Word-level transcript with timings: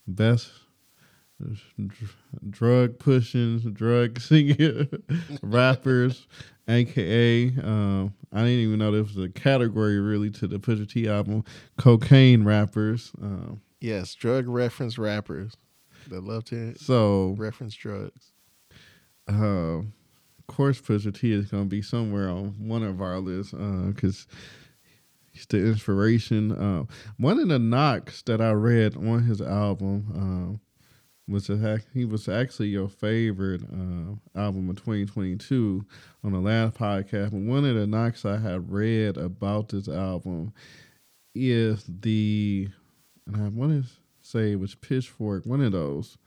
best 0.08 0.52
drug 2.50 3.00
pushing, 3.00 3.60
drug 3.74 4.20
singing 4.20 4.88
rappers, 5.42 6.28
aka 6.68 7.48
um, 7.64 8.14
I 8.32 8.38
didn't 8.38 8.60
even 8.60 8.80
know 8.80 8.92
there 8.92 9.04
was 9.04 9.18
a 9.18 9.30
category 9.30 10.00
really 10.00 10.30
to 10.32 10.48
the 10.48 10.60
Pusha 10.60 10.90
T 10.90 11.10
album, 11.10 11.44
cocaine 11.78 12.44
rappers. 12.44 13.12
Um, 13.22 13.62
yes, 13.82 14.16
drug 14.16 14.48
reference 14.48 14.98
rappers 14.98 15.56
love 16.12 16.46
to 16.46 16.76
so 16.76 17.36
reference 17.38 17.76
drugs. 17.76 18.32
Uh, 19.28 19.80
of 19.80 20.48
course, 20.48 20.80
Pusha 20.80 21.18
T 21.18 21.32
is 21.32 21.48
going 21.48 21.64
to 21.64 21.70
be 21.70 21.82
somewhere 21.82 22.30
on 22.30 22.56
one 22.60 22.84
of 22.84 23.02
our 23.02 23.20
lists 23.20 23.54
because. 23.54 24.28
Uh, 24.30 24.36
he's 25.36 25.46
the 25.48 25.58
inspiration. 25.58 26.54
Uh, 26.54 26.86
one 27.18 27.40
of 27.40 27.50
the 27.50 27.60
knocks 27.60 28.22
that 28.22 28.40
I 28.40 28.52
read 28.52 28.96
on 28.96 29.24
his 29.24 29.42
album, 29.42 30.06
um, 30.16 30.62
was 31.28 31.50
a, 31.50 31.82
he 31.94 32.06
was 32.06 32.30
actually 32.30 32.68
your 32.68 32.88
favorite 32.88 33.64
uh, 33.64 34.40
album 34.40 34.70
of 34.70 34.78
2022 34.78 35.86
on 36.24 36.32
the 36.32 36.40
last 36.40 36.76
podcast. 36.76 37.32
But 37.32 37.42
one 37.42 37.66
of 37.66 37.76
the 37.76 37.88
knocks 37.88 38.26
I 38.26 38.38
had 38.38 38.72
read 38.72 39.18
about 39.18 39.70
this 39.70 39.88
album 39.88 40.54
is 41.34 41.84
the, 41.88 42.70
and 43.26 43.38
I 43.38 43.48
want 43.50 43.84
to 43.84 43.90
say 44.26 44.54
it 44.54 44.60
was 44.60 44.76
Pitchfork, 44.76 45.46
one 45.46 45.62
of 45.62 45.72
those 45.72 46.18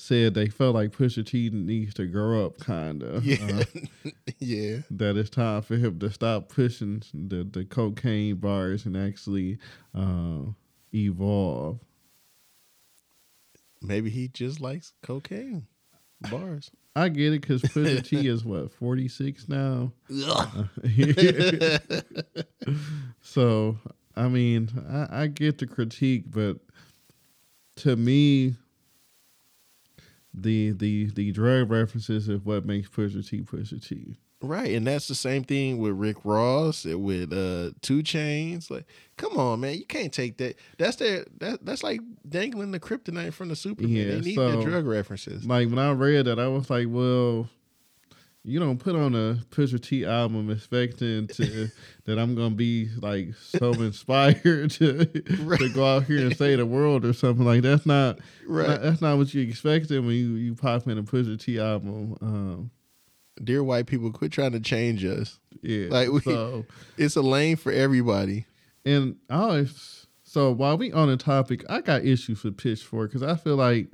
said 0.00 0.34
they 0.34 0.48
felt 0.48 0.74
like 0.74 0.92
Pusha 0.92 1.26
T 1.26 1.50
needs 1.52 1.92
to 1.94 2.06
grow 2.06 2.46
up, 2.46 2.58
kind 2.58 3.02
of. 3.02 3.24
Yeah, 3.28 3.62
uh, 4.04 4.10
yeah. 4.38 4.78
That 4.90 5.16
it's 5.16 5.30
time 5.30 5.62
for 5.62 5.76
him 5.76 5.98
to 5.98 6.10
stop 6.10 6.48
pushing 6.48 7.02
the 7.12 7.44
the 7.44 7.64
cocaine 7.64 8.36
bars 8.36 8.86
and 8.86 8.96
actually 8.96 9.58
uh, 9.94 10.52
evolve. 10.94 11.80
Maybe 13.82 14.10
he 14.10 14.28
just 14.28 14.60
likes 14.60 14.92
cocaine 15.02 15.66
bars. 16.30 16.70
I 16.96 17.08
get 17.10 17.32
it 17.32 17.42
because 17.42 17.62
Pusha 17.62 18.06
T 18.06 18.26
is 18.28 18.44
what 18.44 18.72
forty 18.72 19.08
six 19.08 19.48
now. 19.48 19.92
so 23.20 23.76
I 24.16 24.28
mean, 24.28 24.70
I, 24.88 25.22
I 25.22 25.26
get 25.26 25.58
the 25.58 25.66
critique, 25.66 26.24
but 26.30 26.58
to 27.78 27.96
me, 27.96 28.54
the 30.34 30.72
the 30.72 31.10
the 31.10 31.32
drug 31.32 31.70
references 31.70 32.28
is 32.28 32.40
what 32.44 32.64
makes 32.64 32.88
Pusha 32.88 33.28
T 33.28 33.42
Pusha 33.42 33.86
T. 33.86 34.18
Right, 34.40 34.72
and 34.72 34.86
that's 34.86 35.08
the 35.08 35.16
same 35.16 35.42
thing 35.42 35.78
with 35.78 35.94
Rick 35.94 36.18
Ross, 36.22 36.84
with 36.84 37.32
uh 37.32 37.72
2 37.82 38.02
Chainz. 38.04 38.70
Like, 38.70 38.86
come 39.16 39.36
on, 39.36 39.58
man, 39.58 39.74
you 39.74 39.84
can't 39.84 40.12
take 40.12 40.36
that. 40.36 40.56
That's 40.78 40.96
their 40.96 41.24
that 41.38 41.64
that's 41.64 41.82
like 41.82 42.00
dangling 42.28 42.70
the 42.70 42.78
kryptonite 42.78 43.32
from 43.32 43.48
the 43.48 43.56
Superman. 43.56 43.92
Yeah, 43.92 44.04
they 44.04 44.20
need 44.20 44.36
so, 44.36 44.52
the 44.52 44.62
drug 44.62 44.86
references. 44.86 45.44
Like 45.44 45.68
when 45.68 45.80
I 45.80 45.90
read 45.90 46.26
that, 46.26 46.38
I 46.38 46.46
was 46.46 46.70
like, 46.70 46.86
well, 46.88 47.48
you 48.48 48.58
don't 48.58 48.78
put 48.78 48.96
on 48.96 49.14
a 49.14 49.38
Pusha 49.50 49.80
T 49.80 50.06
album 50.06 50.50
expecting 50.50 51.28
to 51.28 51.68
that 52.04 52.18
I'm 52.18 52.34
gonna 52.34 52.54
be 52.54 52.88
like 53.00 53.34
so 53.34 53.72
inspired 53.74 54.70
to 54.72 54.98
right. 55.40 55.60
to 55.60 55.68
go 55.68 55.84
out 55.96 56.04
here 56.04 56.18
and 56.18 56.36
save 56.36 56.58
the 56.58 56.66
world 56.66 57.04
or 57.04 57.12
something 57.12 57.44
like 57.44 57.62
that's 57.62 57.84
not 57.84 58.18
right. 58.46 58.68
Not, 58.68 58.82
that's 58.82 59.02
not 59.02 59.18
what 59.18 59.34
you 59.34 59.42
expected 59.46 60.04
when 60.04 60.14
you 60.14 60.34
you 60.36 60.54
pop 60.54 60.86
in 60.86 60.96
a 60.96 61.02
Pusha 61.02 61.38
T 61.38 61.60
album. 61.60 62.16
Um, 62.22 62.70
dear 63.44 63.62
white 63.62 63.86
people, 63.86 64.10
quit 64.10 64.32
trying 64.32 64.52
to 64.52 64.60
change 64.60 65.04
us. 65.04 65.38
Yeah, 65.60 65.88
like 65.90 66.08
we, 66.10 66.20
so, 66.20 66.64
it's 66.96 67.16
a 67.16 67.22
lane 67.22 67.56
for 67.56 67.70
everybody. 67.70 68.46
And 68.86 69.16
I 69.28 69.36
always 69.36 70.06
so 70.22 70.52
while 70.52 70.78
we 70.78 70.90
on 70.92 71.08
the 71.08 71.18
topic, 71.18 71.64
I 71.68 71.82
got 71.82 72.04
issues 72.04 72.42
with 72.42 72.56
Pitchfork 72.56 73.10
because 73.10 73.22
I 73.22 73.36
feel 73.36 73.56
like 73.56 73.88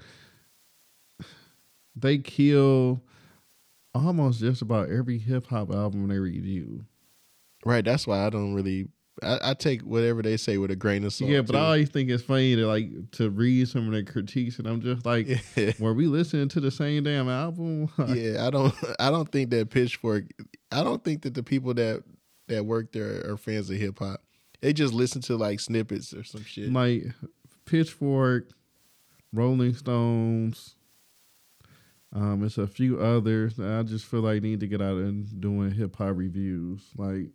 they 1.96 2.18
kill 2.18 3.02
almost 3.94 4.40
just 4.40 4.62
about 4.62 4.90
every 4.90 5.18
hip 5.18 5.46
hop 5.46 5.70
album 5.72 6.08
they 6.08 6.18
review. 6.18 6.84
Right, 7.64 7.84
that's 7.84 8.06
why 8.06 8.26
I 8.26 8.30
don't 8.30 8.54
really 8.54 8.88
I, 9.22 9.38
I, 9.42 9.54
take 9.54 9.82
whatever 9.82 10.22
they 10.22 10.36
say 10.36 10.58
with 10.58 10.70
a 10.70 10.76
grain 10.76 11.04
of 11.04 11.12
salt. 11.12 11.30
Yeah, 11.30 11.42
but 11.42 11.52
too. 11.52 11.58
I 11.58 11.64
always 11.64 11.88
think 11.88 12.10
it's 12.10 12.24
funny 12.24 12.56
to 12.56 12.66
like 12.66 13.10
to 13.12 13.30
read 13.30 13.68
some 13.68 13.86
of 13.86 13.92
their 13.92 14.02
critiques, 14.02 14.58
and 14.58 14.66
I'm 14.66 14.80
just 14.80 15.06
like, 15.06 15.28
yeah. 15.56 15.72
were 15.78 15.94
we 15.94 16.06
listening 16.06 16.48
to 16.48 16.60
the 16.60 16.70
same 16.70 17.04
damn 17.04 17.28
album? 17.28 17.88
yeah, 18.08 18.46
I 18.46 18.50
don't, 18.50 18.74
I 18.98 19.10
don't 19.10 19.30
think 19.30 19.50
that 19.50 19.70
Pitchfork, 19.70 20.24
I 20.72 20.82
don't 20.82 21.02
think 21.04 21.22
that 21.22 21.34
the 21.34 21.42
people 21.42 21.74
that 21.74 22.02
that 22.48 22.66
work 22.66 22.92
there 22.92 23.30
are 23.30 23.36
fans 23.36 23.70
of 23.70 23.76
hip 23.76 23.98
hop. 23.98 24.20
They 24.60 24.72
just 24.72 24.94
listen 24.94 25.20
to 25.22 25.36
like 25.36 25.60
snippets 25.60 26.12
or 26.12 26.24
some 26.24 26.42
shit. 26.42 26.72
Like 26.72 27.04
Pitchfork, 27.66 28.48
Rolling 29.32 29.74
Stones. 29.74 30.74
Um, 32.14 32.44
it's 32.44 32.58
a 32.58 32.66
few 32.66 33.00
others. 33.00 33.58
I 33.58 33.82
just 33.82 34.06
feel 34.06 34.20
like 34.20 34.42
need 34.42 34.60
to 34.60 34.68
get 34.68 34.80
out 34.80 34.98
and 34.98 35.40
doing 35.40 35.72
hip 35.72 35.96
hop 35.96 36.12
reviews. 36.16 36.82
Like 36.96 37.30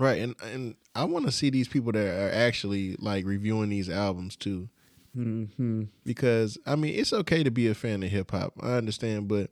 Right, 0.00 0.22
and 0.22 0.34
and 0.42 0.76
I 0.94 1.04
want 1.04 1.26
to 1.26 1.32
see 1.32 1.50
these 1.50 1.68
people 1.68 1.92
that 1.92 2.06
are 2.06 2.32
actually 2.32 2.96
like 2.98 3.26
reviewing 3.26 3.68
these 3.68 3.90
albums 3.90 4.34
too, 4.34 4.70
mm-hmm. 5.16 5.84
because 6.04 6.56
I 6.64 6.76
mean 6.76 6.94
it's 6.94 7.12
okay 7.12 7.42
to 7.42 7.50
be 7.50 7.66
a 7.68 7.74
fan 7.74 8.02
of 8.02 8.10
hip 8.10 8.30
hop. 8.30 8.54
I 8.62 8.74
understand, 8.74 9.28
but 9.28 9.50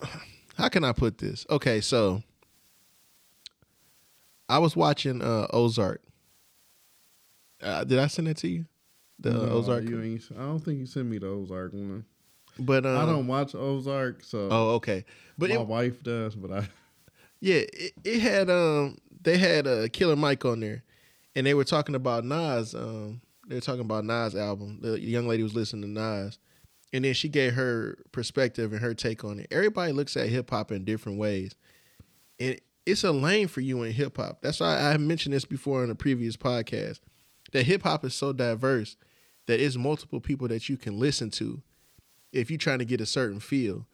how 0.56 0.68
can 0.70 0.82
I 0.82 0.92
put 0.92 1.18
this? 1.18 1.46
Okay, 1.50 1.80
so 1.80 2.24
I 4.48 4.58
was 4.58 4.74
watching 4.74 5.22
uh, 5.22 5.46
Ozark. 5.52 6.02
Uh, 7.62 7.84
did 7.84 8.00
I 8.00 8.08
send 8.08 8.26
it 8.26 8.38
to 8.38 8.48
you? 8.48 8.64
The 9.22 9.30
no, 9.30 9.52
Ozark. 9.52 9.84
You 9.84 10.20
I 10.36 10.42
don't 10.42 10.58
think 10.58 10.78
you 10.78 10.86
sent 10.86 11.06
me 11.06 11.18
the 11.18 11.28
Ozark 11.28 11.72
one. 11.72 12.04
But 12.58 12.84
um, 12.84 12.98
I 12.98 13.06
don't 13.06 13.26
watch 13.26 13.54
Ozark, 13.54 14.22
so 14.22 14.48
oh 14.50 14.70
okay. 14.74 15.04
But 15.38 15.50
my 15.50 15.56
it, 15.56 15.66
wife 15.66 16.02
does, 16.02 16.34
but 16.34 16.50
I 16.50 16.68
yeah, 17.40 17.62
it, 17.72 17.92
it 18.04 18.20
had 18.20 18.50
um 18.50 18.98
they 19.22 19.38
had 19.38 19.66
a 19.66 19.84
uh, 19.84 19.88
Killer 19.92 20.16
Mike 20.16 20.44
on 20.44 20.60
there, 20.60 20.82
and 21.34 21.46
they 21.46 21.54
were 21.54 21.64
talking 21.64 21.94
about 21.94 22.24
Nas. 22.24 22.74
Um, 22.74 23.20
they 23.48 23.54
were 23.54 23.60
talking 23.60 23.80
about 23.80 24.04
Nas 24.04 24.34
album. 24.34 24.80
The 24.82 25.00
young 25.00 25.26
lady 25.26 25.42
was 25.42 25.54
listening 25.54 25.94
to 25.94 26.00
Nas, 26.00 26.38
and 26.92 27.04
then 27.04 27.14
she 27.14 27.28
gave 27.28 27.54
her 27.54 27.98
perspective 28.12 28.72
and 28.72 28.82
her 28.82 28.92
take 28.92 29.24
on 29.24 29.38
it. 29.38 29.46
Everybody 29.50 29.92
looks 29.92 30.16
at 30.16 30.28
hip 30.28 30.50
hop 30.50 30.72
in 30.72 30.84
different 30.84 31.18
ways, 31.18 31.54
and 32.38 32.60
it's 32.84 33.04
a 33.04 33.12
lane 33.12 33.48
for 33.48 33.60
you 33.60 33.82
in 33.82 33.92
hip 33.92 34.16
hop. 34.16 34.42
That's 34.42 34.60
why 34.60 34.76
I 34.76 34.96
mentioned 34.98 35.34
this 35.34 35.44
before 35.44 35.84
in 35.84 35.90
a 35.90 35.94
previous 35.94 36.36
podcast. 36.36 37.00
That 37.52 37.64
hip 37.64 37.82
hop 37.82 38.04
is 38.04 38.14
so 38.14 38.32
diverse 38.32 38.96
that 39.46 39.60
it's 39.60 39.76
multiple 39.76 40.20
people 40.20 40.48
that 40.48 40.68
you 40.68 40.76
can 40.76 40.98
listen 40.98 41.30
to 41.30 41.62
if 42.32 42.50
you're 42.50 42.58
trying 42.58 42.78
to 42.78 42.84
get 42.84 43.00
a 43.00 43.06
certain 43.06 43.40
feel. 43.40 43.86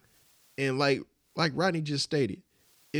And 0.57 0.77
like 0.77 1.01
like 1.35 1.51
Rodney 1.55 1.81
just 1.81 2.03
stated, 2.03 2.41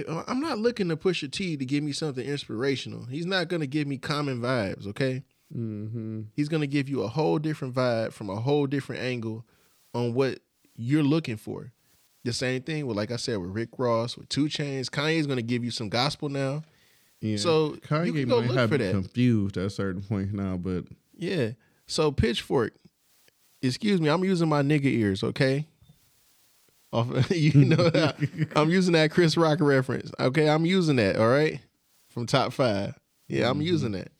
uh, 0.08 0.24
I'm 0.28 0.40
not 0.40 0.60
looking 0.60 0.90
to 0.90 0.98
Pusha 0.98 1.32
T 1.32 1.58
to 1.58 1.66
give 1.66 1.84
me 1.84 1.92
something 1.92 2.26
inspirational. 2.26 3.06
He's 3.06 3.26
not 3.26 3.48
going 3.48 3.62
to 3.62 3.68
give 3.68 3.88
me 3.88 3.98
common 3.98 4.40
vibes, 4.40 4.88
okay? 4.88 5.24
Mm-hmm. 5.56 6.22
He's 6.36 6.48
going 6.48 6.62
to 6.62 6.68
give 6.68 6.88
you 6.88 7.02
a 7.02 7.08
whole 7.08 7.40
different 7.40 7.74
vibe 7.74 8.14
from 8.14 8.30
a 8.30 8.36
whole 8.36 8.68
different 8.68 9.02
angle 9.02 9.46
on 9.94 10.14
what 10.14 10.40
you're 10.76 11.04
looking 11.04 11.38
for. 11.38 11.72
The 12.24 12.34
same 12.34 12.62
thing 12.62 12.86
with, 12.86 12.98
like 12.98 13.12
I 13.12 13.16
said, 13.16 13.38
with 13.38 13.50
Rick 13.50 13.70
Ross, 13.78 14.16
with 14.18 14.30
2 14.30 14.46
Chainz. 14.46 14.90
Kanye's 14.90 15.26
going 15.26 15.38
to 15.38 15.44
give 15.44 15.64
you 15.64 15.72
some 15.72 15.90
gospel 15.90 16.30
now. 16.30 16.64
Yeah. 17.22 17.38
So 17.38 17.72
Kanye 17.88 18.08
you 18.08 18.14
can 18.14 18.30
go 18.30 18.42
might 18.42 18.48
look 18.48 18.58
have 18.58 18.70
for 18.70 18.78
that. 18.78 18.92
confused 18.92 19.58
at 19.58 19.66
a 19.66 19.70
certain 19.70 20.02
point 20.02 20.34
now, 20.34 20.56
but 20.58 20.86
yeah. 21.18 21.52
So 21.90 22.12
Pitchfork, 22.12 22.74
excuse 23.64 24.00
me, 24.00 24.10
I'm 24.10 24.24
using 24.24 24.48
my 24.48 24.62
nigga 24.62 24.86
ears, 24.86 25.24
okay? 25.24 25.66
Off, 26.94 27.32
you 27.36 27.66
know, 27.66 27.92
I'm 28.56 28.70
using 28.70 28.94
that 28.94 29.10
Chris 29.10 29.36
Rock 29.36 29.60
reference. 29.60 30.12
Okay, 30.20 30.48
I'm 30.48 30.68
using 30.68 30.98
that. 30.98 31.16
All 31.16 31.28
right, 31.28 31.60
from 32.10 32.28
top 32.28 32.54
five. 32.54 32.94
Yeah, 33.28 33.50
I'm 33.50 33.56
mm-hmm. 33.56 33.62
using 33.64 33.92
that. 33.94 34.12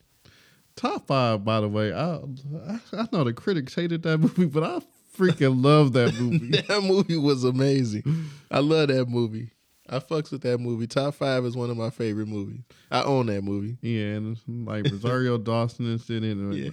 Top 0.74 1.06
five, 1.06 1.44
by 1.44 1.60
the 1.60 1.68
way. 1.68 1.92
I, 1.92 2.16
I, 2.16 2.80
I 2.92 3.08
know 3.12 3.22
the 3.22 3.32
critics 3.32 3.74
hated 3.74 4.02
that 4.02 4.18
movie, 4.20 4.46
but 4.46 4.64
I 4.64 4.80
freaking 5.16 5.64
love 5.64 5.92
that 5.92 6.14
movie. 6.20 6.60
that 6.62 6.82
movie 6.82 7.18
was 7.18 7.44
amazing. 7.44 8.02
I 8.50 8.58
love 8.58 8.88
that 8.88 9.08
movie. 9.08 9.50
I 9.88 10.00
fucks 10.00 10.32
with 10.32 10.42
that 10.42 10.58
movie. 10.58 10.88
Top 10.88 11.14
five 11.14 11.44
is 11.44 11.56
one 11.56 11.70
of 11.70 11.76
my 11.76 11.90
favorite 11.90 12.28
movies. 12.28 12.62
I 12.90 13.02
own 13.02 13.26
that 13.26 13.42
movie. 13.42 13.76
Yeah, 13.80 14.16
and 14.16 14.38
like 14.48 14.90
Rosario 14.90 15.38
Dawson 15.38 15.92
is 15.92 16.10
in 16.10 16.24
it. 16.24 16.56
Yeah. 16.56 16.70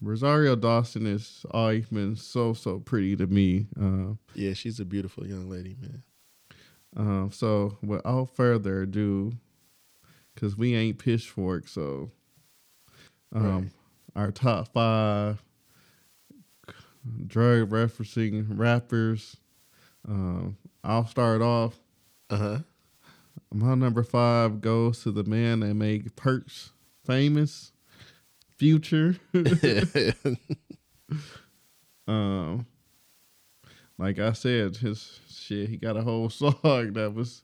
Rosario 0.00 0.54
Dawson 0.56 1.06
is 1.06 1.44
always 1.50 1.86
been 1.88 2.14
so 2.16 2.52
so 2.52 2.78
pretty 2.78 3.16
to 3.16 3.26
me. 3.26 3.66
Uh, 3.80 4.14
yeah, 4.34 4.52
she's 4.52 4.78
a 4.80 4.84
beautiful 4.84 5.26
young 5.26 5.48
lady, 5.50 5.76
man. 5.80 6.02
Uh, 6.96 7.30
so 7.30 7.76
without 7.82 8.34
further 8.34 8.82
ado, 8.82 9.32
because 10.34 10.56
we 10.56 10.74
ain't 10.74 10.98
pitchfork, 10.98 11.68
so 11.68 12.10
Um, 13.34 13.70
Our 14.16 14.30
top 14.32 14.68
five 14.72 15.42
drug 17.26 17.70
referencing 17.70 18.46
rappers. 18.48 19.36
Um, 20.06 20.56
I'll 20.82 21.06
start 21.06 21.42
off. 21.42 21.78
Uh 22.30 22.36
huh. 22.36 22.58
My 23.52 23.74
number 23.74 24.02
five 24.02 24.60
goes 24.60 25.02
to 25.02 25.10
the 25.12 25.24
man 25.24 25.60
that 25.60 25.74
made 25.74 26.14
Perks 26.16 26.72
famous, 27.04 27.72
Future. 28.58 29.16
um, 32.08 32.66
like 33.96 34.18
I 34.18 34.32
said, 34.32 34.76
his 34.76 35.20
shit, 35.28 35.68
he 35.68 35.76
got 35.76 35.96
a 35.96 36.02
whole 36.02 36.30
song 36.40 36.92
that 36.94 37.12
was 37.14 37.42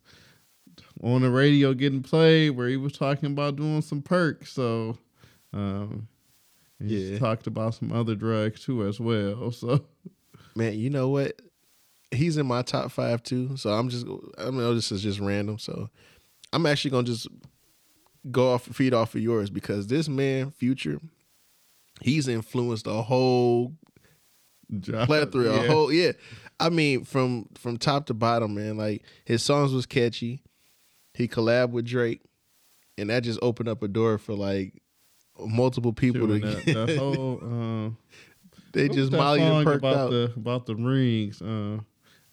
on 1.02 1.22
the 1.22 1.30
radio 1.30 1.74
getting 1.74 2.02
played 2.02 2.50
where 2.50 2.68
he 2.68 2.76
was 2.76 2.92
talking 2.92 3.30
about 3.32 3.56
doing 3.56 3.82
some 3.82 4.02
perks. 4.02 4.52
So, 4.52 4.98
um, 5.52 6.08
he 6.78 7.12
Yeah. 7.12 7.18
talked 7.18 7.46
about 7.46 7.74
some 7.74 7.92
other 7.92 8.14
drugs 8.14 8.64
too 8.64 8.86
as 8.86 9.00
well. 9.00 9.50
So, 9.50 9.84
Man, 10.56 10.74
you 10.78 10.88
know 10.90 11.08
what? 11.08 11.40
He's 12.12 12.36
in 12.36 12.46
my 12.46 12.62
top 12.62 12.92
five 12.92 13.22
too. 13.24 13.56
So 13.56 13.70
I'm 13.70 13.88
just, 13.88 14.06
I 14.38 14.50
know 14.50 14.72
this 14.74 14.92
is 14.92 15.02
just 15.02 15.18
random. 15.18 15.58
So 15.58 15.90
I'm 16.52 16.66
actually 16.66 16.92
gonna 16.92 17.04
just 17.04 17.26
go 18.30 18.52
off 18.52 18.64
feed 18.64 18.94
off 18.94 19.14
of 19.14 19.20
yours 19.20 19.50
because 19.50 19.86
this 19.86 20.08
man, 20.08 20.50
Future, 20.50 21.00
he's 22.00 22.26
influenced 22.28 22.86
a 22.86 23.02
whole 23.02 23.74
plethora, 24.80 25.50
a 25.50 25.62
Yeah. 25.62 25.66
whole 25.68 25.92
yeah. 25.92 26.12
I 26.60 26.68
mean, 26.70 27.04
from 27.04 27.48
from 27.54 27.76
top 27.76 28.06
to 28.06 28.14
bottom, 28.14 28.54
man. 28.54 28.76
Like 28.76 29.02
his 29.24 29.42
songs 29.42 29.72
was 29.72 29.86
catchy. 29.86 30.42
He 31.14 31.28
collabed 31.28 31.70
with 31.70 31.84
Drake, 31.86 32.22
and 32.98 33.10
that 33.10 33.22
just 33.24 33.38
opened 33.42 33.68
up 33.68 33.82
a 33.82 33.88
door 33.88 34.18
for 34.18 34.34
like 34.34 34.74
multiple 35.38 35.92
people 35.92 36.26
to. 36.28 36.38
That, 36.38 36.64
that 36.66 36.96
whole 36.98 37.38
um, 37.42 37.98
they 38.72 38.88
just 38.88 39.12
molly 39.12 39.40
and 39.42 39.64
perked 39.64 39.78
about 39.78 39.96
out. 39.96 40.10
the 40.10 40.32
about 40.36 40.66
the 40.66 40.76
rings. 40.76 41.42
Uh, 41.42 41.78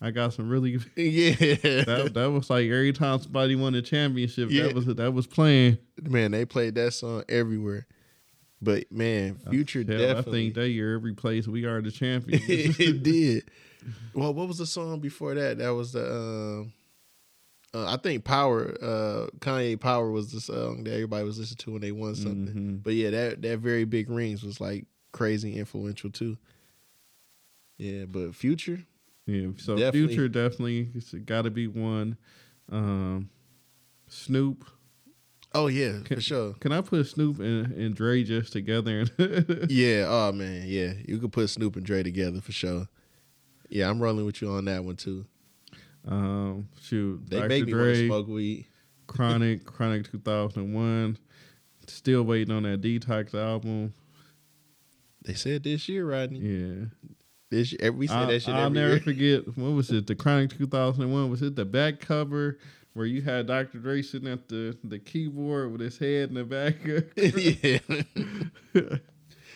I 0.01 0.09
got 0.11 0.33
some 0.33 0.49
really 0.49 0.71
yeah, 0.95 1.33
that 1.35 2.11
that 2.15 2.31
was 2.31 2.49
like 2.49 2.65
every 2.65 2.91
time 2.93 3.19
somebody 3.21 3.55
won 3.55 3.75
a 3.75 3.81
championship, 3.81 4.49
Yeah. 4.49 4.63
that 4.63 4.75
was 4.75 4.85
that 4.85 5.13
was 5.13 5.27
playing. 5.27 5.77
man, 6.01 6.31
they 6.31 6.45
played 6.45 6.75
that 6.75 6.93
song 6.93 7.23
everywhere. 7.29 7.85
But 8.63 8.91
man, 8.91 9.39
Future 9.49 9.79
Hell, 9.87 9.97
definitely. 9.97 10.17
I 10.17 10.43
think 10.43 10.53
that 10.55 10.69
year 10.69 10.95
every 10.95 11.13
place 11.13 11.47
we 11.47 11.65
are 11.65 11.81
the 11.81 11.91
champions. 11.91 12.43
it 12.47 13.01
did. 13.03 13.49
Well, 14.13 14.33
what 14.33 14.47
was 14.47 14.59
the 14.59 14.67
song 14.67 14.99
before 14.99 15.33
that? 15.35 15.57
That 15.57 15.69
was 15.73 15.93
the. 15.93 16.11
Um, 16.11 16.73
uh, 17.73 17.85
I 17.93 17.97
think 17.97 18.23
Power, 18.25 18.75
uh, 18.81 19.27
Kanye 19.39 19.79
Power 19.79 20.11
was 20.11 20.31
the 20.31 20.41
song 20.41 20.83
that 20.83 20.93
everybody 20.93 21.23
was 21.23 21.39
listening 21.39 21.57
to 21.57 21.71
when 21.71 21.81
they 21.81 21.91
won 21.93 22.13
something. 22.15 22.53
Mhm. 22.53 22.83
But 22.83 22.93
yeah, 22.95 23.09
that 23.11 23.41
that 23.43 23.59
very 23.59 23.85
big 23.85 24.09
rings 24.09 24.43
was 24.43 24.59
like 24.61 24.85
crazy 25.13 25.55
influential 25.57 26.09
too. 26.11 26.37
Yeah, 27.77 28.05
but 28.05 28.35
Future, 28.35 28.83
Yeah, 29.27 29.47
so 29.57 29.77
Definitely. 29.77 30.07
Future 30.07 30.27
definitely 30.27 30.89
got 31.25 31.43
to 31.43 31.51
be 31.51 31.67
one. 31.67 32.17
Um, 32.71 33.29
Snoop, 34.07 34.65
oh 35.53 35.67
yeah, 35.67 35.99
Can- 36.03 36.17
for 36.17 36.21
sure. 36.21 36.53
can 36.59 36.71
I 36.71 36.81
put 36.81 37.05
Snoop 37.07 37.39
and, 37.39 37.71
and 37.73 37.95
Dre 37.95 38.23
just 38.23 38.51
together? 38.53 39.05
Yeah, 39.69 40.05
oh 40.07 40.31
man, 40.33 40.63
yeah, 40.67 40.93
you 41.05 41.17
could 41.19 41.31
put 41.31 41.49
Snoop 41.49 41.75
and 41.75 41.85
Dre 41.85 42.03
together 42.03 42.41
for 42.41 42.51
sure. 42.51 42.87
Yeah, 43.69 43.89
I'm 43.89 44.01
rolling 44.01 44.25
with 44.25 44.41
you 44.41 44.49
on 44.49 44.65
that 44.65 44.83
one 44.83 44.95
too. 44.97 45.25
um, 46.07 46.67
shoot, 46.81 47.21
They 47.29 47.37
Dr. 47.37 47.47
make 47.49 47.65
me 47.67 47.73
want 47.73 47.85
to 47.85 47.93
Dre, 47.95 48.07
smoke 48.07 48.27
weed. 48.27 48.65
Chronic, 49.07 49.65
Chronic 49.65 50.09
2001. 50.11 51.17
Still 51.87 52.23
waiting 52.23 52.53
on 52.55 52.63
that 52.63 52.81
Detox 52.81 53.33
album. 53.33 53.93
They 55.23 55.33
said 55.33 55.63
this 55.63 55.87
year, 55.89 56.05
Rodney. 56.09 56.39
Yeah, 56.39 56.85
This 57.51 57.75
we 57.93 58.07
said 58.07 58.29
that 58.29 58.41
shit 58.41 58.55
I'll 58.55 58.69
never 58.69 58.91
year. 58.91 58.99
forget. 59.01 59.57
What 59.57 59.73
was 59.73 59.91
it? 59.91 60.07
The 60.07 60.15
Chronic 60.15 60.57
2001. 60.57 61.29
Was 61.29 61.41
it 61.41 61.57
the 61.57 61.65
back 61.65 61.99
cover 61.99 62.57
where 62.93 63.05
you 63.05 63.21
had 63.21 63.47
Dr. 63.47 63.79
Dre 63.79 64.01
sitting 64.01 64.29
at 64.29 64.47
the 64.47 64.77
the 64.85 64.97
keyboard 64.97 65.73
with 65.73 65.81
his 65.81 65.97
head 65.97 66.29
in 66.29 66.35
the 66.35 66.45
back? 66.45 66.75
yeah. 68.73 68.97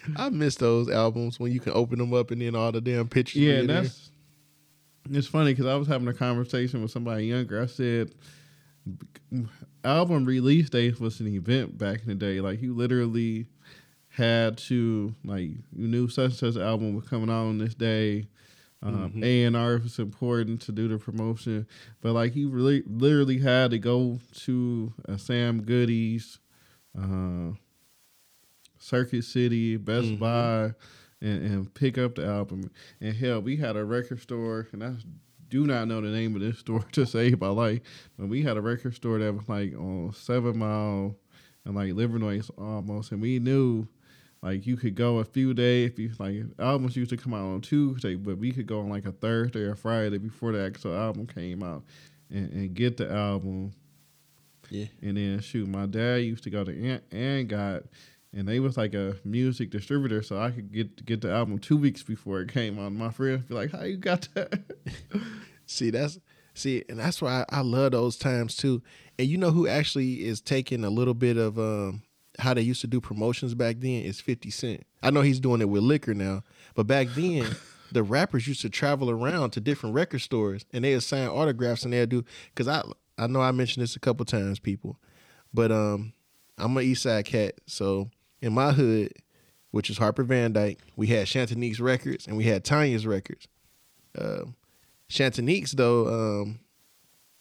I 0.18 0.30
miss 0.30 0.58
those 0.58 0.90
albums 0.90 1.40
when 1.40 1.54
you 1.54 1.62
can 1.62 1.72
open 1.74 1.98
them 1.98 2.14
up 2.14 2.32
and 2.32 2.42
then 2.42 2.54
all 2.54 2.74
the 2.74 2.82
damn 2.82 3.08
pictures. 3.08 3.42
yeah, 3.42 3.54
and 3.54 3.70
there. 3.70 3.84
that's 3.84 4.12
it's 5.10 5.28
funny 5.28 5.54
because 5.54 5.66
I 5.66 5.76
was 5.76 5.88
having 5.88 6.08
a 6.10 6.14
conversation 6.14 6.82
with 6.82 6.92
somebody 6.92 7.28
younger. 7.28 7.62
I 7.62 7.68
said, 7.68 8.14
album 9.86 10.26
release 10.26 10.70
day 10.70 10.94
was 11.00 11.22
an 11.22 11.28
event 11.28 11.78
back 11.78 12.02
in 12.02 12.08
the 12.10 12.16
day. 12.16 12.42
Like 12.42 12.62
you 12.62 12.76
literally 12.76 13.48
had 14.16 14.58
to 14.58 15.14
like 15.26 15.50
you 15.76 15.88
knew 15.88 16.08
such 16.08 16.42
and 16.42 16.54
such 16.54 16.56
album 16.58 16.96
was 16.96 17.06
coming 17.06 17.30
out 17.30 17.48
on 17.48 17.58
this 17.58 17.76
day. 17.76 18.28
Um, 18.84 19.12
Mhm. 19.14 19.24
A 19.24 19.44
and 19.46 19.56
R 19.58 19.78
was 19.80 19.98
important 20.00 20.62
to 20.64 20.72
do 20.72 20.88
the 20.88 20.98
promotion, 20.98 21.66
but 22.02 22.14
like 22.14 22.34
he 22.34 22.46
really 22.46 22.84
literally 22.86 23.40
had 23.40 23.72
to 23.72 23.80
go 23.80 24.20
to 24.44 24.94
a 25.06 25.18
Sam 25.18 25.64
Goody's, 25.64 26.40
uh, 26.98 27.52
Circuit 28.78 29.24
City, 29.24 29.78
Best 29.78 30.08
Mhm. 30.08 30.20
Buy, 30.20 30.74
and, 31.22 31.44
and 31.44 31.74
pick 31.74 31.98
up 31.98 32.16
the 32.16 32.26
album. 32.26 32.70
And 33.02 33.16
hell, 33.16 33.42
we 33.42 33.56
had 33.58 33.76
a 33.76 33.84
record 33.86 34.20
store, 34.22 34.68
and 34.72 34.84
I 34.84 34.96
do 35.50 35.66
not 35.66 35.88
know 35.88 36.02
the 36.02 36.10
name 36.10 36.36
of 36.36 36.42
this 36.42 36.60
store 36.60 36.86
to 36.92 37.06
save 37.06 37.40
my 37.42 37.48
life, 37.50 37.82
but 38.18 38.28
we 38.28 38.44
had 38.44 38.58
a 38.58 38.62
record 38.62 38.94
store 38.94 39.18
that 39.20 39.34
was 39.34 39.48
like 39.50 39.74
on 39.76 40.12
Seven 40.14 40.60
Mile 40.60 41.16
and 41.64 41.76
like 41.76 41.94
Livernois 41.94 42.50
almost, 42.58 43.12
and 43.12 43.22
we 43.22 43.40
knew 43.40 43.88
like 44.46 44.68
you 44.68 44.78
could 44.78 44.94
go 44.94 45.18
a 45.18 45.26
few 45.26 45.56
days. 45.56 45.90
If 45.90 46.00
you 46.00 46.12
like 46.20 46.36
albums 46.60 46.96
used 46.96 47.10
to 47.10 47.18
come 47.18 47.34
out 47.34 47.46
on 47.46 47.62
Tuesday, 47.62 48.14
but 48.14 48.38
we 48.38 48.52
could 48.52 48.68
go 48.68 48.80
on 48.80 48.90
like 48.90 49.06
a 49.06 49.12
Thursday 49.12 49.62
or 49.62 49.75
Friday 49.75 50.20
before 50.20 50.52
the 50.52 50.64
actual 50.64 50.96
album 50.96 51.25
came 51.25 51.64
out 51.64 51.84
and, 52.30 52.52
and 52.52 52.74
get 52.75 52.98
the 52.98 53.12
album. 53.12 53.74
Yeah. 54.70 54.86
And 55.02 55.18
then 55.18 55.40
shoot, 55.40 55.68
my 55.68 55.88
dad 55.88 56.18
used 56.18 56.44
to 56.44 56.52
go 56.52 56.64
to 56.64 57.02
and 57.12 57.50
got 57.50 57.84
and 58.34 58.48
they 58.48 58.60
was 58.60 58.78
like 58.78 58.94
a 58.94 59.16
music 59.24 59.72
distributor, 59.72 60.22
so 60.22 60.38
I 60.38 60.52
could 60.52 60.72
get 60.72 61.04
get 61.06 61.22
the 61.22 61.32
album 61.32 61.58
two 61.58 61.78
weeks 61.78 62.04
before 62.04 62.42
it 62.42 62.54
came 62.54 62.78
out. 62.78 62.92
My 62.92 63.10
friends 63.10 63.46
be 63.46 63.56
like, 63.56 63.72
"How 63.72 63.84
you 63.84 63.98
got 63.98 64.28
that?" 64.36 64.62
See, 65.66 65.90
that's 65.90 66.20
see, 66.54 66.84
and 66.88 67.00
that's 67.00 67.20
why 67.20 67.46
I, 67.50 67.58
I 67.58 67.62
love 67.62 67.94
those 67.94 68.18
times 68.18 68.56
too. 68.56 68.84
And 69.18 69.28
you 69.28 69.38
know 69.40 69.50
who 69.50 69.68
actually 69.68 70.25
is 70.25 70.40
taking 70.40 70.84
a 70.84 70.90
little 70.92 71.16
bit 71.16 71.38
of 71.38 71.58
um 71.58 72.04
how 72.39 72.54
they 72.54 72.62
used 72.62 72.82
to 72.82 72.88
do 72.88 73.01
promotions 73.01 73.54
back 73.54 73.77
then 73.80 74.04
is 74.04 74.20
Fifty 74.20 74.50
Cent. 74.50 74.86
I 75.01 75.12
know 75.12 75.22
he's 75.22 75.39
doing 75.39 75.62
it 75.62 75.70
with 75.70 75.84
liquor 75.84 76.13
now, 76.13 76.44
but 76.74 76.88
back 76.88 77.08
then 77.10 77.56
the 77.92 78.04
rappers 78.04 78.48
used 78.48 78.62
to 78.62 78.70
travel 78.70 79.10
around 79.10 79.51
to 79.51 79.60
different 79.62 79.96
record 79.96 80.22
stores 80.22 80.65
and 80.74 80.84
they 80.84 80.94
would 80.94 81.04
sign 81.04 81.27
autographs 81.27 81.84
and 81.84 81.94
they'd 81.94 82.10
do 82.10 82.24
because 82.54 82.68
I 82.68 82.84
I 83.18 83.27
know 83.27 83.42
I 83.42 83.51
mentioned 83.51 83.84
this 83.84 83.96
a 83.96 84.00
couple 84.00 84.25
times, 84.25 84.60
people, 84.60 85.00
but 85.54 85.72
um 85.72 86.13
I'm 86.58 86.75
an 86.77 86.84
East 86.84 87.04
Side 87.04 87.25
cat, 87.25 87.56
so 87.65 88.10
in 88.42 88.54
my 88.54 88.72
hood, 88.72 89.12
which 89.72 89.89
is 89.89 89.98
Harper 89.98 90.24
Van 90.24 90.54
Dyke, 90.54 90.80
we 90.96 91.08
had 91.08 91.27
Chantonique's 91.27 91.82
records 91.82 92.27
and 92.27 92.38
we 92.38 92.46
had 92.46 92.63
Tanya's 92.63 93.06
records. 93.06 93.48
Um, 94.18 94.56
Chantonique's 95.10 95.74
though, 95.74 96.08
um, 96.44 96.60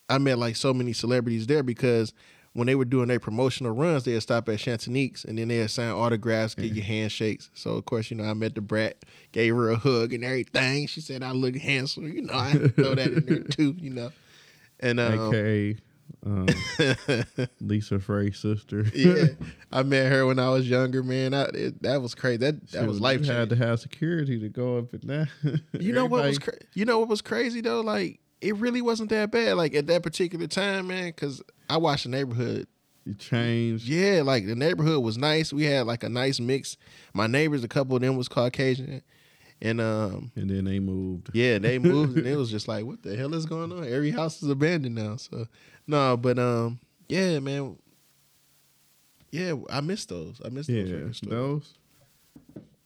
I 0.08 0.18
met 0.18 0.38
like 0.38 0.56
so 0.56 0.74
many 0.74 0.92
celebrities 0.92 1.46
there 1.46 1.62
because 1.62 2.12
when 2.54 2.66
they 2.66 2.75
were 2.75 2.84
doing 2.84 3.08
their 3.08 3.20
promotional 3.20 3.73
runs, 3.73 4.04
they'd 4.04 4.20
stop 4.20 4.49
at 4.49 4.58
Chantonique's 4.58 5.25
and 5.25 5.37
then 5.38 5.49
they'd 5.49 5.68
sign 5.68 5.90
autographs, 5.90 6.54
give 6.54 6.75
you 6.76 6.82
handshakes. 6.82 7.50
So 7.54 7.73
of 7.73 7.84
course, 7.84 8.11
you 8.11 8.16
know, 8.16 8.25
I 8.25 8.32
met 8.34 8.54
the 8.54 8.61
brat, 8.61 9.04
gave 9.32 9.54
her 9.54 9.70
a 9.70 9.76
hug 9.76 10.12
and 10.12 10.25
everything. 10.25 10.87
She 10.87 11.00
said 11.00 11.23
I 11.23 11.32
look 11.32 11.56
handsome. 11.56 12.11
You 12.12 12.23
know, 12.23 12.32
I 12.34 12.52
throw 12.52 12.94
that 12.94 13.08
in 13.12 13.26
there 13.26 13.40
too. 13.42 13.75
You 13.78 13.90
know, 13.90 14.12
and 14.80 14.99
um, 15.00 15.28
AKA 15.34 15.76
um, 16.26 16.46
Lisa 17.61 17.99
Frey's 17.99 18.38
sister. 18.38 18.87
yeah, 18.94 19.26
I 19.73 19.82
met 19.82 20.11
her 20.11 20.25
when 20.26 20.38
I 20.38 20.49
was 20.50 20.68
younger. 20.68 21.02
Man, 21.02 21.34
I, 21.34 21.42
it, 21.54 21.82
that 21.82 22.00
was 22.02 22.14
crazy. 22.14 22.38
That 22.38 22.70
that 22.70 22.87
was 22.87 23.00
life 23.00 23.25
had 23.26 23.50
to 23.50 23.56
have 23.56 23.80
security 23.80 24.38
to 24.40 24.49
go 24.49 24.78
up 24.78 24.92
and 24.92 25.06
down. 25.06 25.28
You 25.78 25.92
know 25.92 26.04
what 26.06 26.25
was 26.25 26.37
Everybody- 26.37 26.58
cra- 26.58 26.68
you 26.75 26.84
know 26.84 26.99
what 27.00 27.08
was 27.08 27.20
crazy 27.20 27.61
though? 27.61 27.80
Like 27.80 28.20
it 28.40 28.56
really 28.56 28.82
wasn't 28.82 29.10
that 29.10 29.30
bad. 29.30 29.56
Like 29.56 29.74
at 29.74 29.86
that 29.88 30.02
particular 30.02 30.46
time, 30.46 30.88
man, 30.88 31.06
because 31.06 31.42
I 31.68 31.76
watched 31.78 32.04
the 32.04 32.10
neighborhood. 32.10 32.66
You 33.04 33.14
changed. 33.14 33.86
Yeah, 33.86 34.22
like 34.22 34.46
the 34.46 34.54
neighborhood 34.54 35.02
was 35.02 35.18
nice. 35.18 35.52
We 35.52 35.64
had 35.64 35.86
like 35.86 36.02
a 36.04 36.08
nice 36.08 36.40
mix. 36.40 36.76
My 37.12 37.26
neighbors, 37.26 37.62
a 37.62 37.68
couple 37.68 37.94
of 37.96 38.02
them 38.02 38.16
was 38.16 38.28
Caucasian, 38.28 39.02
and 39.60 39.80
um, 39.80 40.32
And 40.36 40.48
then 40.48 40.64
they 40.64 40.78
moved. 40.78 41.30
yeah, 41.34 41.58
they 41.58 41.78
moved, 41.90 42.16
and 42.16 42.26
it 42.26 42.36
was 42.36 42.50
just 42.50 42.66
like, 42.66 42.84
what 42.86 43.02
the 43.02 43.14
hell 43.16 43.34
is 43.34 43.44
going 43.46 43.72
on? 43.72 43.84
Every 43.86 44.10
house 44.10 44.42
is 44.42 44.48
abandoned 44.48 44.94
now. 44.94 45.16
So 45.16 45.46
no, 45.86 46.16
but 46.16 46.38
um, 46.38 46.80
yeah, 47.08 47.38
man. 47.40 47.76
Yeah, 49.30 49.54
I 49.68 49.80
miss 49.80 50.06
those. 50.06 50.40
I 50.44 50.48
miss 50.48 50.66
those. 50.68 50.88
Yeah, 51.22 51.28
those. 51.30 51.74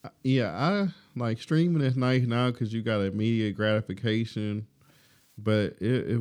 I- 0.02 0.09
Yeah, 0.25 0.50
I 0.50 0.88
like 1.14 1.40
streaming 1.40 1.83
is 1.83 1.97
nice 1.97 2.23
now 2.23 2.50
because 2.50 2.73
you 2.73 2.83
got 2.83 3.00
immediate 3.02 3.55
gratification, 3.55 4.67
but 5.38 5.76
it, 5.80 6.11
it 6.11 6.21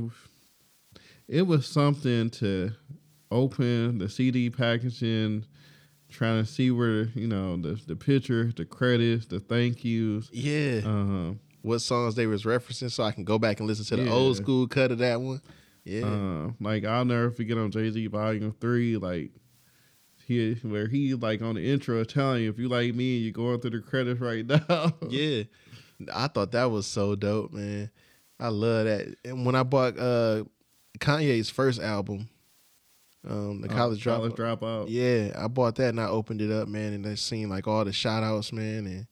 it 1.27 1.41
was 1.47 1.65
something 1.67 2.29
to 2.29 2.71
open 3.31 3.97
the 3.97 4.07
CD 4.09 4.49
packaging 4.49 5.45
trying 6.09 6.41
to 6.43 6.49
see 6.49 6.71
where 6.71 7.03
you 7.15 7.27
know 7.27 7.57
the 7.57 7.79
the 7.87 7.95
picture, 7.95 8.51
the 8.55 8.65
credits, 8.65 9.25
the 9.25 9.39
thank 9.39 9.83
yous. 9.83 10.29
Yeah. 10.31 10.81
Uh, 10.85 11.33
what 11.63 11.79
songs 11.79 12.15
they 12.15 12.27
was 12.27 12.43
referencing, 12.43 12.89
so 12.91 13.03
I 13.03 13.11
can 13.11 13.25
go 13.25 13.37
back 13.37 13.59
and 13.59 13.67
listen 13.67 13.83
to 13.85 13.97
the 13.97 14.03
Yeah. 14.09 14.15
old 14.15 14.37
school 14.37 14.67
cut 14.67 14.91
of 14.91 14.99
that 14.99 15.19
one. 15.19 15.41
Yeah. 15.83 16.05
uh, 16.05 16.51
like 16.61 16.85
I'll 16.85 17.03
never 17.05 17.31
forget 17.31 17.57
on 17.57 17.71
Jay 17.71 17.89
Z 17.91 18.07
Volume 18.07 18.55
Three, 18.61 18.95
like 18.97 19.31
he 20.25 20.53
where 20.61 20.87
he 20.87 21.13
like 21.13 21.41
on 21.41 21.55
the 21.55 21.65
intro 21.69 22.03
telling 22.03 22.43
you 22.43 22.49
if 22.49 22.59
you 22.59 22.69
like 22.69 22.93
me, 22.95 23.17
you're 23.17 23.31
going 23.33 23.59
through 23.59 23.71
the 23.71 23.79
credits 23.81 24.19
right 24.21 24.45
now. 24.69 24.93
yeah. 25.09 25.43
I 26.13 26.27
thought 26.27 26.51
that 26.51 26.65
was 26.71 26.85
so 26.85 27.15
dope, 27.15 27.51
man. 27.53 27.89
I 28.39 28.49
love 28.49 28.85
that. 28.85 29.15
And 29.25 29.45
when 29.45 29.55
I 29.55 29.63
bought 29.63 29.97
uh 29.97 30.43
Kanye's 30.99 31.49
first 31.49 31.79
album, 31.81 32.27
um, 33.27 33.61
the 33.61 33.69
Uh, 33.69 33.73
College 33.73 34.03
Dropout. 34.03 34.15
College 34.17 34.33
Dropout. 34.33 34.85
Yeah, 34.89 35.31
I 35.37 35.47
bought 35.47 35.75
that 35.75 35.89
and 35.89 35.99
I 36.01 36.07
opened 36.07 36.41
it 36.41 36.51
up, 36.51 36.67
man, 36.67 36.93
and 36.93 37.05
I 37.05 37.15
seen 37.15 37.49
like 37.49 37.67
all 37.67 37.83
the 37.85 37.93
shout 37.93 38.23
outs, 38.23 38.51
man, 38.53 38.85
and 38.87 39.07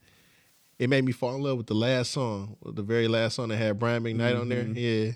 it 0.79 0.89
made 0.89 1.03
me 1.05 1.11
fall 1.11 1.35
in 1.35 1.41
love 1.41 1.57
with 1.57 1.67
the 1.67 1.73
last 1.75 2.11
song, 2.11 2.57
the 2.65 2.83
very 2.83 3.07
last 3.07 3.35
song 3.35 3.49
that 3.49 3.57
had 3.57 3.79
Brian 3.79 4.03
McKnight 4.03 4.39
on 4.39 4.49
there. 4.49 4.63
Mhm. 4.63 4.75
Yeah. 5.07 5.11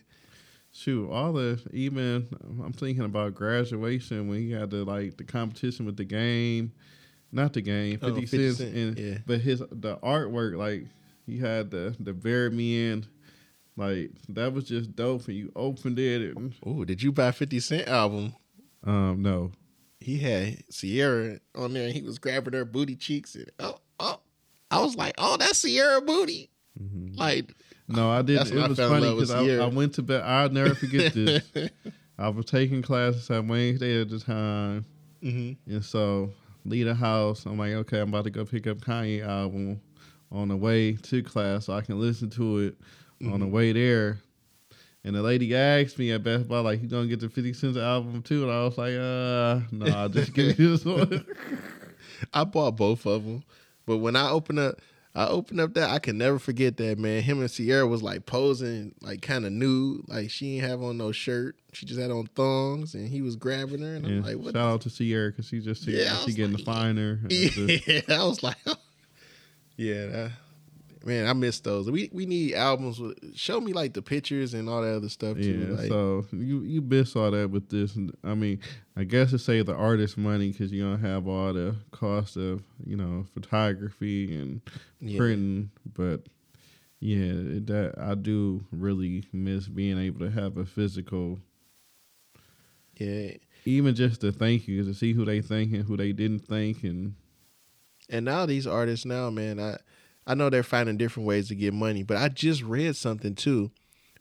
Shoot, 0.72 1.10
all 1.10 1.34
the 1.34 1.60
even 1.74 2.28
I'm 2.64 2.74
thinking 2.74 3.04
about 3.04 3.34
graduation 3.34 4.28
when 4.28 4.40
he 4.40 4.52
had 4.52 4.70
the 4.70 4.86
like 4.86 5.18
the 5.18 5.24
competition 5.24 5.86
with 5.88 5.98
the 5.98 6.06
game, 6.06 6.72
not 7.32 7.54
the 7.54 7.62
game, 7.62 7.98
Oh, 8.04 8.10
Fifty 8.14 8.26
50 8.28 8.38
Cent, 8.54 8.58
Cent, 8.58 8.76
and 8.76 9.00
yeah. 9.00 9.18
but 9.26 9.42
his 9.42 9.60
the 9.72 9.98
artwork 9.98 10.56
like 10.58 10.86
he 11.26 11.40
had 11.40 11.72
the 11.72 11.96
the 12.00 12.14
very 12.14 12.52
end, 12.76 13.08
like 13.76 14.12
that 14.30 14.54
was 14.54 14.66
just 14.66 14.96
dope. 14.96 15.28
And 15.28 15.38
you 15.38 15.52
opened 15.56 16.00
it, 16.00 16.36
and 16.36 16.54
Oh, 16.66 16.84
did 16.86 17.02
you 17.02 17.12
buy 17.12 17.32
50 17.32 17.60
Cent 17.60 17.88
album? 17.88 18.34
um 18.86 19.22
no, 19.22 19.52
He 20.00 20.18
had 20.20 20.64
Ciara 20.72 21.40
on 21.56 21.74
there 21.74 21.86
and 21.86 21.94
he 21.94 22.02
was 22.02 22.18
grabbing 22.20 22.54
her 22.54 22.64
booty 22.66 22.96
cheeks 22.96 23.36
and 23.36 23.52
oh, 23.60 23.80
oh. 24.00 24.20
I 24.72 24.80
was 24.82 24.96
like, 24.96 25.16
oh, 25.18 25.36
that's 25.38 25.62
Ciara 25.64 26.00
booty. 26.02 26.50
Like, 27.16 27.54
no, 27.90 28.10
I 28.10 28.22
did. 28.22 28.40
That's 28.40 28.52
It 28.52 28.60
I 28.60 28.68
was 28.68 28.78
funny 28.78 29.14
because 29.14 29.32
I, 29.32 29.44
I 29.58 29.66
went 29.66 29.96
to 29.96 30.02
bed. 30.04 30.22
I'll 30.22 30.50
never 30.50 30.76
forget 30.76 31.12
this. 31.14 31.44
I 32.18 32.30
was 32.30 32.46
taking 32.46 32.82
classes 32.82 33.30
at 33.32 33.46
Wayne 33.46 33.78
State 33.78 34.00
at 34.02 34.10
the 34.10 34.20
time. 34.20 34.86
hmm 35.22 35.54
And 35.68 35.84
so 35.84 36.32
leave 36.66 36.86
the 36.86 36.94
house. 36.96 37.46
I'm 37.46 37.58
like, 37.58 37.74
okay, 37.74 38.00
I'm 38.00 38.10
about 38.10 38.26
to 38.26 38.30
go 38.30 38.46
pick 38.46 38.68
up 38.68 38.78
Kanye 38.78 39.26
album 39.28 39.82
on 40.32 40.48
the 40.50 40.56
way 40.56 40.94
to 40.94 41.24
class 41.24 41.66
so 41.66 41.74
I 41.74 41.82
can 41.82 42.00
listen 42.00 42.30
to 42.32 42.60
it 42.60 42.78
on 43.22 43.40
the 43.40 43.46
Mm-hmm. 43.46 43.52
way 43.52 43.72
there. 43.74 44.20
And 45.04 45.16
the 45.16 45.22
lady 45.22 45.56
asked 45.56 45.98
me 45.98 46.12
at 46.12 46.24
Best 46.24 46.48
Buy, 46.48 46.60
like, 46.60 46.82
you 46.82 46.88
gonna 46.90 47.08
get 47.08 47.22
the 47.22 47.30
50 47.30 47.54
Cent 47.54 47.78
album 47.78 48.22
too? 48.22 48.44
And 48.44 48.52
I 48.52 48.64
was 48.66 48.78
like, 48.78 48.94
uh, 48.96 49.62
no, 49.72 49.86
I'll 49.96 50.10
just 50.10 50.34
get 50.34 50.58
this 50.58 50.84
one. 50.84 51.26
I 52.34 52.44
bought 52.44 52.76
both 52.76 53.06
of 53.06 53.24
them. 53.24 53.44
But 53.86 53.98
when 54.00 54.16
I 54.16 54.30
opened 54.30 54.60
up, 54.60 54.76
I 55.16 55.26
opened 55.28 55.60
up 55.62 55.74
that 55.74 55.90
I 55.90 56.00
can 56.00 56.18
never 56.18 56.38
forget 56.38 56.78
that 56.78 57.00
man. 57.00 57.24
Him 57.24 57.40
and 57.40 57.50
Ciara 57.52 57.88
was 57.88 58.04
like 58.04 58.26
posing, 58.26 58.94
like 59.02 59.22
kind 59.22 59.46
of 59.46 59.52
nude, 59.54 60.02
like 60.08 60.30
she 60.30 60.56
ain't 60.58 60.66
have 60.68 60.84
on 60.84 60.98
no 60.98 61.12
shirt. 61.12 61.56
She 61.74 61.86
just 61.86 62.00
had 62.00 62.12
on 62.12 62.28
thongs, 62.36 62.94
and 62.94 63.08
he 63.08 63.22
was 63.22 63.36
grabbing 63.36 63.82
her, 63.82 63.96
and 63.96 64.06
I'm 64.06 64.22
like, 64.22 64.36
what? 64.38 64.54
shout 64.54 64.58
out 64.74 64.82
to 64.82 64.90
Ciara 64.90 65.32
because 65.32 65.48
she 65.48 65.62
just 65.62 65.86
Yeah, 65.88 66.18
she 66.18 66.34
getting 66.34 66.54
like, 66.54 66.66
finer. 66.66 67.20
yeah, 67.30 68.02
I 68.10 68.24
was 68.26 68.44
like, 68.44 68.58
yeah, 69.78 70.06
that, 70.08 70.32
man, 71.06 71.28
I 71.28 71.34
miss 71.34 71.60
those. 71.60 71.90
We 71.90 72.10
we 72.12 72.26
need 72.26 72.54
albums. 72.56 73.00
With, 73.00 73.36
show 73.36 73.60
me 73.62 73.74
like 73.74 73.94
the 73.94 74.02
pictures 74.02 74.54
and 74.54 74.70
all 74.70 74.82
that 74.82 74.96
other 74.96 75.10
stuff 75.10 75.38
too. 75.38 75.68
Yeah, 75.70 75.76
like, 75.78 75.88
so 75.88 76.26
you 76.32 76.62
you 76.62 76.82
miss 76.82 77.16
all 77.16 77.32
that 77.32 77.50
with 77.50 77.70
this. 77.70 77.98
I 78.24 78.36
mean, 78.36 78.60
I 78.96 79.04
guess 79.04 79.34
it 79.34 79.40
save 79.40 79.66
the 79.68 79.76
artist 79.76 80.18
money 80.18 80.52
because 80.52 80.72
you 80.72 80.84
don't 80.84 81.00
have 81.02 81.28
all 81.28 81.54
the 81.54 81.76
cost 81.92 82.36
of 82.38 82.64
you 82.86 82.96
know 82.98 83.26
photography 83.34 84.36
and 84.38 84.62
Yeah. 85.00 85.18
printing. 85.18 85.72
But 85.94 86.28
yeah, 87.00 87.32
that 87.66 87.96
I 87.98 88.16
do 88.16 88.66
really 88.72 89.24
miss 89.32 89.68
being 89.68 89.98
able 89.98 90.20
to 90.20 90.30
have 90.32 90.58
a 90.58 90.66
physical, 90.66 91.40
yeah. 93.00 93.32
even 93.66 93.96
just 93.96 94.22
to 94.22 94.32
thank 94.32 94.68
you 94.68 94.84
to 94.84 94.94
see 94.94 95.14
who 95.14 95.24
they 95.26 95.42
thank 95.42 95.74
and 95.74 95.84
who 95.86 95.96
they 95.96 96.12
didn't 96.12 96.40
thank, 96.48 96.84
and 96.84 97.14
And 98.10 98.26
now 98.26 98.46
these 98.46 98.68
artists 98.68 99.06
now, 99.06 99.30
man, 99.30 99.60
I 99.60 99.78
I 100.28 100.36
know 100.36 100.50
they're 100.50 100.64
finding 100.64 100.98
different 100.98 101.28
ways 101.28 101.48
to 101.48 101.56
get 101.56 101.74
money, 101.74 102.04
but 102.04 102.18
I 102.18 102.30
just 102.30 102.62
read 102.62 102.96
something 102.96 103.36
too 103.36 103.72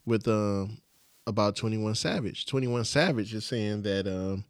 with 0.07 0.27
um 0.29 0.79
about 1.27 1.57
21 1.57 1.95
Savage. 1.95 2.47
21 2.47 2.85
Savage 2.85 3.35
is 3.35 3.45
saying 3.45 3.83
that 3.83 4.07
um 4.07 4.45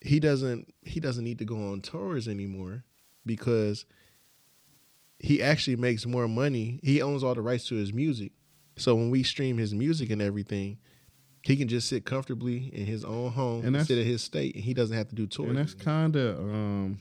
he 0.00 0.20
doesn't 0.20 0.72
he 0.82 1.00
doesn't 1.00 1.24
need 1.24 1.38
to 1.38 1.44
go 1.44 1.56
on 1.72 1.80
tours 1.80 2.28
anymore 2.28 2.84
because 3.26 3.84
he 5.18 5.42
actually 5.42 5.76
makes 5.76 6.06
more 6.06 6.28
money. 6.28 6.78
He 6.84 7.02
owns 7.02 7.24
all 7.24 7.34
the 7.34 7.42
rights 7.42 7.66
to 7.68 7.74
his 7.74 7.92
music. 7.92 8.32
So 8.76 8.94
when 8.94 9.10
we 9.10 9.24
stream 9.24 9.58
his 9.58 9.74
music 9.74 10.10
and 10.10 10.22
everything, 10.22 10.78
he 11.42 11.56
can 11.56 11.66
just 11.66 11.88
sit 11.88 12.04
comfortably 12.04 12.70
in 12.72 12.86
his 12.86 13.04
own 13.04 13.32
home 13.32 13.64
And 13.64 13.84
sit 13.84 13.98
at 13.98 14.06
his 14.06 14.22
state 14.22 14.54
and 14.54 14.62
he 14.62 14.74
doesn't 14.74 14.96
have 14.96 15.08
to 15.08 15.16
do 15.16 15.26
tours. 15.26 15.48
and 15.48 15.58
that's 15.58 15.74
kind 15.74 16.14
of 16.14 16.38
um. 16.38 17.00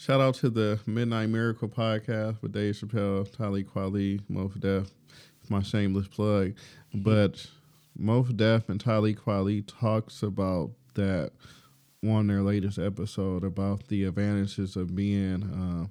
Shout 0.00 0.20
out 0.20 0.36
to 0.36 0.48
the 0.48 0.78
Midnight 0.86 1.28
Miracle 1.28 1.68
podcast 1.68 2.40
with 2.40 2.52
Dave 2.52 2.76
Chappelle, 2.76 3.28
Talib 3.36 3.68
Kweli, 3.68 4.20
Mos 4.28 4.54
Def. 4.54 4.92
My 5.48 5.60
shameless 5.60 6.06
plug, 6.06 6.54
but 6.94 7.44
Mos 7.96 8.28
Def 8.28 8.68
and 8.68 8.80
Talib 8.80 9.18
Kweli 9.18 9.64
talks 9.66 10.22
about 10.22 10.70
that 10.94 11.32
on 12.06 12.28
their 12.28 12.42
latest 12.42 12.78
episode 12.78 13.42
about 13.42 13.88
the 13.88 14.04
advantages 14.04 14.76
of 14.76 14.94
being 14.94 15.42
uh, 15.42 15.88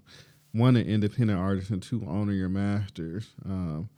one 0.54 0.78
an 0.78 0.88
independent 0.88 1.38
artist 1.38 1.72
and 1.72 1.84
two 1.84 2.06
owning 2.08 2.38
your 2.38 2.48
masters. 2.48 3.28
Um, 3.44 3.90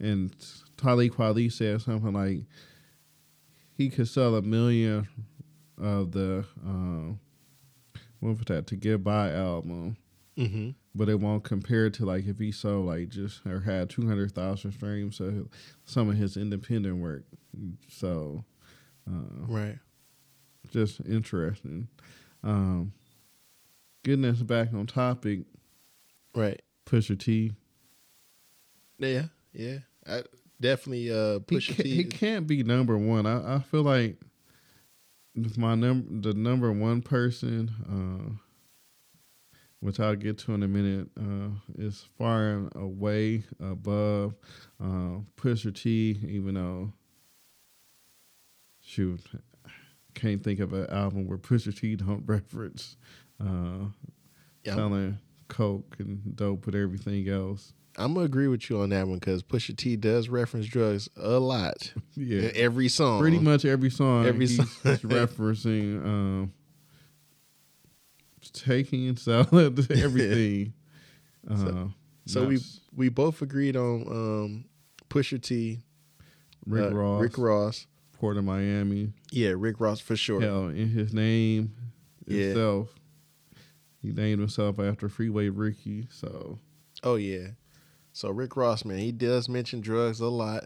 and 0.00 0.34
Talib 0.78 1.12
Kweli 1.12 1.52
said 1.52 1.82
something 1.82 2.14
like 2.14 2.38
he 3.76 3.90
could 3.90 4.08
sell 4.08 4.34
a 4.34 4.40
million 4.40 5.06
of 5.76 6.12
the 6.12 6.46
um, 6.64 7.20
what 8.20 8.36
was 8.36 8.44
that 8.46 8.66
to 8.68 8.76
get 8.76 9.02
by 9.04 9.30
album, 9.32 9.96
mm-hmm. 10.36 10.70
but 10.94 11.08
it 11.08 11.20
won't 11.20 11.44
compare 11.44 11.88
to 11.90 12.04
like 12.04 12.26
if 12.26 12.38
he 12.38 12.50
sold 12.52 12.86
like 12.86 13.08
just 13.10 13.44
or 13.46 13.60
had 13.60 13.90
two 13.90 14.06
hundred 14.06 14.32
thousand 14.32 14.72
streams 14.72 15.20
of 15.20 15.48
some 15.84 16.08
of 16.10 16.16
his 16.16 16.36
independent 16.36 16.96
work. 16.98 17.24
So, 17.88 18.44
uh, 19.08 19.46
Right. 19.46 19.78
just 20.70 21.00
interesting. 21.00 21.88
Um, 22.44 22.92
getting 24.04 24.24
us 24.24 24.42
back 24.42 24.72
on 24.74 24.86
topic, 24.86 25.40
Right. 26.34 26.60
Pusha 26.86 27.18
T. 27.18 27.52
Yeah, 28.98 29.24
yeah. 29.52 29.78
I 30.06 30.22
definitely 30.60 31.10
uh 31.10 31.40
He, 31.48 31.56
Pusha 31.56 31.76
ca- 31.76 31.82
T. 31.82 31.90
he 31.94 32.04
can't 32.04 32.46
be 32.46 32.62
number 32.62 32.96
one. 32.98 33.26
I, 33.26 33.56
I 33.56 33.58
feel 33.60 33.82
like 33.82 34.18
my 35.56 35.74
num 35.74 36.20
the 36.22 36.34
number 36.34 36.72
one 36.72 37.02
person, 37.02 37.70
uh, 37.88 38.32
which 39.80 40.00
I'll 40.00 40.16
get 40.16 40.38
to 40.38 40.54
in 40.54 40.62
a 40.62 40.68
minute, 40.68 41.08
uh, 41.18 41.50
is 41.76 42.04
far 42.16 42.50
and 42.50 42.72
away 42.74 43.44
above 43.60 44.34
uh, 44.82 45.20
Pusha 45.36 45.74
T. 45.74 46.18
Even 46.26 46.54
though, 46.54 46.92
shoot, 48.80 49.20
can't 50.14 50.42
think 50.42 50.60
of 50.60 50.72
an 50.72 50.88
album 50.90 51.26
where 51.28 51.38
Pusha 51.38 51.78
T 51.78 51.96
don't 51.96 52.24
reference 52.26 52.96
uh, 53.40 53.86
Yeah, 54.64 54.74
selling 54.74 55.18
coke 55.48 55.96
and 55.98 56.36
dope 56.36 56.66
and 56.66 56.76
everything 56.76 57.28
else. 57.28 57.72
I'm 57.98 58.14
gonna 58.14 58.26
agree 58.26 58.46
with 58.48 58.70
you 58.70 58.80
on 58.80 58.90
that 58.90 59.08
one 59.08 59.18
because 59.18 59.42
Pusha 59.42 59.76
T 59.76 59.96
does 59.96 60.28
reference 60.28 60.66
drugs 60.66 61.08
a 61.16 61.38
lot 61.40 61.92
Yeah, 62.16 62.42
in 62.42 62.52
every 62.54 62.88
song. 62.88 63.20
pretty 63.20 63.38
much 63.40 63.64
every 63.64 63.90
song 63.90 64.24
Every 64.26 64.46
he's, 64.46 64.56
song. 64.56 64.66
he's 64.84 65.00
referencing 65.02 66.04
um 66.04 66.52
taking 68.52 69.08
and 69.08 69.18
selling 69.18 69.76
everything 69.90 70.72
uh, 71.50 71.86
So 72.26 72.46
we 72.46 72.58
we 72.94 73.08
both 73.08 73.42
agreed 73.42 73.76
on 73.76 74.02
um 74.08 74.64
Pusha 75.10 75.40
T, 75.42 75.80
Rick 76.66 76.92
uh, 76.92 76.94
Ross 76.94 77.20
Rick 77.22 77.38
Ross. 77.38 77.86
Port 78.12 78.36
of 78.36 78.44
Miami 78.44 79.12
Yeah, 79.30 79.54
Rick 79.56 79.80
Ross 79.80 80.00
for 80.00 80.16
sure. 80.16 80.40
hell 80.40 80.68
in 80.68 80.88
his 80.88 81.12
name 81.12 81.72
Yeah. 82.26 82.46
itself 82.46 82.94
he 84.02 84.12
named 84.12 84.40
himself 84.40 84.78
after 84.78 85.08
Freeway 85.08 85.48
Ricky 85.48 86.06
so 86.10 86.58
Oh 87.02 87.14
yeah. 87.16 87.48
So 88.18 88.30
Rick 88.30 88.56
Ross, 88.56 88.84
man, 88.84 88.98
he 88.98 89.12
does 89.12 89.48
mention 89.48 89.80
drugs 89.80 90.18
a 90.18 90.26
lot, 90.26 90.64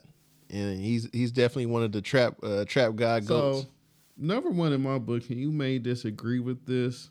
and 0.49 0.81
he's 0.81 1.07
he's 1.13 1.31
definitely 1.31 1.67
one 1.67 1.83
of 1.83 1.93
the 1.93 2.01
trap 2.01 2.37
uh, 2.43 2.65
trap 2.65 2.95
god 2.95 3.27
goats. 3.27 3.65
so 3.65 3.69
number 4.17 4.49
one 4.49 4.73
in 4.73 4.83
my 4.83 4.97
book 4.99 5.29
and 5.29 5.39
you 5.39 5.53
may 5.53 5.79
disagree 5.79 6.41
with 6.41 6.65
this 6.65 7.11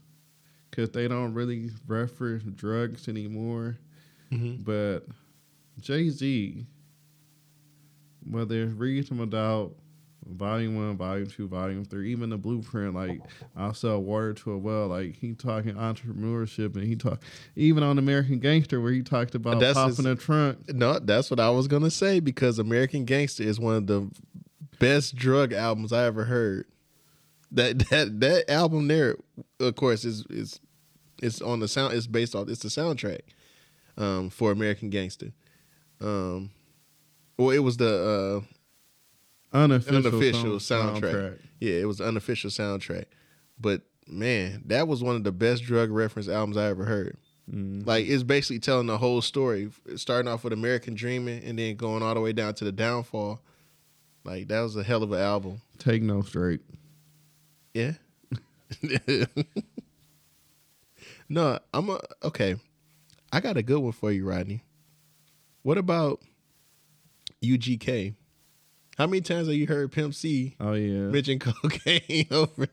because 0.71 0.89
they 0.89 1.07
don't 1.07 1.35
really 1.35 1.69
reference 1.85 2.41
drugs 2.55 3.07
anymore 3.07 3.77
Mhm. 4.31 4.65
But 4.65 5.05
Jay 5.79 6.09
Z, 6.09 6.65
whether 8.27 8.63
it's 8.63 8.73
reasonable 8.73 9.27
doubt 9.27 9.75
Volume 10.27 10.75
one, 10.75 10.97
volume 10.97 11.27
two, 11.27 11.47
volume 11.47 11.83
three, 11.83 12.11
even 12.11 12.29
the 12.29 12.37
blueprint. 12.37 12.93
Like 12.93 13.21
I'll 13.55 13.73
sell 13.73 13.99
water 14.01 14.33
to 14.33 14.51
a 14.51 14.57
well. 14.57 14.87
Like 14.87 15.15
he 15.17 15.33
talking 15.33 15.73
entrepreneurship, 15.73 16.75
and 16.75 16.85
he 16.85 16.95
talk 16.95 17.21
even 17.55 17.81
on 17.83 17.97
American 17.97 18.39
Gangster 18.39 18.79
where 18.79 18.91
he 18.91 19.01
talked 19.01 19.33
about 19.35 19.59
That's 19.59 19.73
popping 19.73 19.95
his- 19.95 20.05
a 20.05 20.15
trunk. 20.15 20.73
No, 20.73 20.99
that's 20.99 21.31
what 21.31 21.39
I 21.39 21.49
was 21.49 21.67
gonna 21.67 21.89
say 21.89 22.19
because 22.19 22.59
American 22.59 23.03
Gangster 23.05 23.43
is 23.43 23.59
one 23.59 23.75
of 23.75 23.87
the 23.87 24.09
best 24.79 25.15
drug 25.15 25.53
albums 25.53 25.91
I 25.91 26.05
ever 26.05 26.25
heard. 26.25 26.65
That 27.51 27.79
that 27.89 28.19
that 28.19 28.49
album 28.49 28.87
there, 28.87 29.17
of 29.59 29.75
course, 29.75 30.05
is 30.05 30.25
is 30.29 30.59
it's 31.21 31.41
on 31.41 31.59
the 31.59 31.67
sound. 31.67 31.93
It's 31.95 32.07
based 32.07 32.35
off. 32.35 32.47
It's 32.47 32.61
the 32.61 32.69
soundtrack 32.69 33.21
um, 33.97 34.29
for 34.29 34.51
American 34.51 34.91
Gangster. 34.91 35.33
Um, 35.99 36.51
well, 37.37 37.49
it 37.49 37.59
was 37.59 37.77
the 37.77 38.43
uh, 38.43 38.53
Unofficial, 39.53 39.97
unofficial 39.97 40.59
song- 40.59 41.01
soundtrack. 41.01 41.39
Yeah, 41.59 41.73
it 41.73 41.85
was 41.85 42.01
unofficial 42.01 42.49
soundtrack. 42.49 43.05
But 43.59 43.81
man, 44.07 44.63
that 44.67 44.87
was 44.87 45.03
one 45.03 45.15
of 45.15 45.23
the 45.23 45.31
best 45.31 45.63
drug 45.63 45.91
reference 45.91 46.27
albums 46.27 46.57
I 46.57 46.67
ever 46.67 46.85
heard. 46.85 47.17
Mm. 47.51 47.85
Like 47.85 48.07
it's 48.07 48.23
basically 48.23 48.59
telling 48.59 48.87
the 48.87 48.97
whole 48.97 49.21
story, 49.21 49.69
starting 49.95 50.31
off 50.31 50.43
with 50.43 50.53
American 50.53 50.93
Dreaming 50.93 51.43
and 51.43 51.59
then 51.59 51.75
going 51.75 52.01
all 52.01 52.13
the 52.13 52.21
way 52.21 52.33
down 52.33 52.53
to 52.55 52.65
the 52.65 52.71
downfall. 52.71 53.41
Like 54.23 54.47
that 54.47 54.61
was 54.61 54.75
a 54.75 54.83
hell 54.83 55.03
of 55.03 55.11
an 55.11 55.19
album. 55.19 55.61
Take 55.77 56.01
no 56.03 56.21
straight. 56.21 56.61
Yeah. 57.73 57.93
no, 61.29 61.59
I'm 61.73 61.89
a, 61.89 61.99
okay. 62.23 62.55
I 63.33 63.39
got 63.39 63.57
a 63.57 63.63
good 63.63 63.79
one 63.79 63.91
for 63.91 64.11
you, 64.11 64.27
Rodney. 64.27 64.63
What 65.63 65.77
about 65.77 66.21
UGK? 67.43 68.15
How 68.97 69.07
many 69.07 69.21
times 69.21 69.47
have 69.47 69.55
you 69.55 69.67
heard 69.67 69.91
Pimp 69.91 70.13
C 70.13 70.55
Oh 70.59 70.73
yeah. 70.73 71.09
mention 71.09 71.39
cocaine 71.39 72.27
over? 72.31 72.67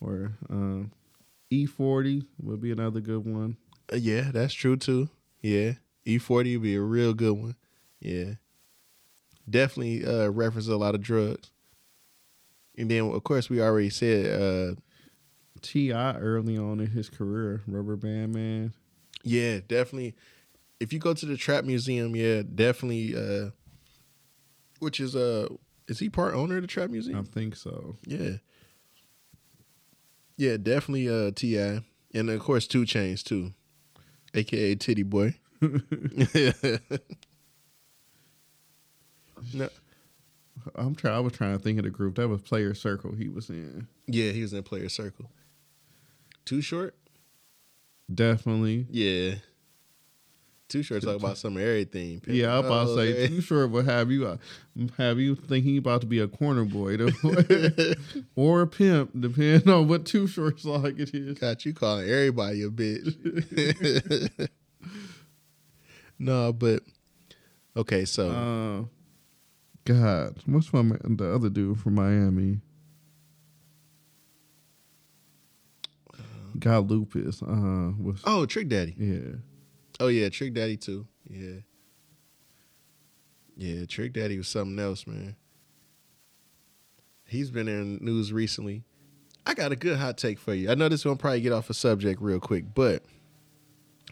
Or 0.00 0.32
um, 0.50 0.92
E-40 1.50 2.26
would 2.42 2.60
be 2.60 2.72
another 2.72 3.00
good 3.00 3.24
one. 3.24 3.56
Uh, 3.92 3.96
Yeah, 3.96 4.30
that's 4.32 4.52
true 4.54 4.76
too. 4.76 5.08
Yeah, 5.40 5.74
E-40 6.04 6.54
would 6.54 6.62
be 6.62 6.74
a 6.74 6.80
real 6.80 7.14
good 7.14 7.32
one. 7.32 7.56
Yeah, 8.00 8.34
definitely 9.48 10.04
uh, 10.04 10.28
reference 10.28 10.68
a 10.68 10.76
lot 10.76 10.94
of 10.94 11.00
drugs. 11.00 11.50
And 12.76 12.90
then, 12.90 13.04
of 13.10 13.22
course, 13.24 13.48
we 13.48 13.60
already 13.62 13.90
said, 13.90 14.40
uh, 14.40 14.74
T.I. 15.62 16.14
early 16.18 16.58
on 16.58 16.80
in 16.80 16.88
his 16.88 17.08
career, 17.08 17.62
Rubber 17.66 17.96
Band 17.96 18.34
Man. 18.34 18.72
yeah, 19.22 19.60
definitely. 19.66 20.14
If 20.80 20.92
you 20.92 20.98
go 20.98 21.14
to 21.14 21.24
the 21.24 21.36
Trap 21.36 21.64
Museum, 21.64 22.14
yeah, 22.16 22.42
definitely. 22.42 23.14
Uh, 23.16 23.50
which 24.84 25.00
is 25.00 25.16
uh, 25.16 25.48
is 25.88 25.98
he 25.98 26.08
part 26.08 26.34
owner 26.34 26.56
of 26.56 26.62
the 26.62 26.68
Trap 26.68 26.90
Museum? 26.90 27.18
I 27.18 27.22
think 27.22 27.56
so. 27.56 27.96
Yeah, 28.06 28.34
yeah, 30.36 30.56
definitely. 30.56 31.08
Uh, 31.08 31.30
T.I., 31.34 31.80
and 32.14 32.30
of 32.30 32.40
course, 32.40 32.66
Two 32.66 32.82
Chainz 32.82 33.22
too, 33.24 33.52
aka 34.34 34.74
Titty 34.76 35.02
Boy. 35.02 35.34
no, 39.54 39.68
I'm 40.74 40.94
trying. 40.94 41.14
I 41.14 41.20
was 41.20 41.32
trying 41.32 41.56
to 41.56 41.62
think 41.62 41.78
of 41.78 41.84
the 41.84 41.90
group 41.90 42.16
that 42.16 42.28
was 42.28 42.42
Playaz 42.42 42.76
Circle. 42.78 43.14
He 43.14 43.28
was 43.28 43.50
in 43.50 43.88
Yeah, 44.06 44.30
he 44.32 44.42
was 44.42 44.52
in 44.52 44.62
Playaz 44.62 44.92
Circle. 44.92 45.30
Too 46.44 46.60
short? 46.60 46.94
definitely. 48.14 48.86
Yeah. 48.90 49.36
Too 50.68 50.82
short 50.82 51.02
talk 51.02 51.16
about 51.16 51.36
some 51.36 51.58
everything. 51.58 52.20
Pimp 52.20 52.36
Yeah, 52.36 52.58
I'm 52.58 52.64
about 52.64 52.86
to 52.86 52.94
say 52.96 53.12
Hoes, 53.12 53.28
too 53.28 53.40
short 53.42 53.70
will 53.70 53.84
have 53.84 54.10
you 54.10 54.26
uh, 54.26 54.36
have 54.96 55.18
you 55.18 55.34
thinking 55.34 55.76
about 55.76 56.00
to 56.00 56.06
be 56.06 56.20
a 56.20 56.26
corner 56.26 56.64
boy 56.64 56.96
or 58.34 58.62
a 58.62 58.66
pimp, 58.66 59.10
depending 59.18 59.68
on 59.68 59.88
what 59.88 60.06
too 60.06 60.26
short's 60.26 60.64
like 60.64 60.98
it 60.98 61.14
is. 61.14 61.38
Got 61.38 61.66
you 61.66 61.74
calling 61.74 62.08
everybody 62.08 62.62
a 62.62 62.70
bitch. 62.70 64.48
no, 66.18 66.52
but 66.52 66.82
okay, 67.76 68.06
so 68.06 68.30
Uh, 68.30 68.88
God, 69.84 70.36
what's 70.46 70.72
my 70.72 70.82
the 71.04 71.30
other 71.34 71.50
dude 71.50 71.78
from 71.78 71.96
Miami? 71.96 72.60
Got 76.58 76.86
lupus. 76.86 77.42
Uh, 77.42 77.92
was 77.98 78.22
oh, 78.24 78.46
Trick 78.46 78.68
Daddy. 78.68 78.94
yeah. 78.98 79.36
Oh 80.04 80.08
yeah, 80.08 80.28
Trick 80.28 80.52
Daddy 80.52 80.76
too. 80.76 81.06
Yeah. 81.26 81.60
Yeah, 83.56 83.86
Trick 83.86 84.12
Daddy 84.12 84.36
was 84.36 84.48
something 84.48 84.78
else, 84.78 85.06
man. 85.06 85.34
He's 87.26 87.50
been 87.50 87.68
in 87.68 87.96
news 88.02 88.30
recently. 88.30 88.84
I 89.46 89.54
got 89.54 89.72
a 89.72 89.76
good 89.76 89.96
hot 89.96 90.18
take 90.18 90.38
for 90.38 90.52
you. 90.52 90.70
I 90.70 90.74
know 90.74 90.90
this 90.90 91.06
one 91.06 91.16
probably 91.16 91.40
get 91.40 91.52
off 91.52 91.70
a 91.70 91.74
subject 91.74 92.20
real 92.20 92.38
quick, 92.38 92.74
but 92.74 93.02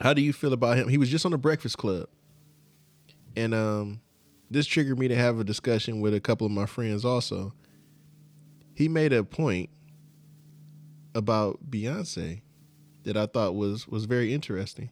how 0.00 0.14
do 0.14 0.22
you 0.22 0.32
feel 0.32 0.54
about 0.54 0.78
him? 0.78 0.88
He 0.88 0.96
was 0.96 1.10
just 1.10 1.26
on 1.26 1.32
the 1.32 1.36
Breakfast 1.38 1.76
Club. 1.76 2.08
And 3.36 3.52
um 3.52 4.00
this 4.50 4.66
triggered 4.66 4.98
me 4.98 5.08
to 5.08 5.14
have 5.14 5.38
a 5.38 5.44
discussion 5.44 6.00
with 6.00 6.14
a 6.14 6.20
couple 6.20 6.46
of 6.46 6.52
my 6.52 6.64
friends 6.64 7.04
also. 7.04 7.52
He 8.72 8.88
made 8.88 9.12
a 9.12 9.24
point 9.24 9.68
about 11.14 11.70
Beyonce 11.70 12.40
that 13.02 13.18
I 13.18 13.26
thought 13.26 13.54
was 13.54 13.86
was 13.86 14.06
very 14.06 14.32
interesting. 14.32 14.88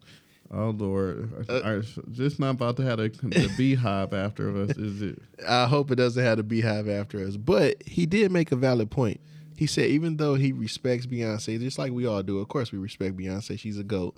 Oh 0.53 0.71
Lord, 0.71 1.47
Uh, 1.49 1.83
just 2.11 2.41
not 2.41 2.51
about 2.51 2.77
to 2.79 2.83
have 2.83 2.99
a, 2.99 3.09
the 3.09 3.53
beehive 3.57 4.13
after 4.13 4.57
us, 4.63 4.71
is 4.77 5.01
it? 5.01 5.23
I 5.47 5.67
hope 5.67 5.91
it 5.91 5.97
doesn't 5.97 6.23
have 6.23 6.41
a 6.41 6.43
beehive 6.43 6.89
after 6.89 7.25
us. 7.25 7.37
But 7.37 7.83
he 7.87 8.05
did 8.05 8.33
make 8.33 8.51
a 8.51 8.57
valid 8.57 8.91
point. 8.91 9.21
He 9.57 9.67
said 9.67 9.91
even 9.91 10.17
though 10.17 10.35
he 10.35 10.53
respects 10.53 11.07
Beyonce, 11.07 11.61
just 11.61 11.79
like 11.79 11.93
we 11.93 12.07
all 12.07 12.23
do, 12.23 12.39
of 12.39 12.49
course 12.49 12.73
we 12.73 12.79
respect 12.79 13.17
Beyonce. 13.17 13.59
She's 13.59 13.79
a 13.79 13.85
goat. 13.85 14.17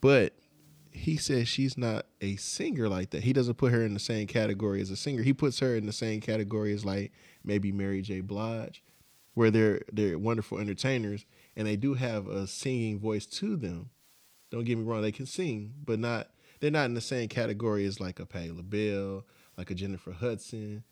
But 0.00 0.34
he 0.90 1.16
says 1.16 1.48
she's 1.48 1.76
not 1.76 2.06
a 2.20 2.36
singer 2.36 2.88
like 2.88 3.10
that. 3.10 3.24
He 3.24 3.32
doesn't 3.32 3.56
put 3.56 3.72
her 3.72 3.84
in 3.84 3.92
the 3.94 4.00
same 4.00 4.26
category 4.26 4.80
as 4.80 4.90
a 4.90 4.96
singer. 4.96 5.22
He 5.22 5.32
puts 5.32 5.58
her 5.58 5.74
in 5.76 5.86
the 5.86 5.92
same 5.92 6.20
category 6.20 6.72
as 6.72 6.84
like 6.84 7.12
maybe 7.44 7.72
Mary 7.72 8.02
J. 8.02 8.20
Blige, 8.20 8.82
where 9.34 9.50
they're 9.50 9.82
they're 9.92 10.18
wonderful 10.18 10.58
entertainers 10.58 11.26
and 11.56 11.66
they 11.66 11.76
do 11.76 11.94
have 11.94 12.26
a 12.26 12.46
singing 12.46 12.98
voice 12.98 13.26
to 13.26 13.56
them. 13.56 13.90
Don't 14.52 14.64
get 14.64 14.76
me 14.76 14.84
wrong, 14.84 15.00
they 15.00 15.12
can 15.12 15.24
sing, 15.24 15.72
but 15.82 15.98
not 15.98 16.28
they're 16.60 16.70
not 16.70 16.84
in 16.84 16.94
the 16.94 17.00
same 17.00 17.26
category 17.28 17.86
as 17.86 17.98
like 18.00 18.20
a 18.20 18.26
Patti 18.26 18.52
LaBelle, 18.52 19.24
like 19.56 19.70
a 19.70 19.74
Jennifer 19.74 20.12
Hudson, 20.12 20.84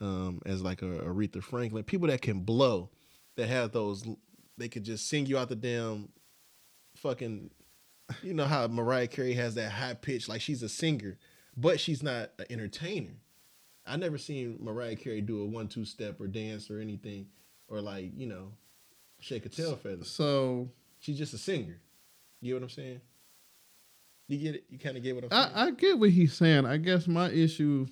um, 0.00 0.40
as 0.46 0.62
like 0.62 0.82
a 0.82 0.86
Aretha 0.86 1.42
Franklin. 1.42 1.82
People 1.82 2.06
that 2.08 2.22
can 2.22 2.40
blow, 2.40 2.90
that 3.36 3.48
have 3.48 3.72
those, 3.72 4.06
they 4.56 4.68
could 4.68 4.84
just 4.84 5.08
sing 5.08 5.26
you 5.26 5.36
out 5.36 5.48
the 5.48 5.56
damn 5.56 6.10
fucking. 6.96 7.50
You 8.22 8.34
know 8.34 8.46
how 8.46 8.66
Mariah 8.68 9.08
Carey 9.08 9.34
has 9.34 9.56
that 9.56 9.72
high 9.72 9.94
pitch, 9.94 10.28
like 10.28 10.40
she's 10.40 10.62
a 10.62 10.68
singer, 10.68 11.18
but 11.56 11.78
she's 11.80 12.02
not 12.02 12.30
an 12.38 12.46
entertainer. 12.48 13.16
I 13.84 13.96
never 13.96 14.16
seen 14.16 14.58
Mariah 14.62 14.96
Carey 14.96 15.20
do 15.20 15.42
a 15.42 15.44
one-two 15.44 15.84
step 15.84 16.20
or 16.20 16.28
dance 16.28 16.70
or 16.70 16.78
anything, 16.78 17.26
or 17.68 17.80
like 17.80 18.12
you 18.16 18.28
know, 18.28 18.52
shake 19.18 19.44
a 19.44 19.48
tail 19.48 19.76
feather. 19.76 20.04
So 20.04 20.70
She's 21.00 21.18
just 21.18 21.34
a 21.34 21.38
singer. 21.38 21.80
You 22.40 22.52
get 22.52 22.60
what 22.60 22.62
I'm 22.64 22.70
saying? 22.70 23.00
You 24.28 24.38
get 24.38 24.54
it? 24.56 24.64
You 24.68 24.78
kind 24.78 24.96
of 24.96 25.02
get 25.02 25.14
what 25.14 25.24
I'm 25.24 25.30
saying? 25.30 25.52
I, 25.54 25.64
I 25.66 25.70
get 25.72 25.98
what 25.98 26.10
he's 26.10 26.34
saying. 26.34 26.66
I 26.66 26.76
guess 26.76 27.08
my 27.08 27.30
issue, 27.30 27.86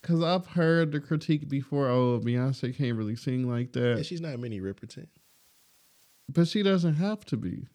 because 0.00 0.22
I've 0.22 0.46
heard 0.46 0.92
the 0.92 1.00
critique 1.00 1.48
before. 1.48 1.88
Oh, 1.88 2.20
Beyonce 2.20 2.76
can't 2.76 2.96
really 2.96 3.16
sing 3.16 3.50
like 3.50 3.74
yeah, 3.74 3.94
that, 3.94 4.06
she's 4.06 4.20
not 4.20 4.38
Minnie 4.38 4.60
Riperton. 4.60 5.08
but 6.28 6.48
she 6.48 6.62
doesn't 6.62 6.94
have 6.94 7.24
to 7.26 7.36
be. 7.36 7.66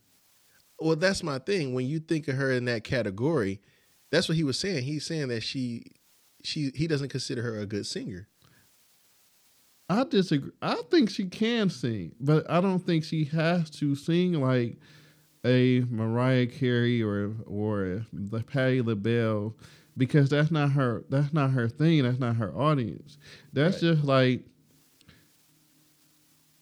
Well, 0.79 0.95
that's 0.95 1.21
my 1.21 1.38
thing. 1.38 1.73
When 1.73 1.86
you 1.86 1.99
think 1.99 2.27
of 2.27 2.38
her 2.38 2.51
in 2.51 2.65
that 2.65 2.84
category, 2.84 3.60
that's 4.10 4.27
what 4.27 4.38
he 4.38 4.43
was 4.43 4.57
saying. 4.57 4.84
He's 4.84 5.05
saying 5.05 5.27
that 5.27 5.41
she, 5.41 5.84
she, 6.43 6.71
he 6.73 6.88
doesn't 6.88 7.10
consider 7.10 7.43
her 7.43 7.60
a 7.60 7.67
good 7.67 7.86
singer. 7.86 8.27
I 9.88 10.05
disagree. 10.05 10.51
I 10.62 10.81
think 10.89 11.10
she 11.10 11.25
can 11.25 11.69
sing, 11.69 12.15
but 12.19 12.49
I 12.49 12.62
don't 12.62 12.79
think 12.79 13.03
she 13.03 13.25
has 13.25 13.69
to 13.71 13.93
sing 13.93 14.34
like 14.41 14.77
a 15.45 15.82
Mariah 15.89 16.47
Carey 16.47 17.01
or 17.01 17.34
or 17.45 18.06
the 18.13 18.43
Patti 18.43 18.82
LaBelle 18.82 19.56
because 19.97 20.30
that's 20.30 20.51
not 20.51 20.71
her. 20.71 21.04
That's 21.10 21.34
not 21.34 21.51
her 21.51 21.67
thing. 21.67 22.04
That's 22.04 22.19
not 22.19 22.36
her 22.38 22.54
audience. 22.56 23.17
That's 23.54 23.75
Right. 23.75 23.82
just 23.93 24.04
like 24.04 24.45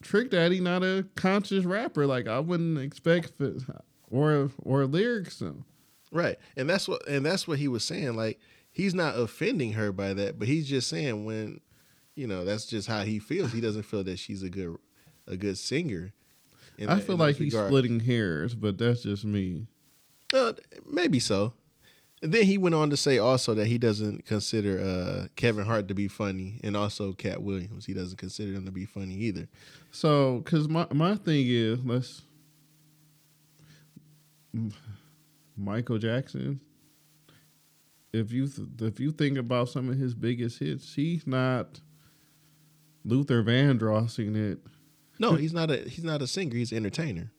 Trick 0.01 0.31
Daddy, 0.31 0.59
not 0.61 0.83
a 0.83 1.05
conscious 1.15 1.65
rapper. 1.65 2.07
Like 2.07 2.27
I 2.27 2.39
wouldn't 2.39 2.77
expect 2.79 3.33
for, 3.37 3.55
or 4.09 4.49
or 4.63 4.85
lyrics. 4.85 5.43
Right. 6.11 6.37
And 6.55 6.69
that's 6.69 6.87
what 6.87 7.07
and 7.07 7.25
that's 7.25 7.47
what 7.47 7.59
he 7.59 7.67
was 7.67 7.83
saying. 7.83 8.15
Like 8.15 8.39
he's 8.71 8.93
not 8.95 9.17
offending 9.17 9.73
her 9.73 9.91
by 9.91 10.13
that, 10.13 10.39
but 10.39 10.47
he's 10.47 10.67
just 10.69 10.87
saying 10.87 11.25
when 11.25 11.59
you 12.15 12.27
know, 12.27 12.43
that's 12.43 12.65
just 12.65 12.87
how 12.87 13.03
he 13.03 13.17
feels. 13.19 13.51
He 13.53 13.61
doesn't 13.61 13.83
feel 13.83 14.03
that 14.05 14.19
she's 14.19 14.41
a 14.43 14.49
good 14.49 14.77
a 15.27 15.35
good 15.37 15.57
singer. 15.57 16.13
I 16.87 16.95
that- 16.95 17.03
feel 17.03 17.17
like 17.17 17.35
he's 17.37 17.53
splitting 17.53 17.99
hairs, 17.99 18.55
but 18.55 18.77
that's 18.77 19.03
just 19.03 19.25
me. 19.25 19.67
Uh, 20.33 20.53
maybe 20.85 21.19
so. 21.19 21.53
And 22.21 22.33
then 22.33 22.43
he 22.43 22.57
went 22.57 22.75
on 22.75 22.89
to 22.89 22.97
say 22.97 23.17
also 23.17 23.53
that 23.55 23.67
he 23.67 23.77
doesn't 23.77 24.25
consider 24.25 24.77
uh, 24.79 25.27
Kevin 25.37 25.65
Hart 25.65 25.87
to 25.87 25.93
be 25.93 26.07
funny, 26.09 26.59
and 26.63 26.75
also 26.75 27.13
Katt 27.13 27.41
Williams. 27.41 27.85
He 27.85 27.93
doesn't 27.93 28.17
consider 28.17 28.51
them 28.51 28.65
to 28.65 28.71
be 28.71 28.85
funny 28.85 29.15
either. 29.15 29.47
So, 29.91 30.39
because 30.43 30.67
my 30.67 30.85
my 30.91 31.15
thing 31.15 31.45
is, 31.47 31.79
let's 31.83 32.21
Michael 35.57 35.97
Jackson. 35.97 36.59
If 38.11 38.31
you 38.31 38.47
th- 38.47 38.67
if 38.81 38.99
you 38.99 39.11
think 39.11 39.37
about 39.37 39.69
some 39.69 39.89
of 39.89 39.97
his 39.97 40.13
biggest 40.13 40.59
hits, 40.59 40.95
he's 40.95 41.27
not 41.27 41.79
Luther 43.05 43.43
Vandrossing 43.43 44.35
it. 44.35 44.59
No, 45.19 45.35
he's 45.35 45.53
not 45.53 45.69
a 45.69 45.77
he's 45.77 46.03
not 46.03 46.21
a 46.21 46.27
singer. 46.27 46.55
He's 46.55 46.71
an 46.71 46.77
entertainer. 46.77 47.31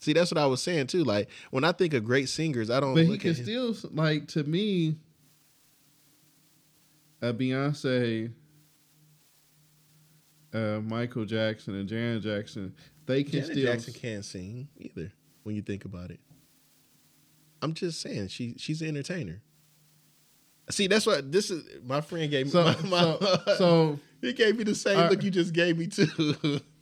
See, 0.00 0.12
that's 0.12 0.30
what 0.30 0.38
I 0.38 0.46
was 0.46 0.60
saying 0.60 0.88
too. 0.88 1.04
Like 1.04 1.28
when 1.50 1.64
I 1.64 1.72
think 1.72 1.94
of 1.94 2.04
great 2.04 2.28
singers, 2.28 2.68
I 2.68 2.80
don't. 2.80 2.94
But 2.94 3.06
he 3.06 3.16
can 3.16 3.34
still 3.34 3.74
like 3.92 4.26
to 4.28 4.44
me. 4.44 4.96
A 7.22 7.32
Beyonce, 7.32 8.30
uh, 10.52 10.80
Michael 10.82 11.24
Jackson, 11.24 11.74
and 11.74 11.88
Janet 11.88 12.22
Jackson, 12.22 12.74
they 13.06 13.22
can 13.22 13.32
Janet 13.32 13.52
still. 13.52 13.64
Jackson 13.64 13.94
can't 13.94 14.24
sing 14.24 14.68
either. 14.76 15.10
When 15.42 15.54
you 15.54 15.62
think 15.62 15.86
about 15.86 16.10
it, 16.10 16.20
I'm 17.62 17.72
just 17.72 18.00
saying 18.02 18.28
she 18.28 18.56
she's 18.58 18.82
an 18.82 18.88
entertainer. 18.88 19.40
See, 20.70 20.86
that's 20.86 21.06
what 21.06 21.30
this 21.32 21.50
is. 21.50 21.64
My 21.82 22.00
friend 22.02 22.30
gave 22.30 22.46
me. 22.46 22.52
So, 22.52 22.62
my, 22.62 22.76
my- 22.82 23.18
so, 23.18 23.38
so 23.56 24.00
he 24.20 24.32
gave 24.34 24.58
me 24.58 24.64
the 24.64 24.74
same 24.74 24.98
Uh, 24.98 25.08
look 25.08 25.22
you 25.22 25.30
just 25.30 25.52
gave 25.54 25.78
me 25.78 25.86
too. 25.86 26.60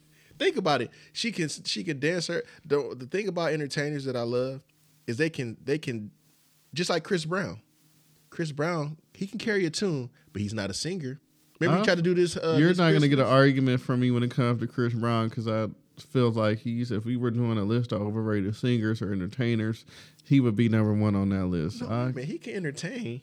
think 0.42 0.56
about 0.56 0.82
it. 0.82 0.90
She 1.12 1.32
can 1.32 1.48
she 1.48 1.84
can 1.84 1.98
dance 1.98 2.26
her. 2.26 2.42
The, 2.64 2.94
the 2.96 3.06
thing 3.06 3.28
about 3.28 3.52
entertainers 3.52 4.04
that 4.04 4.16
I 4.16 4.22
love 4.22 4.62
is 5.06 5.16
they 5.16 5.30
can 5.30 5.56
they 5.62 5.78
can 5.78 6.10
just 6.74 6.90
like 6.90 7.04
Chris 7.04 7.24
Brown. 7.24 7.60
Chris 8.30 8.52
Brown 8.52 8.96
he 9.14 9.26
can 9.26 9.38
carry 9.38 9.66
a 9.66 9.70
tune, 9.70 10.10
but 10.32 10.42
he's 10.42 10.54
not 10.54 10.70
a 10.70 10.74
singer. 10.74 11.20
Remember 11.60 11.80
he 11.80 11.84
tried 11.84 11.96
to 11.96 12.02
do 12.02 12.14
this. 12.14 12.36
Uh, 12.36 12.56
you're 12.58 12.68
this 12.68 12.78
not 12.78 12.90
going 12.90 13.02
to 13.02 13.08
get 13.08 13.20
an 13.20 13.26
argument 13.26 13.80
from 13.80 14.00
me 14.00 14.10
when 14.10 14.22
it 14.22 14.30
comes 14.30 14.60
to 14.60 14.66
Chris 14.66 14.94
Brown 14.94 15.28
because 15.28 15.46
I 15.46 15.68
feel 15.98 16.30
like 16.30 16.58
he's 16.58 16.90
if 16.90 17.04
we 17.04 17.16
were 17.16 17.30
doing 17.30 17.58
a 17.58 17.64
list 17.64 17.92
of 17.92 18.02
overrated 18.02 18.56
singers 18.56 19.00
or 19.00 19.12
entertainers, 19.12 19.84
he 20.24 20.40
would 20.40 20.56
be 20.56 20.68
number 20.68 20.92
one 20.92 21.14
on 21.14 21.28
that 21.28 21.46
list. 21.46 21.82
No, 21.82 21.88
I 21.88 22.12
man, 22.12 22.24
he 22.24 22.38
can 22.38 22.54
entertain. 22.54 23.20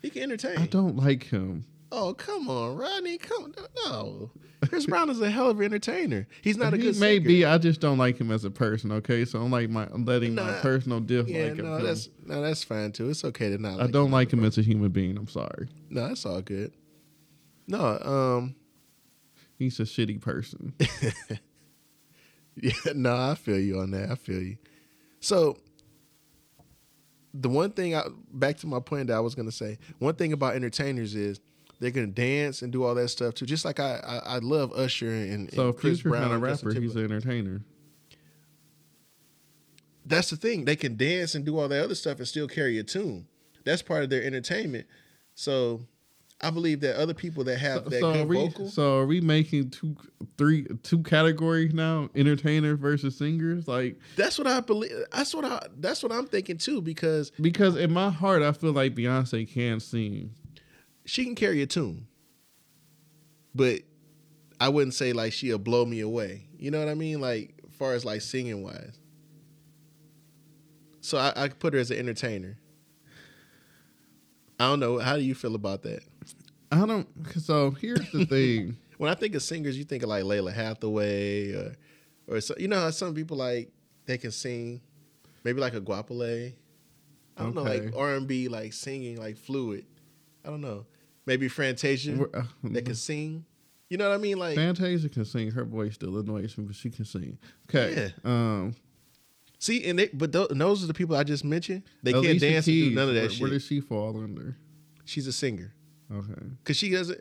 He 0.00 0.10
can 0.10 0.22
entertain. 0.22 0.58
I 0.58 0.66
don't 0.66 0.96
like 0.96 1.24
him. 1.24 1.66
Oh 1.92 2.14
come 2.14 2.48
on, 2.48 2.76
Rodney, 2.76 3.18
come 3.18 3.54
no. 3.84 4.30
Chris 4.68 4.86
Brown 4.88 5.08
is 5.10 5.20
a 5.20 5.30
hell 5.30 5.50
of 5.50 5.58
an 5.60 5.66
entertainer. 5.66 6.26
He's 6.42 6.56
not 6.56 6.74
a 6.74 6.76
he 6.76 6.82
good 6.82 6.98
may 6.98 7.16
singer. 7.16 7.26
be. 7.28 7.44
I 7.44 7.58
just 7.58 7.80
don't 7.80 7.98
like 7.98 8.18
him 8.18 8.30
as 8.32 8.44
a 8.44 8.50
person. 8.50 8.90
Okay, 8.90 9.24
so 9.24 9.40
I'm 9.40 9.50
like 9.50 9.70
my 9.70 9.86
I'm 9.92 10.04
letting 10.04 10.34
my 10.34 10.52
personal 10.60 10.98
diff 11.00 11.28
Yeah, 11.28 11.44
like 11.44 11.56
no, 11.56 11.76
him. 11.76 11.84
that's 11.84 12.08
no, 12.24 12.40
that's 12.42 12.64
fine 12.64 12.90
too. 12.92 13.08
It's 13.10 13.24
okay 13.24 13.50
to 13.50 13.58
not. 13.58 13.74
I 13.80 13.84
like 13.84 13.92
don't 13.92 14.06
him. 14.06 14.12
like 14.12 14.32
him 14.32 14.44
as 14.44 14.58
a 14.58 14.62
human 14.62 14.90
being. 14.90 15.16
I'm 15.16 15.28
sorry. 15.28 15.68
No, 15.90 16.08
that's 16.08 16.26
all 16.26 16.40
good. 16.42 16.72
No, 17.68 17.98
um, 18.00 18.54
He's 19.58 19.78
a 19.80 19.84
shitty 19.84 20.20
person. 20.20 20.74
yeah, 22.56 22.72
no, 22.94 23.14
I 23.16 23.34
feel 23.34 23.58
you 23.58 23.80
on 23.80 23.90
that. 23.92 24.10
I 24.10 24.14
feel 24.14 24.42
you. 24.42 24.56
So, 25.20 25.56
the 27.34 27.48
one 27.48 27.70
thing 27.70 27.94
I 27.94 28.04
back 28.32 28.56
to 28.58 28.66
my 28.66 28.80
point 28.80 29.08
that 29.08 29.14
I 29.14 29.20
was 29.20 29.34
gonna 29.34 29.52
say. 29.52 29.78
One 29.98 30.14
thing 30.14 30.32
about 30.32 30.54
entertainers 30.54 31.14
is 31.14 31.40
they're 31.80 31.90
gonna 31.90 32.06
dance 32.06 32.62
and 32.62 32.72
do 32.72 32.84
all 32.84 32.94
that 32.94 33.08
stuff 33.08 33.34
too. 33.34 33.46
Just 33.46 33.64
like 33.64 33.78
I, 33.80 33.96
I, 34.06 34.16
I 34.36 34.38
love 34.38 34.72
Usher 34.72 35.10
and, 35.10 35.52
So 35.52 35.68
and 35.68 35.76
Chris 35.76 36.00
Future's 36.00 36.10
Brown. 36.10 36.28
not 36.30 36.34
a 36.34 36.38
rapper, 36.38 36.72
he's 36.72 36.96
an 36.96 37.04
entertainer. 37.04 37.62
That's 40.04 40.30
the 40.30 40.36
thing. 40.36 40.64
They 40.64 40.76
can 40.76 40.96
dance 40.96 41.34
and 41.34 41.44
do 41.44 41.58
all 41.58 41.68
that 41.68 41.82
other 41.82 41.94
stuff 41.94 42.18
and 42.18 42.28
still 42.28 42.46
carry 42.46 42.78
a 42.78 42.84
tune. 42.84 43.26
That's 43.64 43.82
part 43.82 44.04
of 44.04 44.10
their 44.10 44.22
entertainment. 44.22 44.86
So, 45.34 45.80
I 46.40 46.50
believe 46.50 46.80
that 46.80 46.96
other 46.96 47.14
people 47.14 47.44
that 47.44 47.58
have 47.58 47.84
So, 47.84 47.88
that 47.90 48.00
so 48.00 48.12
good 48.12 48.28
we 48.28 48.36
vocal. 48.36 48.68
so 48.68 48.98
are 48.98 49.06
we 49.06 49.20
making 49.22 49.70
two 49.70 49.96
three 50.36 50.66
two 50.82 51.02
categories 51.02 51.72
now? 51.74 52.08
Entertainer 52.14 52.76
versus 52.76 53.16
singers? 53.16 53.66
Like 53.66 53.98
That's 54.16 54.36
what 54.38 54.46
I 54.46 54.60
believe. 54.60 54.92
That's 55.12 55.34
what 55.34 55.44
I. 55.46 55.66
That's 55.78 56.02
what 56.02 56.12
I'm 56.12 56.26
thinking 56.26 56.58
too. 56.58 56.82
Because 56.82 57.32
because 57.40 57.76
in 57.76 57.90
my 57.90 58.10
heart 58.10 58.42
I 58.42 58.52
feel 58.52 58.72
like 58.72 58.94
Beyonce 58.94 59.50
can 59.50 59.80
sing. 59.80 60.30
She 61.06 61.24
can 61.24 61.34
carry 61.34 61.62
a 61.62 61.66
tune, 61.66 62.06
but 63.54 63.80
I 64.60 64.68
wouldn't 64.68 64.94
say 64.94 65.12
like 65.12 65.32
she'll 65.32 65.58
blow 65.58 65.84
me 65.84 66.00
away. 66.00 66.48
You 66.58 66.70
know 66.70 66.78
what 66.78 66.88
I 66.88 66.94
mean? 66.94 67.20
Like 67.20 67.54
far 67.78 67.94
as 67.94 68.04
like 68.04 68.20
singing 68.20 68.62
wise. 68.62 68.98
So 71.00 71.18
I, 71.18 71.32
I 71.36 71.48
could 71.48 71.60
put 71.60 71.74
her 71.74 71.80
as 71.80 71.90
an 71.90 71.98
entertainer. 71.98 72.58
I 74.58 74.64
don't 74.64 74.80
know. 74.80 74.98
How 74.98 75.16
do 75.16 75.22
you 75.22 75.34
feel 75.34 75.54
about 75.54 75.82
that? 75.82 76.02
I 76.72 76.84
don't 76.84 77.08
so 77.38 77.70
here's 77.70 78.10
the 78.10 78.26
thing. 78.26 78.76
When 78.98 79.10
I 79.10 79.14
think 79.14 79.34
of 79.34 79.42
singers, 79.42 79.76
you 79.76 79.84
think 79.84 80.02
of 80.04 80.08
like 80.08 80.24
Lalah 80.24 80.54
Hathaway 80.54 81.52
or, 81.52 81.76
or 82.28 82.40
so, 82.40 82.54
you 82.58 82.66
know 82.66 82.80
how 82.80 82.90
some 82.90 83.14
people 83.14 83.36
like 83.36 83.70
they 84.06 84.16
can 84.16 84.30
sing, 84.30 84.80
maybe 85.44 85.60
like 85.60 85.74
a 85.74 85.82
Goapele. 85.82 86.54
I 87.36 87.42
don't 87.42 87.54
know, 87.54 87.62
like 87.62 87.92
R 87.94 88.14
and 88.14 88.26
B, 88.26 88.48
like 88.48 88.72
singing, 88.72 89.18
like 89.18 89.36
fluid. 89.36 89.84
I 90.46 90.48
don't 90.48 90.62
know. 90.62 90.86
Maybe 91.26 91.48
Fantasia 91.48 92.24
uh, 92.32 92.42
that 92.64 92.84
can 92.84 92.94
sing. 92.94 93.44
You 93.90 93.98
know 93.98 94.08
what 94.08 94.14
I 94.14 94.18
mean? 94.18 94.38
Like 94.38 94.56
Fantasia 94.56 95.08
can 95.08 95.24
sing. 95.24 95.50
Her 95.50 95.64
voice 95.64 95.94
still 95.94 96.16
annoys 96.18 96.56
me, 96.56 96.64
but 96.64 96.76
she 96.76 96.90
can 96.90 97.04
sing. 97.04 97.38
Okay. 97.68 98.12
Yeah. 98.24 98.30
Um 98.30 98.74
see, 99.58 99.84
and 99.84 99.98
they 99.98 100.08
but 100.08 100.32
tho- 100.32 100.48
those 100.50 100.82
are 100.82 100.86
the 100.86 100.94
people 100.94 101.16
I 101.16 101.24
just 101.24 101.44
mentioned. 101.44 101.82
They 102.02 102.12
can't 102.12 102.24
Alicia 102.26 102.50
dance 102.50 102.66
and 102.66 102.74
do 102.74 102.90
none 102.92 103.08
of 103.08 103.14
that 103.14 103.20
where, 103.22 103.30
shit. 103.30 103.40
Where 103.42 103.50
does 103.50 103.66
she 103.66 103.80
fall 103.80 104.16
under? 104.22 104.56
She's 105.04 105.26
a 105.26 105.32
singer 105.32 105.74
Okay. 106.12 106.46
because 106.62 106.76
she 106.76 106.90
doesn't. 106.90 107.20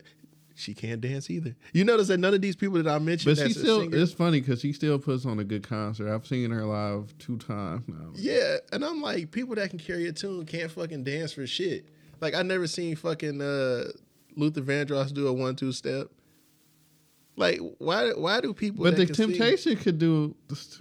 She 0.57 0.73
can't 0.73 1.01
dance 1.01 1.29
either. 1.29 1.53
You 1.73 1.83
notice 1.83 2.07
that 2.07 2.17
none 2.17 2.33
of 2.33 2.41
these 2.41 2.55
people 2.55 2.81
that 2.81 2.87
I 2.89 2.97
mentioned. 2.97 3.35
But 3.35 3.45
she 3.45 3.51
still 3.53 3.81
singer- 3.81 3.97
it's 3.97 4.13
funny 4.13 4.39
because 4.39 4.61
she 4.61 4.71
still 4.71 4.97
puts 4.97 5.25
on 5.25 5.37
a 5.39 5.43
good 5.43 5.67
concert. 5.67 6.13
I've 6.13 6.25
seen 6.25 6.49
her 6.51 6.63
live 6.65 7.13
two 7.17 7.37
times 7.37 7.83
now. 7.87 8.11
Yeah, 8.15 8.57
and 8.71 8.85
I'm 8.85 9.01
like, 9.01 9.31
people 9.31 9.55
that 9.55 9.69
can 9.69 9.79
carry 9.79 10.07
a 10.07 10.13
tune 10.13 10.45
can't 10.45 10.71
fucking 10.71 11.03
dance 11.03 11.33
for 11.33 11.45
shit. 11.45 11.89
Like 12.21 12.33
I 12.35 12.41
never 12.41 12.67
seen 12.67 12.95
fucking 12.95 13.41
uh, 13.41 13.85
Luther 14.35 14.61
Vandross 14.61 15.13
do 15.13 15.27
a 15.27 15.33
one 15.33 15.55
two 15.55 15.71
step. 15.71 16.07
Like 17.37 17.59
why 17.79 18.11
why 18.11 18.39
do 18.41 18.53
people? 18.53 18.83
But 18.83 18.95
the 18.95 19.05
sing- 19.13 19.29
Temptation 19.29 19.75
could 19.75 19.99
do, 19.99 20.35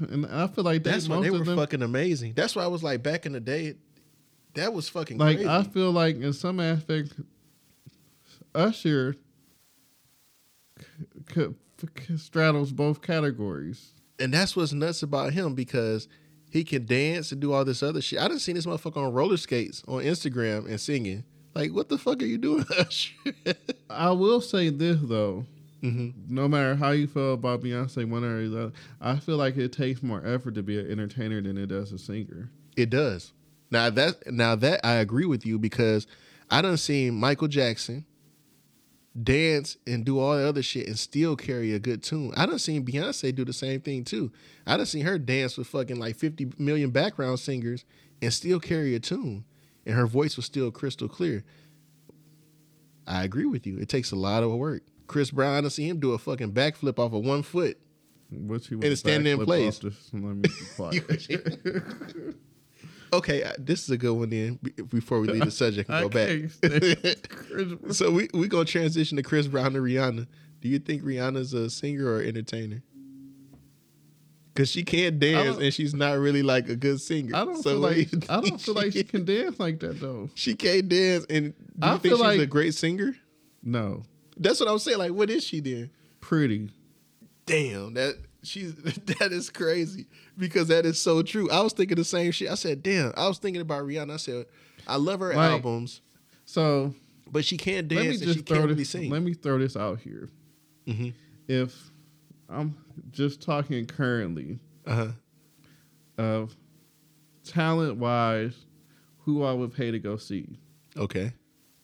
and 0.08 0.24
I 0.26 0.46
feel 0.46 0.62
like 0.64 0.82
that's 0.84 1.08
why 1.08 1.20
they 1.20 1.30
were 1.30 1.38
them, 1.40 1.56
fucking 1.56 1.82
amazing. 1.82 2.34
That's 2.34 2.54
why 2.54 2.62
I 2.62 2.68
was 2.68 2.82
like 2.82 3.02
back 3.02 3.26
in 3.26 3.32
the 3.32 3.40
day, 3.40 3.74
that 4.54 4.72
was 4.72 4.88
fucking 4.88 5.18
like 5.18 5.38
crazy. 5.38 5.48
I 5.50 5.64
feel 5.64 5.90
like 5.90 6.16
in 6.20 6.32
some 6.32 6.60
aspects, 6.60 7.12
Usher 8.54 9.16
c- 11.34 11.54
straddles 12.16 12.72
both 12.72 13.02
categories. 13.02 13.92
and 14.20 14.32
that's 14.32 14.54
what's 14.54 14.72
nuts 14.72 15.02
about 15.02 15.32
him 15.32 15.54
because 15.54 16.06
he 16.54 16.62
can 16.62 16.86
dance 16.86 17.32
and 17.32 17.40
do 17.40 17.52
all 17.52 17.64
this 17.64 17.82
other 17.82 18.00
shit. 18.00 18.20
I 18.20 18.28
done 18.28 18.38
seen 18.38 18.54
this 18.54 18.64
motherfucker 18.64 18.98
on 18.98 19.12
roller 19.12 19.36
skates 19.36 19.82
on 19.88 20.04
Instagram 20.04 20.68
and 20.68 20.80
singing. 20.80 21.24
Like, 21.52 21.72
what 21.72 21.88
the 21.88 21.98
fuck 21.98 22.22
are 22.22 22.26
you 22.26 22.38
doing, 22.38 22.64
I 23.90 24.12
will 24.12 24.40
say 24.40 24.70
this 24.70 24.98
though, 25.02 25.46
hmm 25.80 26.10
no 26.28 26.46
matter 26.46 26.76
how 26.76 26.92
you 26.92 27.08
feel 27.08 27.34
about 27.34 27.60
Beyonce, 27.60 28.08
one 28.08 28.22
or 28.22 28.48
the 28.48 28.62
other, 28.66 28.72
I 29.00 29.16
feel 29.16 29.36
like 29.36 29.56
it 29.56 29.72
takes 29.72 30.00
more 30.00 30.24
effort 30.24 30.54
to 30.54 30.62
be 30.62 30.78
an 30.78 30.88
entertainer 30.88 31.42
than 31.42 31.58
it 31.58 31.66
does 31.66 31.90
a 31.90 31.98
singer. 31.98 32.50
It 32.76 32.88
does. 32.88 33.32
Now 33.72 33.90
that 33.90 34.32
now 34.32 34.54
that 34.54 34.86
I 34.86 34.94
agree 34.94 35.26
with 35.26 35.44
you 35.44 35.58
because 35.58 36.06
I 36.52 36.62
done 36.62 36.76
seen 36.76 37.14
Michael 37.14 37.48
Jackson 37.48 38.06
dance 39.20 39.76
and 39.86 40.04
do 40.04 40.18
all 40.18 40.36
the 40.36 40.46
other 40.48 40.62
shit 40.62 40.86
and 40.88 40.98
still 40.98 41.36
carry 41.36 41.72
a 41.72 41.78
good 41.78 42.02
tune. 42.02 42.32
I 42.36 42.46
done 42.46 42.58
seen 42.58 42.84
Beyonce 42.84 43.34
do 43.34 43.44
the 43.44 43.52
same 43.52 43.80
thing 43.80 44.04
too. 44.04 44.32
I 44.66 44.76
done 44.76 44.86
seen 44.86 45.04
her 45.04 45.18
dance 45.18 45.56
with 45.56 45.68
fucking 45.68 45.98
like 46.00 46.16
50 46.16 46.52
million 46.58 46.90
background 46.90 47.38
singers 47.38 47.84
and 48.20 48.32
still 48.32 48.58
carry 48.58 48.94
a 48.94 49.00
tune. 49.00 49.44
And 49.86 49.94
her 49.94 50.06
voice 50.06 50.36
was 50.36 50.46
still 50.46 50.70
crystal 50.70 51.08
clear. 51.08 51.44
I 53.06 53.22
agree 53.24 53.44
with 53.44 53.66
you. 53.66 53.78
It 53.78 53.88
takes 53.88 54.10
a 54.12 54.16
lot 54.16 54.42
of 54.42 54.50
work. 54.52 54.82
Chris 55.06 55.30
Brown, 55.30 55.54
I 55.54 55.60
done 55.60 55.70
seen 55.70 55.90
him 55.90 56.00
do 56.00 56.12
a 56.12 56.18
fucking 56.18 56.52
backflip 56.52 56.98
off 56.98 57.12
of 57.12 57.24
one 57.24 57.42
foot. 57.42 57.78
What 58.30 58.68
you 58.70 58.80
And 58.82 58.98
standing 58.98 59.38
in 59.38 59.44
place. 59.44 59.78
this- 59.78 60.10
let 60.12 60.22
me. 60.22 60.48
Okay, 63.14 63.42
uh, 63.42 63.52
this 63.58 63.82
is 63.84 63.90
a 63.90 63.96
good 63.98 64.12
one 64.14 64.30
then 64.30 64.58
before 64.88 65.20
we 65.20 65.28
leave 65.28 65.44
the 65.44 65.50
subject 65.50 65.88
and 65.90 66.02
go 66.02 66.08
back. 66.10 66.28
can't 66.28 66.98
stand 66.98 67.16
Chris 67.28 67.72
Brown. 67.72 67.92
So 67.92 68.10
we 68.10 68.28
we 68.34 68.48
gonna 68.48 68.64
transition 68.64 69.16
to 69.16 69.22
Chris 69.22 69.46
Brown 69.46 69.74
and 69.76 69.84
Rihanna. 69.84 70.26
Do 70.60 70.68
you 70.68 70.78
think 70.78 71.02
Rihanna's 71.02 71.52
a 71.52 71.68
singer 71.70 72.06
or 72.06 72.20
entertainer? 72.22 72.82
Cause 74.54 74.70
she 74.70 74.84
can't 74.84 75.18
dance 75.18 75.56
and 75.58 75.74
she's 75.74 75.94
not 75.94 76.16
really 76.16 76.44
like 76.44 76.68
a 76.68 76.76
good 76.76 77.00
singer. 77.00 77.34
I 77.34 77.44
don't 77.44 77.56
So 77.60 77.70
feel 77.70 77.78
like 77.80 78.08
I 78.30 78.40
don't 78.40 78.60
feel 78.60 78.74
like 78.74 78.92
she 78.92 79.02
can 79.02 79.24
dance 79.24 79.58
like 79.58 79.80
that 79.80 80.00
though. 80.00 80.30
she 80.34 80.54
can't 80.54 80.88
dance. 80.88 81.26
And 81.28 81.54
do 81.56 81.86
you 81.88 81.92
I 81.92 81.98
think 81.98 82.16
feel 82.16 82.30
she's 82.32 82.40
a 82.40 82.46
great 82.46 82.72
singer? 82.74 83.16
No, 83.64 84.04
That's 84.36 84.60
what 84.60 84.68
I'm 84.68 84.78
saying. 84.78 84.98
Like, 84.98 85.10
what 85.12 85.28
is 85.30 85.42
she 85.42 85.58
then? 85.60 85.90
pretty. 86.20 86.70
Damn, 87.46 87.94
that 87.94 88.16
she's 88.44 88.74
that 89.18 89.30
is 89.32 89.50
crazy 89.50 90.06
because 90.38 90.68
that 90.68 90.84
is 90.86 91.00
so 91.00 91.22
true. 91.22 91.50
I 91.50 91.60
was 91.62 91.72
thinking 91.72 91.96
the 91.96 92.04
same 92.04 92.30
shit. 92.32 92.50
I 92.50 92.54
said, 92.54 92.82
damn. 92.82 93.12
I 93.16 93.26
was 93.28 93.38
thinking 93.38 93.62
about 93.62 93.84
Rihanna. 93.84 94.12
I 94.14 94.16
said, 94.18 94.46
I 94.86 94.96
love 94.96 95.20
her 95.20 95.34
Like, 95.34 95.50
albums, 95.50 96.00
So 96.44 96.94
but 97.30 97.44
she 97.44 97.56
can't 97.56 97.90
let 97.92 98.00
me 98.02 98.04
dance 98.12 98.20
and 98.20 98.28
she 98.30 98.34
just 98.36 98.46
throw 98.46 98.56
can't 98.58 98.68
really 98.68 98.78
this. 98.82 98.90
sing. 98.90 99.10
Let 99.10 99.22
me 99.22 99.34
throw 99.34 99.58
this 99.58 99.76
out 99.76 100.00
here. 100.00 100.28
hmm 100.86 101.08
If 101.48 101.74
I'm 102.48 102.76
just 103.10 103.40
talking 103.42 103.86
currently 103.86 104.58
Uh 104.86 104.94
huh. 104.94 105.08
of 106.18 106.54
talent 107.44 107.96
wise, 107.98 108.66
who 109.18 109.42
I 109.42 109.52
would 109.52 109.72
pay 109.74 109.90
to 109.90 109.98
go 109.98 110.16
see, 110.16 110.58
Okay. 110.96 111.32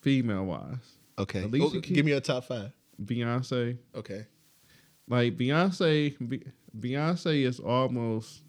female 0.02 0.44
wise, 0.44 0.98
Okay. 1.18 1.42
Alicia 1.42 1.64
Oh, 1.78 1.80
Keys- 1.80 1.94
give 1.96 2.04
me 2.06 2.12
a 2.12 2.20
top 2.20 2.44
five. 2.44 2.72
Beyonce. 3.02 3.78
Okay. 3.94 4.26
Like 5.10 5.36
Beyonce, 5.36 6.16
Beyonce 6.78 7.44
is 7.44 7.60
almost. 7.60 8.42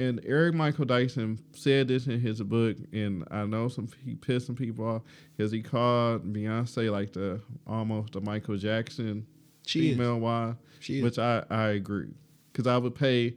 And 0.00 0.20
Eric 0.24 0.54
Michael 0.54 0.86
Dyson 0.86 1.38
said 1.52 1.88
this 1.88 2.06
in 2.06 2.20
his 2.20 2.40
book, 2.42 2.76
and 2.90 3.22
I 3.30 3.44
know 3.44 3.68
some 3.68 3.88
he 4.04 4.14
pissed 4.14 4.46
some 4.46 4.56
people 4.56 4.86
off 4.86 5.02
because 5.36 5.52
he 5.52 5.62
called 5.62 6.32
Beyonce 6.32 6.90
like 6.90 7.12
the 7.12 7.40
almost 7.66 8.14
the 8.14 8.20
Michael 8.22 8.56
Jackson 8.56 9.26
She 9.66 9.92
female 9.92 10.18
wise, 10.18 10.54
is. 10.54 10.56
She 10.84 10.98
is. 10.98 11.04
which 11.04 11.18
I 11.18 11.44
I 11.50 11.68
agree 11.68 12.14
because 12.50 12.66
I 12.66 12.78
would 12.78 12.94
pay 12.94 13.36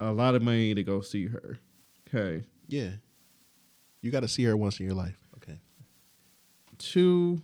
a 0.00 0.10
lot 0.10 0.34
of 0.34 0.42
money 0.42 0.74
to 0.74 0.82
go 0.82 1.02
see 1.02 1.26
her. 1.26 1.58
Okay, 2.08 2.44
yeah. 2.68 2.90
You 4.00 4.10
got 4.10 4.20
to 4.20 4.28
see 4.28 4.44
her 4.44 4.56
once 4.56 4.80
in 4.80 4.86
your 4.86 4.94
life. 4.94 5.20
Okay. 5.36 5.58
two, 6.78 7.42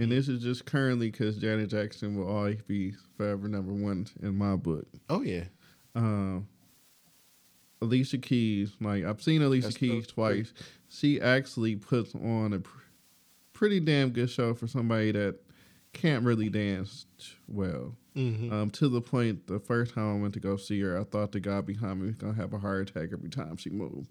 and 0.00 0.10
this 0.10 0.28
is 0.28 0.42
just 0.42 0.64
currently 0.64 1.10
because 1.10 1.36
Janet 1.36 1.70
Jackson 1.70 2.16
will 2.16 2.28
always 2.28 2.62
be 2.62 2.94
forever 3.16 3.48
number 3.48 3.72
one 3.72 4.06
in 4.22 4.36
my 4.36 4.56
book. 4.56 4.86
Oh 5.08 5.22
yeah. 5.22 5.44
um, 5.94 6.48
Alicia 7.82 8.18
Keys. 8.18 8.72
Like 8.80 9.04
I've 9.04 9.22
seen 9.22 9.42
Alicia 9.42 9.68
That's 9.68 9.76
Keys 9.76 10.06
dope. 10.06 10.14
twice. 10.14 10.52
She 10.88 11.20
actually 11.20 11.76
puts 11.76 12.14
on 12.14 12.52
a 12.52 12.60
pr- 12.60 12.78
pretty 13.52 13.80
damn 13.80 14.10
good 14.10 14.30
show 14.30 14.54
for 14.54 14.66
somebody 14.66 15.12
that 15.12 15.36
can't 15.92 16.24
really 16.24 16.48
dance 16.48 17.06
well. 17.46 17.94
Mm-hmm. 18.16 18.52
Um, 18.52 18.70
to 18.70 18.88
the 18.88 19.00
point, 19.00 19.46
the 19.46 19.60
first 19.60 19.94
time 19.94 20.16
I 20.16 20.20
went 20.20 20.34
to 20.34 20.40
go 20.40 20.56
see 20.56 20.80
her, 20.80 20.98
I 20.98 21.04
thought 21.04 21.32
the 21.32 21.40
guy 21.40 21.60
behind 21.60 22.00
me 22.00 22.06
was 22.08 22.16
gonna 22.16 22.34
have 22.34 22.52
a 22.52 22.58
heart 22.58 22.90
attack 22.90 23.10
every 23.12 23.30
time 23.30 23.56
she 23.56 23.70
moved. 23.70 24.08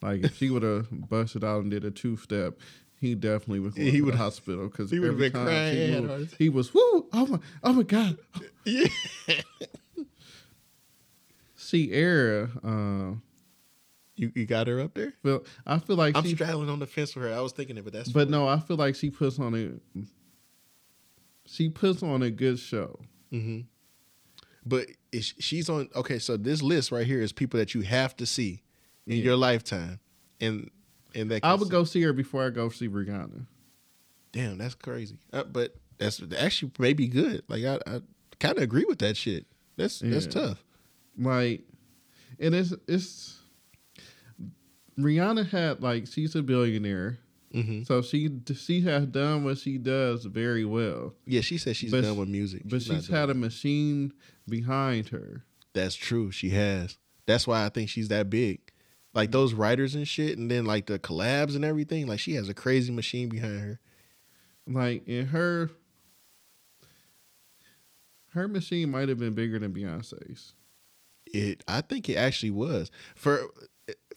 Like 0.00 0.24
if 0.24 0.36
she 0.36 0.50
would 0.50 0.62
have 0.62 0.88
busted 1.08 1.44
out 1.44 1.62
and 1.62 1.70
did 1.70 1.84
a 1.84 1.90
two 1.90 2.16
step, 2.16 2.58
he 3.02 3.14
definitely 3.14 3.60
was 3.60 3.76
He 3.76 3.90
to 3.90 4.00
would've- 4.00 4.16
hospital 4.18 4.68
because 4.68 4.90
he 4.90 4.98
would've 4.98 5.18
been 5.18 5.32
crying, 5.32 5.92
he 5.92 6.00
moved, 6.00 6.34
he 6.38 6.48
was 6.48 6.72
whoo 6.72 7.06
oh 7.12 7.26
my 7.28 7.38
oh 7.62 7.72
my 7.74 7.82
god 7.82 8.16
yeah. 8.64 8.86
Ciara. 11.56 12.50
Uh, 12.62 13.14
You 14.16 14.30
you 14.34 14.46
got 14.46 14.66
her 14.66 14.80
up 14.80 14.94
there. 14.94 15.14
Well, 15.22 15.44
I 15.66 15.78
feel 15.78 15.96
like 15.96 16.16
I'm 16.16 16.22
she, 16.24 16.34
straddling 16.34 16.68
on 16.68 16.78
the 16.78 16.86
fence 16.86 17.14
with 17.14 17.24
her. 17.24 17.32
I 17.32 17.40
was 17.40 17.52
thinking 17.52 17.76
it, 17.78 17.84
but 17.84 17.92
that's 17.92 18.10
but 18.10 18.28
no, 18.30 18.46
I 18.46 18.58
feel 18.60 18.76
like 18.76 18.94
she 18.94 19.10
puts 19.10 19.38
on 19.38 19.54
a, 19.54 20.00
she 21.46 21.70
puts 21.70 22.02
on 22.02 22.22
a 22.22 22.30
good 22.30 22.58
show. 22.58 23.00
Mm-hmm. 23.32 23.60
But 24.66 24.86
is, 25.12 25.34
she's 25.38 25.68
on. 25.70 25.88
Okay, 25.96 26.18
so 26.18 26.36
this 26.36 26.62
list 26.62 26.92
right 26.92 27.06
here 27.06 27.20
is 27.22 27.32
people 27.32 27.58
that 27.58 27.74
you 27.74 27.80
have 27.82 28.14
to 28.18 28.26
see 28.26 28.62
in 29.06 29.16
Yeah. 29.16 29.24
your 29.24 29.36
lifetime, 29.36 29.98
and 30.40 30.70
and 31.14 31.30
that 31.30 31.44
I 31.44 31.54
would 31.54 31.70
go 31.70 31.84
see 31.84 32.02
her 32.02 32.12
before 32.12 32.46
I 32.46 32.50
go 32.50 32.68
see 32.68 32.88
Rihanna. 32.88 33.46
Damn, 34.32 34.58
that's 34.58 34.74
crazy. 34.74 35.18
Uh, 35.32 35.44
but 35.44 35.74
that's 35.98 36.22
actually 36.38 36.72
maybe 36.78 37.06
good. 37.06 37.42
Like 37.48 37.64
I, 37.64 37.78
I 37.86 38.00
kind 38.40 38.56
of 38.56 38.62
agree 38.62 38.84
with 38.84 38.98
that 39.00 39.16
shit. 39.16 39.46
That's 39.76 40.00
that's 40.00 40.26
tough. 40.26 40.62
Like, 41.18 41.62
and 42.38 42.54
it's 42.54 42.72
it's 42.88 43.38
Rihanna 44.98 45.48
had 45.50 45.82
like 45.82 46.06
she's 46.06 46.34
a 46.34 46.42
billionaire, 46.42 47.18
hmm 47.52 47.82
so 47.84 48.02
she 48.02 48.30
she 48.54 48.80
has 48.82 49.06
done 49.06 49.44
what 49.44 49.58
she 49.58 49.78
does 49.78 50.24
very 50.24 50.64
well. 50.64 51.14
Yeah, 51.26 51.40
she 51.42 51.58
said 51.58 51.76
she's 51.76 51.90
But 51.90 52.02
done 52.02 52.16
with 52.16 52.28
music, 52.28 52.62
But 52.64 52.86
not 52.88 52.96
she's 52.96 53.08
had 53.08 53.30
a 53.30 53.34
machine 53.34 54.12
behind 54.48 55.08
her. 55.10 55.44
That's 55.74 55.94
true. 55.94 56.30
She 56.30 56.50
has. 56.50 56.98
That's 57.26 57.46
why 57.46 57.64
I 57.64 57.68
think 57.68 57.88
she's 57.88 58.08
that 58.08 58.28
big. 58.28 58.71
Like 59.14 59.30
those 59.30 59.52
writers 59.52 59.94
and 59.94 60.08
shit, 60.08 60.38
and 60.38 60.50
then 60.50 60.64
like 60.64 60.86
the 60.86 60.98
collabs 60.98 61.54
and 61.54 61.64
everything. 61.64 62.06
Like 62.06 62.20
she 62.20 62.34
has 62.34 62.48
a 62.48 62.54
crazy 62.54 62.92
machine 62.92 63.28
behind 63.28 63.60
her. 63.60 63.80
Like 64.66 65.06
in 65.06 65.26
her, 65.26 65.70
her 68.30 68.48
machine 68.48 68.90
might 68.90 69.08
have 69.08 69.18
been 69.18 69.34
bigger 69.34 69.58
than 69.58 69.74
Beyonce's. 69.74 70.54
It. 71.26 71.62
I 71.68 71.82
think 71.82 72.08
it 72.08 72.16
actually 72.16 72.52
was 72.52 72.90
for 73.14 73.42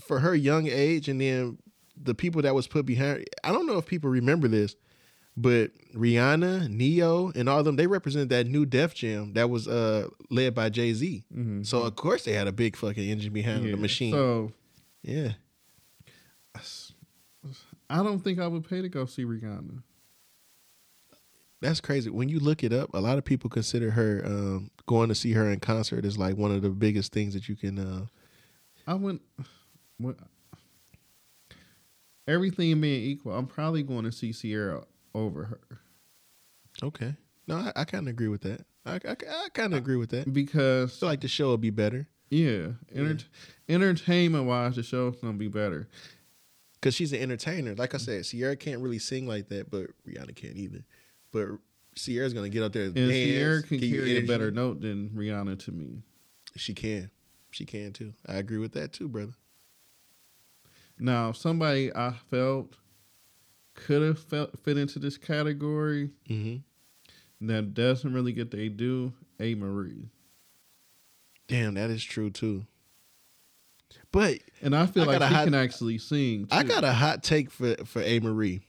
for 0.01 0.19
her 0.19 0.35
young 0.35 0.67
age, 0.67 1.09
and 1.09 1.19
then 1.19 1.57
the 2.01 2.15
people 2.15 2.41
that 2.43 2.55
was 2.55 2.67
put 2.67 2.85
behind. 2.85 3.25
I 3.43 3.51
don't 3.51 3.67
know 3.67 3.77
if 3.77 3.85
people 3.85 4.09
remember 4.09 4.47
this, 4.47 4.75
but 5.35 5.71
Rihanna, 5.93 6.69
Ne-Yo, 6.69 7.31
and 7.35 7.49
all 7.49 7.59
of 7.59 7.65
them 7.65 7.75
they 7.75 7.87
represent 7.87 8.29
that 8.29 8.47
new 8.47 8.65
Def 8.65 8.93
Jam 8.93 9.33
that 9.33 9.49
was 9.49 9.67
uh 9.67 10.07
led 10.29 10.55
by 10.55 10.69
Jay 10.69 10.93
Z. 10.93 11.25
Mm-hmm. 11.33 11.63
So 11.63 11.83
of 11.83 11.95
course 11.95 12.23
they 12.23 12.33
had 12.33 12.47
a 12.47 12.53
big 12.53 12.75
fucking 12.75 13.09
engine 13.09 13.33
behind 13.33 13.65
the 13.65 13.75
machine. 13.77 14.13
So 14.13 14.53
yeah. 15.05 15.33
I 17.89 18.03
don't 18.03 18.19
think 18.19 18.39
I 18.39 18.47
would 18.47 18.67
pay 18.67 18.81
to 18.81 18.89
go 18.89 19.05
see 19.05 19.23
Rihanna. 19.25 19.83
That's 21.61 21.79
crazy. 21.79 22.09
When 22.09 22.29
you 22.29 22.39
look 22.39 22.63
it 22.63 22.73
up, 22.73 22.93
a 22.93 22.99
lot 22.99 23.17
of 23.17 23.25
people 23.25 23.49
consider 23.49 23.91
her 23.91 24.21
um, 24.25 24.71
going 24.87 25.09
to 25.09 25.15
see 25.15 25.33
her 25.33 25.49
in 25.49 25.59
concert 25.59 26.05
as 26.05 26.17
like 26.17 26.37
one 26.37 26.51
of 26.51 26.61
the 26.61 26.69
biggest 26.69 27.11
things 27.11 27.33
that 27.33 27.47
you 27.47 27.55
can. 27.55 27.79
Uh, 27.79 28.05
I 28.87 28.95
wouldn't. 28.95 29.21
What, 29.97 30.17
everything 32.27 32.81
being 32.81 33.03
equal, 33.03 33.33
I'm 33.33 33.47
probably 33.47 33.83
going 33.83 34.03
to 34.03 34.11
see 34.11 34.33
Ciara 34.33 34.83
over 35.13 35.45
her 35.45 35.79
okay. 36.83 37.15
No, 37.47 37.57
I, 37.57 37.71
I 37.75 37.83
kind 37.85 38.07
of 38.07 38.11
agree 38.11 38.27
with 38.27 38.41
that. 38.41 38.65
I, 38.85 38.95
I, 38.95 39.11
I 39.11 39.49
kind 39.53 39.73
of 39.73 39.79
agree 39.79 39.95
with 39.95 40.09
that. 40.11 40.31
because 40.31 40.95
I 40.95 40.99
feel 40.99 41.09
like 41.09 41.21
the 41.21 41.27
show 41.27 41.51
would 41.51 41.61
be 41.61 41.69
better 41.69 42.07
yeah, 42.29 42.67
enter- 42.93 43.25
entertainment 43.69 44.45
wise, 44.45 44.75
the 44.75 44.83
show's 44.83 45.15
gonna 45.17 45.33
be 45.33 45.47
better. 45.47 45.87
because 46.75 46.93
she's 46.95 47.13
an 47.13 47.19
entertainer. 47.21 47.73
Like 47.75 47.93
I 47.95 47.97
said, 47.97 48.23
Ciara 48.25 48.55
can't 48.55 48.81
really 48.81 48.99
sing 48.99 49.27
like 49.27 49.49
that, 49.49 49.69
but 49.71 49.87
Rihanna 50.07 50.35
can't 50.35 50.55
either. 50.57 50.83
But 51.31 51.47
Ciara's 51.95 52.33
gonna 52.33 52.49
get 52.49 52.63
up 52.63 52.73
there 52.73 52.83
and 52.85 52.97
And 52.97 53.09
dance. 53.09 53.13
Sierra 53.13 53.63
can 53.63 53.79
carry 53.79 54.17
a 54.17 54.21
better 54.21 54.51
note 54.51 54.81
than 54.81 55.09
Rihanna 55.09 55.57
to 55.65 55.71
me. 55.71 56.03
She 56.55 56.73
can. 56.73 57.09
She 57.51 57.65
can 57.65 57.93
too. 57.93 58.13
I 58.27 58.35
agree 58.35 58.57
with 58.57 58.73
that 58.73 58.91
too, 58.93 59.07
brother. 59.07 59.33
Now, 60.99 61.31
somebody 61.31 61.93
I 61.95 62.11
felt 62.29 62.73
could 63.73 64.01
have 64.01 64.19
felt 64.19 64.57
fit 64.63 64.77
into 64.77 64.99
this 64.99 65.17
category 65.17 66.11
Mm-hmm. 66.29 67.47
that 67.47 67.73
doesn't 67.73 68.13
really 68.13 68.31
get 68.33 68.51
they 68.51 68.69
do. 68.69 69.11
Amerie, 69.39 70.07
Damn, 71.47 71.75
that 71.75 71.89
is 71.89 72.03
true 72.03 72.29
too. 72.29 72.65
But 74.11 74.39
and 74.61 74.75
I 74.75 74.85
feel 74.85 75.03
I 75.03 75.17
like 75.17 75.29
she 75.29 75.33
hot- 75.35 75.43
can 75.45 75.53
actually 75.53 75.97
sing. 75.97 76.47
I 76.51 76.63
got 76.63 76.83
a 76.83 76.93
hot 76.93 77.21
take 77.23 77.51
for 77.51 77.75
for 77.85 78.01
Amerie, 78.01 78.61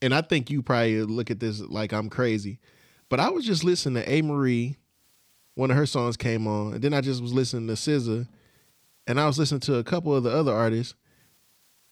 and 0.00 0.14
I 0.14 0.20
think 0.20 0.50
you 0.50 0.62
probably 0.62 1.02
look 1.02 1.30
at 1.30 1.40
this 1.40 1.60
like 1.60 1.92
I'm 1.92 2.08
crazy, 2.08 2.58
but 3.08 3.20
I 3.20 3.30
was 3.30 3.44
just 3.44 3.64
listening 3.64 4.02
to 4.02 4.08
Amerie. 4.10 4.76
One 5.56 5.70
of 5.70 5.76
her 5.76 5.86
songs 5.86 6.16
came 6.16 6.46
on, 6.46 6.74
and 6.74 6.82
then 6.82 6.94
I 6.94 7.00
just 7.00 7.20
was 7.20 7.34
listening 7.34 7.66
to 7.66 7.74
SZA, 7.74 8.28
and 9.06 9.20
I 9.20 9.26
was 9.26 9.38
listening 9.38 9.60
to 9.62 9.74
a 9.76 9.84
couple 9.84 10.14
of 10.14 10.22
the 10.22 10.30
other 10.30 10.52
artists. 10.54 10.94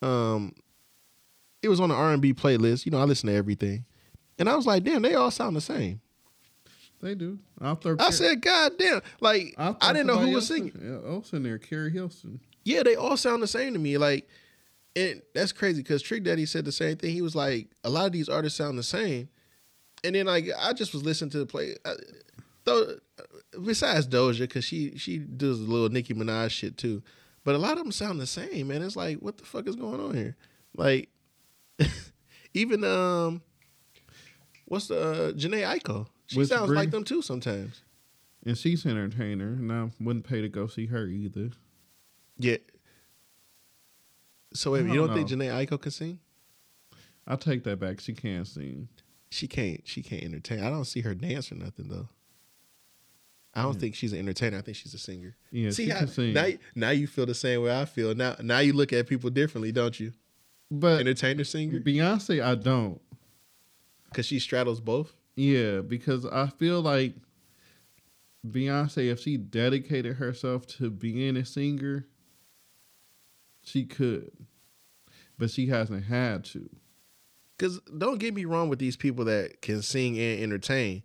Um, 0.01 0.55
it 1.61 1.69
was 1.69 1.81
on 1.81 1.89
the 1.89 1.95
R 1.97 2.13
and 2.13 2.23
B 2.23 2.33
playlist. 2.33 2.87
You 2.87 2.93
know, 2.93 2.99
I 2.99 3.05
listen 3.05 3.29
to 3.29 3.35
everything, 3.35 3.85
and 4.39 4.49
I 4.49 4.55
was 4.55 4.67
like, 4.67 4.85
damn, 4.85 5.03
they 5.03 5.15
all 5.17 5.33
sound 5.33 5.57
the 5.57 5.61
same. 5.61 6.01
They 7.01 7.15
do. 7.15 7.39
I'll. 7.61 7.79
I 7.85 7.95
Car- 7.97 8.13
said, 8.13 8.41
God 8.43 8.73
damn, 8.79 9.01
like 9.21 9.55
I 9.59 9.93
didn't 9.93 10.09
know 10.09 10.19
who 10.19 10.33
was 10.33 10.49
singing. 10.49 10.73
in- 10.81 11.01
yeah, 11.05 11.11
else 11.11 11.33
in 11.33 11.43
there, 11.45 11.59
Keri 11.59 11.93
Hilson. 11.93 12.41
yeah, 12.65 12.83
they 12.83 12.97
all 12.97 13.17
sound 13.17 13.43
the 13.43 13.47
same 13.47 13.73
to 13.75 13.79
me. 13.79 13.97
Like, 13.99 14.29
and 14.97 15.23
that's 15.35 15.53
crazy 15.53 15.83
because 15.83 16.03
Trick 16.03 16.25
Daddy 16.25 16.45
said 16.45 16.65
the 16.65 16.73
same 16.73 16.97
thing. 16.97 17.13
He 17.13 17.23
was 17.23 17.37
like, 17.37 17.69
a 17.85 17.91
lot 17.91 18.07
of 18.07 18.13
these 18.13 18.29
artists 18.29 18.59
sound 18.59 18.77
the 18.79 18.83
same, 18.83 19.29
and 20.03 20.15
then 20.17 20.27
like 20.27 20.47
I 20.59 20.73
just 20.73 20.93
was 20.93 21.05
listening 21.05 21.31
to 21.31 21.39
the 21.39 21.47
play. 21.47 21.77
I, 21.85 21.93
though, 22.65 22.97
besides 23.65 24.09
Doja, 24.09 24.41
because 24.41 24.65
she 24.65 24.97
she 24.99 25.19
does 25.19 25.61
a 25.61 25.65
little 25.65 25.89
Nicki 25.91 26.15
Minaj 26.15 26.51
shit 26.51 26.77
too, 26.77 27.01
but 27.45 27.55
a 27.55 27.59
lot 27.59 27.73
of 27.73 27.79
them 27.79 27.93
sound 27.93 28.21
the 28.21 28.27
same. 28.27 28.67
Man, 28.69 28.83
it's 28.83 28.97
like, 28.97 29.19
what 29.19 29.39
the 29.39 29.45
fuck 29.45 29.69
is 29.69 29.77
going 29.77 30.01
on 30.01 30.17
here? 30.17 30.37
Like, 30.77 31.11
even 32.55 32.83
um, 32.83 33.41
what's 34.65 34.89
the 34.89 35.01
uh, 35.01 35.33
Jhené 35.33 35.63
Aiko? 35.65 36.09
She 36.29 36.45
sounds 36.45 36.71
like 36.71 36.91
them 36.91 37.05
too 37.05 37.23
sometimes. 37.23 37.83
And 38.47 38.57
she's 38.57 38.85
an 38.85 38.93
entertainer, 38.93 39.49
and 39.49 39.73
I 39.73 39.91
wouldn't 40.01 40.25
pay 40.27 40.41
to 40.41 40.49
go 40.49 40.67
see 40.69 40.87
her 40.87 41.07
either. 41.07 41.51
Yeah. 42.39 42.59
So 44.55 44.73
wait, 44.73 44.85
I 44.85 44.89
you 44.89 44.95
don't 44.95 45.09
don't 45.09 45.17
think 45.27 45.31
know. 45.39 45.45
Jhené 45.47 45.67
Aiko 45.67 45.81
can 45.81 45.91
sing? 45.91 46.19
I'll 47.27 47.37
take 47.37 47.65
that 47.65 47.79
back. 47.79 48.01
She 48.01 48.15
can 48.15 48.45
sing. 48.45 48.89
She 49.31 49.47
can't. 49.49 49.83
She 49.85 50.03
can't 50.03 50.23
entertain. 50.23 50.61
I 50.63 50.71
don't 50.71 50.85
see 50.87 51.01
her 51.03 51.15
dance 51.15 51.53
or 51.53 51.57
nothing 51.57 51.89
though. 51.89 52.09
I 53.55 53.63
don't 53.63 53.79
think 53.79 53.95
she's 53.97 54.13
an 54.13 54.21
entertainer. 54.21 54.59
I 54.59 54.61
think 54.63 54.77
she's 54.77 54.95
a 54.95 54.99
singer. 54.99 55.35
Yeah, 55.51 55.71
See 55.71 55.87
she 55.87 55.91
how 55.91 55.99
can 56.01 56.09
sing. 56.09 56.33
now 56.33 56.47
now 56.75 56.91
you 56.91 57.07
feel 57.07 57.27
the 57.27 57.35
same 57.35 57.63
way 57.63 57.79
I 57.79 57.85
feel. 57.87 58.15
Now 58.15 58.37
now 58.41 58.61
you 58.61 58.73
look 58.73 58.93
at 58.93 59.07
people 59.09 59.31
differently, 59.31 59.73
don't 59.73 59.99
you? 59.99 60.13
but 60.71 61.01
Entertainer 61.01 61.45
singer 61.45 61.81
Beyonce, 61.81 62.43
I 62.43 62.55
don't. 62.55 63.01
because 64.11 64.27
she 64.27 64.39
straddles 64.39 64.81
both. 64.81 65.13
Yeah, 65.39 65.83
because 65.83 66.27
I 66.27 66.49
feel 66.49 66.83
like 66.83 67.15
Beyonce, 68.45 69.13
if 69.13 69.21
she 69.21 69.37
dedicated 69.37 70.17
herself 70.17 70.67
to 70.79 70.91
being 70.91 71.37
a 71.37 71.45
singer, 71.45 72.09
she 73.63 73.85
could, 73.85 74.33
but 75.39 75.51
she 75.51 75.67
hasn't 75.67 76.07
had 76.07 76.45
to. 76.47 76.69
Because 77.57 77.79
don't 77.97 78.19
get 78.19 78.35
me 78.35 78.47
wrong 78.47 78.69
with 78.69 78.81
these 78.81 78.97
people 78.97 79.27
that 79.27 79.63
can 79.63 79.81
sing 79.81 80.19
and 80.19 80.43
entertain. 80.43 81.05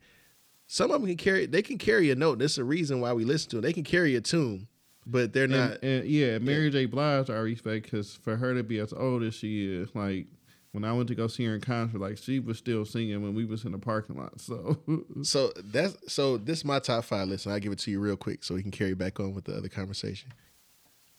Some 0.66 0.90
of 0.90 1.02
them 1.02 1.08
can 1.10 1.18
carry. 1.18 1.46
They 1.46 1.62
can 1.62 1.78
carry 1.78 2.10
a 2.10 2.16
note. 2.16 2.40
That's 2.40 2.56
the 2.56 2.64
reason 2.64 3.02
why 3.02 3.14
we 3.14 3.26
listen 3.26 3.52
to 3.52 3.58
them. 3.58 3.62
They 3.62 3.74
can 3.74 3.84
carry 3.84 4.16
a 4.16 4.22
tune, 4.22 4.68
but 5.06 5.32
they're 5.32 5.48
not. 5.48 5.74
And, 5.84 6.02
and 6.02 6.06
yeah, 6.06 6.40
Mary 6.40 6.72
J. 6.72 6.88
Blige, 6.88 7.30
I 7.30 7.36
respect 7.36 7.84
because 7.84 8.16
for 8.16 8.36
her 8.38 8.56
to 8.56 8.64
be 8.64 8.80
as 8.80 8.94
old 8.94 9.22
as 9.22 9.36
she 9.36 9.72
is, 9.72 9.94
like 9.94 10.26
when 10.74 10.84
I 10.84 10.92
went 10.92 11.08
to 11.10 11.16
go 11.16 11.28
see 11.28 11.46
her 11.46 11.56
in 11.56 11.62
concert, 11.62 12.02
like 12.02 12.18
she 12.18 12.40
was 12.40 12.58
still 12.58 12.84
singing 12.84 13.22
when 13.22 13.36
we 13.36 13.46
was 13.46 13.64
in 13.64 13.72
the 13.72 13.78
parking 13.78 14.18
lot. 14.18 14.42
So 14.42 14.80
So 15.24 15.54
that's 15.64 15.96
so. 16.12 16.38
This 16.38 16.60
is 16.60 16.66
my 16.66 16.80
top 16.80 17.06
five 17.06 17.28
list, 17.28 17.46
and 17.46 17.54
I'll 17.54 17.60
give 17.60 17.72
it 17.72 17.80
to 17.80 17.92
you 17.92 18.00
real 18.00 18.18
quick 18.18 18.44
so 18.44 18.56
we 18.56 18.64
can 18.64 18.72
carry 18.72 18.96
back 18.96 19.20
on 19.20 19.34
with 19.34 19.46
the 19.46 19.56
other 19.56 19.70
conversation. 19.70 20.34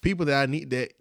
People 0.03 0.27
that 0.27 0.43
I 0.43 0.47
need 0.47 0.71
that 0.71 0.93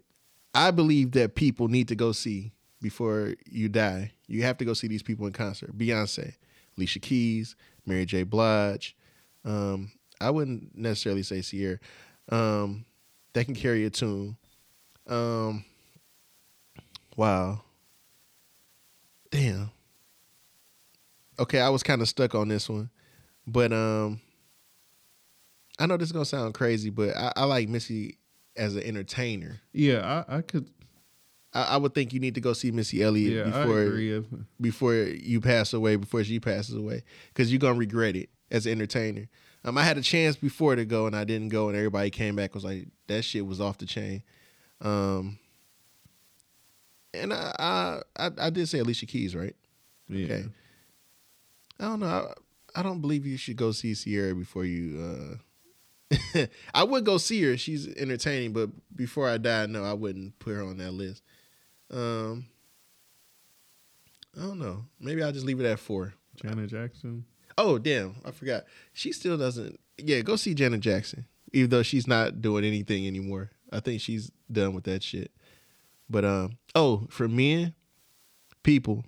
I 0.54 0.70
believe 0.70 1.12
that 1.12 1.34
people 1.34 1.68
need 1.68 1.88
to 1.88 1.96
go 1.96 2.12
see 2.12 2.52
before 2.80 3.34
you 3.44 3.68
die. 3.68 4.12
You 4.28 4.44
have 4.44 4.56
to 4.58 4.64
go 4.64 4.72
see 4.72 4.86
these 4.86 5.02
people 5.02 5.26
in 5.26 5.32
concert. 5.32 5.76
Beyonce, 5.76 6.34
Alicia 6.76 7.00
Keys, 7.00 7.56
Mary 7.84 8.06
J. 8.06 8.22
Blige. 8.22 8.96
Um, 9.44 9.90
I 10.20 10.30
wouldn't 10.30 10.76
necessarily 10.76 11.24
say 11.24 11.42
Ciara. 11.42 11.78
Um, 12.28 12.84
that 13.32 13.46
can 13.46 13.54
carry 13.54 13.84
a 13.84 13.90
tune. 13.90 14.36
Um, 15.08 15.64
wow. 17.16 17.62
Damn. 19.34 19.70
Okay, 21.40 21.58
I 21.58 21.68
was 21.68 21.82
kind 21.82 22.00
of 22.00 22.08
stuck 22.08 22.36
on 22.36 22.46
this 22.46 22.68
one, 22.68 22.88
but 23.48 23.72
um, 23.72 24.20
I 25.76 25.86
know 25.86 25.96
this 25.96 26.06
is 26.08 26.12
gonna 26.12 26.24
sound 26.24 26.54
crazy, 26.54 26.90
but 26.90 27.16
I, 27.16 27.32
I 27.34 27.44
like 27.44 27.68
Missy 27.68 28.18
as 28.56 28.76
an 28.76 28.84
entertainer. 28.84 29.60
yeah, 29.72 30.24
I, 30.28 30.36
I 30.36 30.42
could. 30.42 30.70
I, 31.52 31.62
I 31.62 31.76
would 31.78 31.94
think 31.94 32.12
you 32.12 32.20
need 32.20 32.36
to 32.36 32.40
go 32.40 32.52
see 32.52 32.70
Missy 32.70 33.02
Elliott 33.02 33.32
Yeah, 33.32 33.52
before 33.52 33.82
before 34.60 34.94
you 34.94 35.40
pass 35.40 35.72
away, 35.72 35.96
before 35.96 36.22
she 36.22 36.38
passes 36.38 36.76
away, 36.76 37.02
because 37.28 37.50
you're 37.50 37.58
gonna 37.58 37.78
regret 37.78 38.14
it 38.14 38.30
as 38.52 38.66
an 38.66 38.72
entertainer. 38.72 39.28
Um, 39.64 39.76
I 39.76 39.82
had 39.82 39.98
a 39.98 40.02
chance 40.02 40.36
before 40.36 40.76
to 40.76 40.84
go 40.84 41.06
and 41.06 41.16
I 41.16 41.24
didn't 41.24 41.48
go, 41.48 41.68
and 41.68 41.76
everybody 41.76 42.10
came 42.10 42.36
back 42.36 42.54
was 42.54 42.62
like, 42.62 42.86
"That 43.08 43.24
shit 43.24 43.44
was 43.44 43.60
off 43.60 43.78
the 43.78 43.86
chain." 43.86 44.22
Um, 44.80 45.40
and 47.14 47.32
I 47.32 48.00
I 48.16 48.30
I, 48.38 48.50
did 48.50 48.68
say 48.68 48.80
Alicia 48.80 49.06
Keys, 49.06 49.34
right? 49.34 49.54
yeah. 50.08 50.24
Okay. 50.24 50.44
I 51.80 51.84
don't 51.84 52.00
know. 52.00 52.06
I, 52.06 52.80
I 52.80 52.82
don't 52.82 53.00
believe 53.00 53.26
you 53.26 53.36
should 53.36 53.56
go 53.56 53.72
see 53.72 53.94
Ciara 53.94 54.34
before 54.34 54.64
you. 54.64 55.00
uh 55.00 56.46
I 56.74 56.84
would 56.84 57.04
go 57.04 57.18
see 57.18 57.42
her. 57.42 57.56
She's 57.56 57.88
entertaining, 57.94 58.52
but 58.52 58.70
before 58.94 59.28
I 59.28 59.38
die, 59.38 59.66
no, 59.66 59.84
I 59.84 59.92
wouldn't 59.94 60.38
put 60.38 60.54
her 60.54 60.62
on 60.62 60.76
that 60.78 60.92
list. 60.92 61.22
Um, 61.90 62.46
I 64.36 64.42
don't 64.42 64.58
know. 64.58 64.84
Maybe 65.00 65.22
I'll 65.22 65.32
just 65.32 65.46
leave 65.46 65.60
it 65.60 65.66
at 65.66 65.78
four. 65.78 66.14
Janet 66.36 66.70
Jackson. 66.70 67.24
Oh, 67.56 67.78
damn. 67.78 68.16
I 68.24 68.30
forgot. 68.32 68.64
She 68.92 69.12
still 69.12 69.38
doesn't. 69.38 69.78
Yeah, 69.98 70.20
go 70.20 70.36
see 70.36 70.54
Janet 70.54 70.80
Jackson, 70.80 71.26
even 71.52 71.70
though 71.70 71.82
she's 71.82 72.06
not 72.06 72.40
doing 72.40 72.64
anything 72.64 73.06
anymore. 73.06 73.50
I 73.72 73.80
think 73.80 74.00
she's 74.00 74.30
done 74.50 74.74
with 74.74 74.84
that 74.84 75.02
shit. 75.02 75.30
But, 76.08 76.24
um, 76.24 76.58
oh, 76.74 77.06
for 77.10 77.28
men, 77.28 77.74
people, 78.62 79.04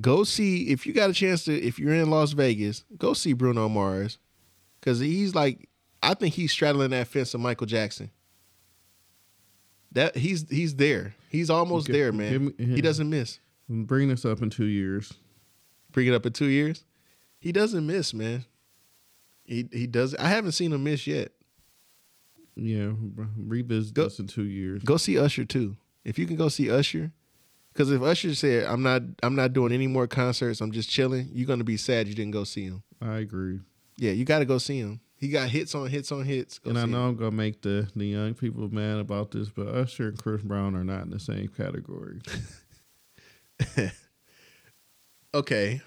go 0.00 0.24
see, 0.24 0.68
if 0.68 0.86
you 0.86 0.92
got 0.92 1.10
a 1.10 1.14
chance 1.14 1.44
to, 1.44 1.52
if 1.60 1.78
you're 1.78 1.94
in 1.94 2.10
Las 2.10 2.32
Vegas, 2.32 2.84
go 2.96 3.12
see 3.12 3.32
Bruno 3.32 3.68
Mars. 3.68 4.18
Because 4.80 4.98
he's 5.00 5.34
like, 5.34 5.68
I 6.02 6.14
think 6.14 6.34
he's 6.34 6.52
straddling 6.52 6.90
that 6.90 7.08
fence 7.08 7.34
of 7.34 7.40
Michael 7.40 7.66
Jackson. 7.66 8.10
That 9.92 10.16
he's 10.16 10.48
he's 10.48 10.76
there. 10.76 11.14
He's 11.28 11.50
almost 11.50 11.86
Give- 11.88 11.94
there, 11.96 12.12
man. 12.12 12.54
me- 12.56 12.64
He 12.74 12.80
doesn't 12.80 13.10
miss. 13.10 13.40
Bring 13.68 14.08
this 14.08 14.24
up 14.24 14.40
in 14.40 14.48
two 14.50 14.66
years. 14.66 15.12
Bring 15.92 16.06
it 16.06 16.14
up 16.14 16.24
in 16.24 16.32
two 16.32 16.46
years. 16.46 16.84
He 17.40 17.52
doesn't 17.52 17.86
miss, 17.86 18.14
man. 18.14 18.44
He 19.44 19.68
he 19.72 19.86
does. 19.88 20.14
I 20.14 20.28
haven't 20.28 20.52
seen 20.52 20.72
him 20.72 20.84
miss 20.84 21.06
yet. 21.06 21.32
Yeah, 22.60 22.92
revisit 23.36 23.94
Go- 23.94 24.04
this 24.04 24.18
in 24.18 24.26
two 24.26 24.44
years. 24.44 24.82
Go 24.82 24.96
see 24.96 25.18
Usher 25.18 25.44
too. 25.44 25.76
If 26.04 26.18
you 26.18 26.26
can 26.26 26.36
go 26.36 26.48
see 26.48 26.70
Usher, 26.70 27.12
because 27.72 27.90
if 27.90 28.02
Usher 28.02 28.34
said 28.34 28.66
I'm 28.66 28.82
not 28.82 29.02
I'm 29.22 29.34
not 29.34 29.52
doing 29.52 29.72
any 29.72 29.86
more 29.86 30.06
concerts, 30.06 30.60
I'm 30.60 30.70
just 30.70 30.90
chilling, 30.90 31.30
you're 31.32 31.46
gonna 31.46 31.64
be 31.64 31.76
sad 31.76 32.06
you 32.06 32.14
didn't 32.14 32.32
go 32.32 32.44
see 32.44 32.64
him. 32.64 32.82
I 33.00 33.18
agree. 33.18 33.60
Yeah, 33.96 34.12
you 34.12 34.24
got 34.24 34.38
to 34.40 34.44
go 34.44 34.58
see 34.58 34.78
him. 34.78 35.00
He 35.16 35.28
got 35.28 35.48
hits 35.50 35.74
on 35.74 35.88
hits 35.88 36.10
on 36.12 36.24
hits. 36.24 36.58
Go 36.58 36.70
and 36.70 36.78
I 36.78 36.86
know 36.86 37.04
him. 37.04 37.08
I'm 37.10 37.16
gonna 37.16 37.30
make 37.32 37.62
the 37.62 37.88
the 37.96 38.06
young 38.06 38.34
people 38.34 38.68
mad 38.72 38.98
about 38.98 39.30
this, 39.30 39.48
but 39.48 39.68
Usher 39.68 40.08
and 40.08 40.22
Chris 40.22 40.42
Brown 40.42 40.74
are 40.74 40.84
not 40.84 41.02
in 41.02 41.10
the 41.10 41.20
same 41.20 41.48
category. 41.48 42.20
Okay. 45.32 45.80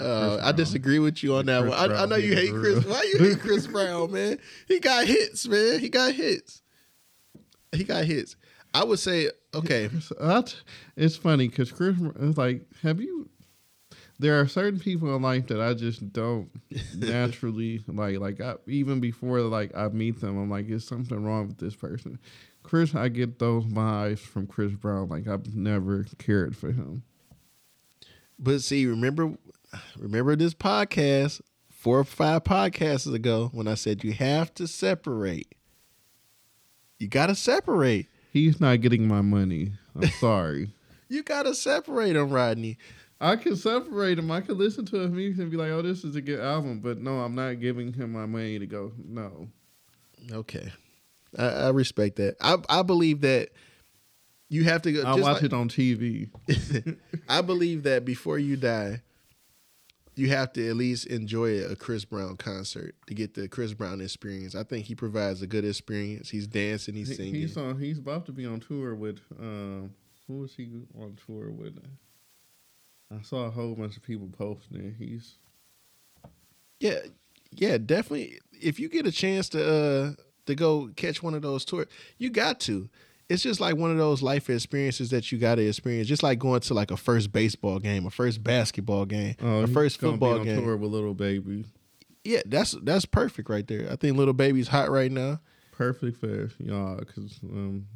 Uh, 0.00 0.40
I 0.42 0.52
disagree 0.52 0.98
with 0.98 1.22
you 1.22 1.34
on 1.36 1.46
that 1.46 1.62
Chris 1.62 1.74
one. 1.74 1.92
I, 1.92 2.02
I 2.02 2.06
know 2.06 2.16
you 2.16 2.34
hate 2.34 2.50
Chris. 2.50 2.84
real. 2.84 2.92
Why 2.94 3.02
you 3.12 3.18
hate 3.18 3.40
Chris 3.40 3.66
Brown, 3.68 4.12
man? 4.12 4.38
He 4.68 4.80
got 4.80 5.06
hits, 5.06 5.46
man. 5.46 5.78
He 5.80 5.88
got 5.88 6.12
hits. 6.12 6.62
He 7.72 7.84
got 7.84 8.04
hits. 8.04 8.36
I 8.72 8.84
would 8.84 8.98
say 8.98 9.30
okay. 9.54 9.88
So 10.00 10.44
it's 10.96 11.16
funny 11.16 11.48
because 11.48 11.70
Chris, 11.70 11.96
it's 12.20 12.38
like, 12.38 12.66
have 12.82 13.00
you? 13.00 13.28
There 14.18 14.40
are 14.40 14.46
certain 14.46 14.78
people 14.78 15.14
in 15.14 15.22
life 15.22 15.48
that 15.48 15.60
I 15.60 15.74
just 15.74 16.12
don't 16.12 16.50
naturally 16.96 17.82
like. 17.86 18.18
Like 18.18 18.40
I, 18.40 18.54
even 18.66 19.00
before 19.00 19.40
like 19.40 19.76
I 19.76 19.88
meet 19.88 20.20
them, 20.20 20.38
I'm 20.38 20.50
like, 20.50 20.68
is 20.68 20.86
something 20.86 21.24
wrong 21.24 21.48
with 21.48 21.58
this 21.58 21.76
person? 21.76 22.18
Chris, 22.62 22.94
I 22.94 23.08
get 23.08 23.38
those 23.38 23.64
vibes 23.66 24.20
from 24.20 24.46
Chris 24.46 24.72
Brown. 24.72 25.08
Like 25.08 25.28
I've 25.28 25.54
never 25.54 26.04
cared 26.18 26.56
for 26.56 26.72
him. 26.72 27.02
But 28.38 28.62
see, 28.62 28.86
remember, 28.86 29.34
remember 29.98 30.36
this 30.36 30.54
podcast 30.54 31.40
four 31.70 31.98
or 31.98 32.04
five 32.04 32.44
podcasts 32.44 33.12
ago 33.12 33.50
when 33.52 33.68
I 33.68 33.74
said 33.74 34.04
you 34.04 34.12
have 34.12 34.52
to 34.54 34.66
separate. 34.66 35.54
You 36.98 37.08
got 37.08 37.26
to 37.26 37.34
separate. 37.34 38.06
He's 38.32 38.60
not 38.60 38.80
getting 38.80 39.06
my 39.06 39.20
money. 39.20 39.72
I'm 39.94 40.08
sorry. 40.20 40.70
You 41.08 41.22
got 41.22 41.44
to 41.44 41.54
separate 41.54 42.16
him, 42.16 42.30
Rodney. 42.30 42.78
I 43.20 43.36
can 43.36 43.56
separate 43.56 44.18
him. 44.18 44.30
I 44.30 44.40
can 44.40 44.58
listen 44.58 44.84
to 44.86 44.96
his 44.98 45.10
music 45.10 45.42
and 45.42 45.50
be 45.50 45.56
like, 45.56 45.70
"Oh, 45.70 45.82
this 45.82 46.04
is 46.04 46.16
a 46.16 46.20
good 46.20 46.40
album," 46.40 46.80
but 46.80 46.98
no, 47.00 47.20
I'm 47.20 47.34
not 47.34 47.60
giving 47.60 47.92
him 47.92 48.12
my 48.12 48.26
money 48.26 48.58
to 48.58 48.66
go. 48.66 48.92
No, 48.98 49.48
Okay, 50.32 50.72
I, 51.38 51.44
I 51.46 51.68
respect 51.70 52.16
that. 52.16 52.36
I 52.40 52.56
I 52.68 52.82
believe 52.82 53.20
that 53.20 53.50
you 54.48 54.64
have 54.64 54.82
to 54.82 54.92
go. 54.92 55.02
I 55.02 55.14
watch 55.14 55.22
like- 55.34 55.42
it 55.44 55.52
on 55.52 55.68
TV. 55.68 56.28
I 57.28 57.40
believe 57.40 57.84
that 57.84 58.04
before 58.04 58.38
you 58.38 58.56
die, 58.56 59.00
you 60.16 60.28
have 60.28 60.52
to 60.54 60.68
at 60.68 60.76
least 60.76 61.06
enjoy 61.06 61.64
a 61.64 61.76
Chris 61.76 62.04
Brown 62.04 62.36
concert 62.36 62.94
to 63.06 63.14
get 63.14 63.34
the 63.34 63.48
Chris 63.48 63.72
Brown 63.74 64.00
experience. 64.00 64.54
I 64.54 64.62
think 64.62 64.86
he 64.86 64.94
provides 64.94 65.42
a 65.42 65.46
good 65.46 65.64
experience. 65.64 66.30
He's 66.30 66.46
dancing, 66.46 66.94
he's 66.94 67.16
singing. 67.16 67.34
he's 67.34 67.56
on. 67.56 67.78
He's 67.78 67.98
about 67.98 68.26
to 68.26 68.32
be 68.32 68.46
on 68.46 68.60
tour 68.60 68.94
with. 68.94 69.20
Um, 69.38 69.94
who 70.26 70.38
was 70.38 70.54
he 70.54 70.70
on 70.98 71.18
tour 71.26 71.50
with? 71.50 71.78
I 73.12 73.22
saw 73.22 73.44
a 73.44 73.50
whole 73.50 73.74
bunch 73.74 73.96
of 73.96 74.02
people 74.02 74.28
posting. 74.32 74.86
it. 74.86 74.94
He's 74.98 75.36
yeah, 76.80 76.98
yeah, 77.50 77.78
definitely. 77.78 78.40
If 78.52 78.78
you 78.78 78.88
get 78.88 79.06
a 79.06 79.12
chance 79.12 79.48
to 79.50 79.64
uh 79.64 80.12
to 80.46 80.54
go 80.54 80.90
catch 80.96 81.22
one 81.22 81.34
of 81.34 81.42
those 81.42 81.64
tours, 81.64 81.86
you 82.18 82.30
got 82.30 82.60
to. 82.60 82.88
It's 83.28 83.42
just 83.42 83.60
like 83.60 83.76
one 83.76 83.90
of 83.90 83.96
those 83.96 84.22
life 84.22 84.50
experiences 84.50 85.10
that 85.10 85.32
you 85.32 85.38
got 85.38 85.54
to 85.54 85.66
experience. 85.66 86.08
Just 86.08 86.22
like 86.22 86.38
going 86.38 86.60
to 86.60 86.74
like 86.74 86.90
a 86.90 86.96
first 86.96 87.32
baseball 87.32 87.78
game, 87.78 88.06
a 88.06 88.10
first 88.10 88.42
basketball 88.44 89.06
game, 89.06 89.34
oh, 89.42 89.60
a 89.62 89.66
first 89.66 89.98
football 90.00 90.40
game. 90.44 90.62
tour 90.62 90.76
with 90.76 90.90
Lil 90.90 91.14
Baby. 91.14 91.64
Yeah, 92.24 92.42
that's 92.46 92.72
that's 92.82 93.04
perfect 93.06 93.48
right 93.48 93.66
there. 93.66 93.88
I 93.90 93.96
think 93.96 94.16
Lil 94.16 94.32
Baby's 94.32 94.68
hot 94.68 94.90
right 94.90 95.10
now. 95.10 95.40
Perfect 95.72 96.18
for 96.20 96.50
y'all 96.58 96.96
because 96.96 97.40
um, 97.42 97.86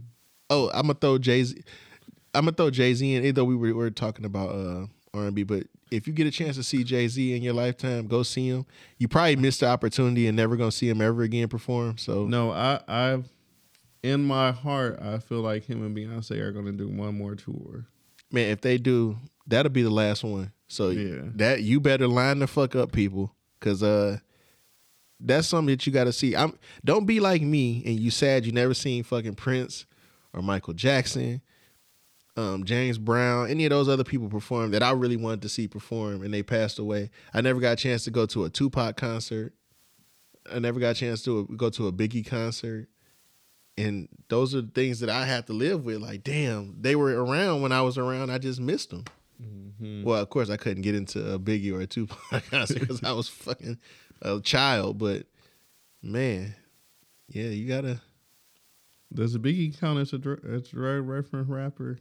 Oh, 0.51 0.70
I'm 0.72 0.83
gonna 0.83 0.95
throw 0.95 1.18
Jay 1.18 1.45
Z. 1.45 1.62
I'm 2.35 2.45
gonna 2.45 2.53
throw 2.53 2.70
Jay 2.70 2.95
Z 2.95 3.14
in. 3.14 3.22
Even 3.22 3.35
though 3.35 3.45
we 3.45 3.55
were, 3.55 3.68
we 3.68 3.72
were 3.72 3.91
talking 3.91 4.24
about 4.24 4.51
uh, 4.51 4.87
R&B, 5.14 5.43
but 5.43 5.64
if 5.91 6.07
you 6.07 6.12
get 6.12 6.26
a 6.26 6.31
chance 6.31 6.57
to 6.57 6.62
see 6.62 6.85
Jay 6.85 7.09
Z 7.09 7.35
in 7.35 7.43
your 7.43 7.55
lifetime, 7.55 8.07
go 8.07 8.22
see 8.22 8.49
him. 8.49 8.66
You 8.99 9.09
probably 9.09 9.37
missed 9.37 9.61
the 9.61 9.66
opportunity 9.66 10.26
and 10.26 10.37
never 10.37 10.57
gonna 10.57 10.72
see 10.72 10.89
him 10.89 11.01
ever 11.01 11.22
again 11.22 11.49
perform. 11.49 11.99
So 11.99 12.24
no, 12.24 12.51
I 12.51 12.81
I 12.89 13.22
in 14.03 14.24
my 14.24 14.53
heart 14.53 14.99
I 15.03 15.18
feel 15.18 15.40
like 15.40 15.64
him 15.64 15.84
and 15.84 15.96
Beyonce 15.96 16.38
are 16.40 16.53
gonna 16.53 16.72
do 16.72 16.88
one 16.88 17.16
more 17.16 17.34
tour. 17.34 17.86
man, 18.30 18.51
if 18.51 18.61
they 18.61 18.78
do, 18.78 19.16
that'll 19.46 19.72
be 19.72 19.82
the 19.82 19.90
last 19.90 20.22
one. 20.24 20.53
So 20.68 20.90
Yeah. 20.90 21.22
that 21.36 21.62
you 21.62 21.80
better 21.80 22.07
line 22.07 22.38
the 22.40 22.46
fuck 22.46 22.76
up, 22.76 22.92
people, 22.92 23.34
because 23.59 23.82
uh, 23.82 24.18
that's 25.18 25.49
something 25.49 25.72
that 25.74 25.86
you 25.86 25.92
got 25.92 26.05
to 26.05 26.12
see. 26.12 26.36
I'm 26.36 26.57
don't 26.84 27.07
be 27.07 27.20
like 27.20 27.42
me 27.42 27.82
and 27.86 27.99
you 27.99 28.11
sad 28.11 28.44
you 28.46 28.53
never 28.53 28.74
seen 28.74 29.03
fucking 29.03 29.34
Prince 29.34 29.86
or 30.34 30.42
Michael 30.42 30.74
Jackson, 30.74 31.40
um, 32.36 32.62
James 32.64 32.99
Brown, 32.99 33.49
any 33.51 33.64
of 33.64 33.70
those 33.70 33.88
other 33.88 34.05
people 34.05 34.28
perform 34.28 34.70
that 34.72 34.82
I 34.82 34.90
really 34.92 35.16
wanted 35.16 35.42
to 35.42 35.49
see 35.49 35.66
perform 35.66 36.22
and 36.22 36.32
they 36.32 36.42
passed 36.42 36.78
away. 36.78 37.11
I 37.34 37.40
never 37.40 37.59
got 37.61 37.72
a 37.72 37.76
chance 37.76 38.05
to 38.05 38.11
go 38.11 38.26
to 38.26 38.44
a 38.44 38.51
Tupac 38.51 38.96
concert. 38.96 39.55
I 40.53 40.59
never 40.61 40.78
got 40.78 40.90
a 40.90 40.94
chance 40.94 41.22
to 41.24 41.46
go 41.57 41.68
to 41.70 41.88
a 41.88 41.92
Biggie 41.92 42.24
concert. 42.26 42.88
And 43.79 44.09
those 44.29 44.57
are 44.57 44.61
the 44.61 44.70
things 44.70 44.99
that 45.01 45.09
I 45.09 45.24
have 45.24 45.47
to 45.47 45.53
live 45.53 45.85
with. 45.85 45.99
Like, 45.99 46.24
damn, 46.24 46.74
they 46.81 46.97
were 46.97 47.24
around 47.24 47.62
when 47.62 47.70
I 47.70 47.81
was 47.83 47.97
around. 47.97 48.29
I 48.29 48.39
just 48.39 48.61
missed 48.61 48.91
them. 48.91 49.05
Mm-hmm. 49.41 50.03
Well, 50.03 50.20
of 50.20 50.29
course, 50.31 50.51
I 50.51 50.57
couldn't 50.57 50.83
get 50.83 50.97
into 50.97 51.35
a 51.35 51.39
Biggie 51.39 51.72
or 51.72 51.81
a 51.81 51.87
Tupac 51.87 52.45
concert 52.51 52.81
because 52.81 53.05
I 53.05 53.12
was 53.12 53.29
fucking 53.29 53.79
a 54.20 54.41
child. 54.41 54.99
But 54.99 55.26
man, 56.03 56.57
yeah, 57.29 57.45
you 57.45 57.68
gotta. 57.68 58.01
Does 59.14 59.37
a 59.37 59.39
Biggie 59.39 59.79
count 59.79 60.01
as 60.01 60.12
a 60.12 60.39
as 60.53 60.72
a 60.72 61.01
reference 61.01 61.49
rapper? 61.49 62.01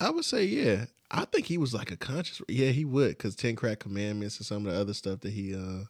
I 0.00 0.08
would 0.08 0.24
say 0.24 0.44
yeah. 0.44 0.86
I 1.10 1.26
think 1.26 1.44
he 1.46 1.58
was 1.58 1.74
like 1.74 1.90
a 1.90 1.96
conscious. 1.96 2.40
Yeah, 2.48 2.70
he 2.70 2.86
would 2.86 3.18
because 3.18 3.36
Ten 3.36 3.54
Crack 3.54 3.80
Commandments 3.80 4.38
and 4.38 4.46
some 4.46 4.64
of 4.66 4.72
the 4.72 4.80
other 4.80 4.94
stuff 4.94 5.20
that 5.20 5.32
he. 5.32 5.54
uh 5.54 5.84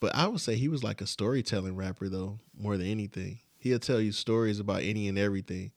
But 0.00 0.14
I 0.14 0.26
would 0.28 0.40
say 0.40 0.54
he 0.56 0.68
was 0.68 0.84
like 0.84 1.00
a 1.00 1.06
storytelling 1.06 1.74
rapper 1.76 2.08
though, 2.08 2.38
more 2.56 2.76
than 2.76 2.86
anything. 2.86 3.40
He'll 3.58 3.78
tell 3.80 4.00
you 4.00 4.12
stories 4.12 4.60
about 4.60 4.82
any 4.82 5.08
and 5.08 5.18
everything. 5.18 5.72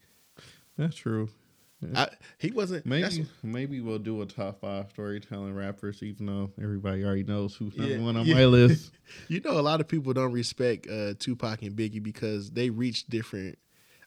That's 0.78 0.96
true. 0.96 1.30
I, 1.96 2.10
he 2.38 2.52
wasn't 2.52 2.86
Maybe 2.86 3.26
maybe 3.42 3.82
we'll 3.82 3.98
do 3.98 4.22
a 4.22 4.26
top 4.28 4.62
five 4.62 4.92
storytelling 4.92 5.56
rappers, 5.56 6.04
even 6.04 6.28
though 6.28 6.52
everybody 6.62 7.04
already 7.04 7.24
knows 7.24 7.56
who's 7.56 7.76
number 7.76 7.96
Yeah, 7.96 8.02
one 8.02 8.18
on 8.18 8.26
yeah. 8.28 8.36
my 8.36 8.46
list. 8.46 8.92
You 9.28 9.42
know, 9.42 9.60
a 9.60 9.62
lot 9.62 9.82
of 9.82 9.88
people 9.88 10.14
don't 10.14 10.32
respect 10.32 10.88
uh, 10.88 11.16
Tupac 11.18 11.64
and 11.64 11.76
Biggie 11.76 12.02
because 12.02 12.52
they 12.52 12.70
reach 12.70 13.08
different. 13.08 13.58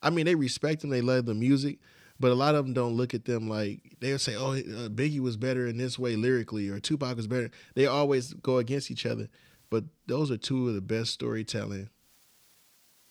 I 0.03 0.11
mean, 0.11 0.25
they 0.25 0.35
respect 0.37 0.83
them, 0.83 0.91
they 0.91 1.01
love 1.01 1.27
the 1.27 1.35
music, 1.35 1.79
but 2.21 2.31
a 2.31 2.35
lot 2.35 2.55
of 2.55 2.65
them 2.65 2.75
don't 2.75 2.95
look 2.97 3.13
at 3.13 3.25
them 3.25 3.49
like 3.49 3.97
they'll 4.01 4.19
say, 4.21 4.37
"Oh, 4.37 4.53
uh, 4.53 4.89
Biggie 4.89 5.19
was 5.21 5.37
better 5.37 5.67
in 5.67 5.77
this 5.77 5.99
way 5.99 6.15
lyrically," 6.15 6.69
or 6.69 6.79
Tupac 6.79 7.17
was 7.17 7.27
better. 7.27 7.51
They 7.75 7.87
always 7.87 8.35
go 8.35 8.59
against 8.59 8.91
each 8.91 9.05
other, 9.05 9.29
but 9.75 9.83
those 10.07 10.31
are 10.31 10.37
two 10.37 10.69
of 10.69 10.77
the 10.77 10.81
best 10.81 11.11
storytelling. 11.11 11.89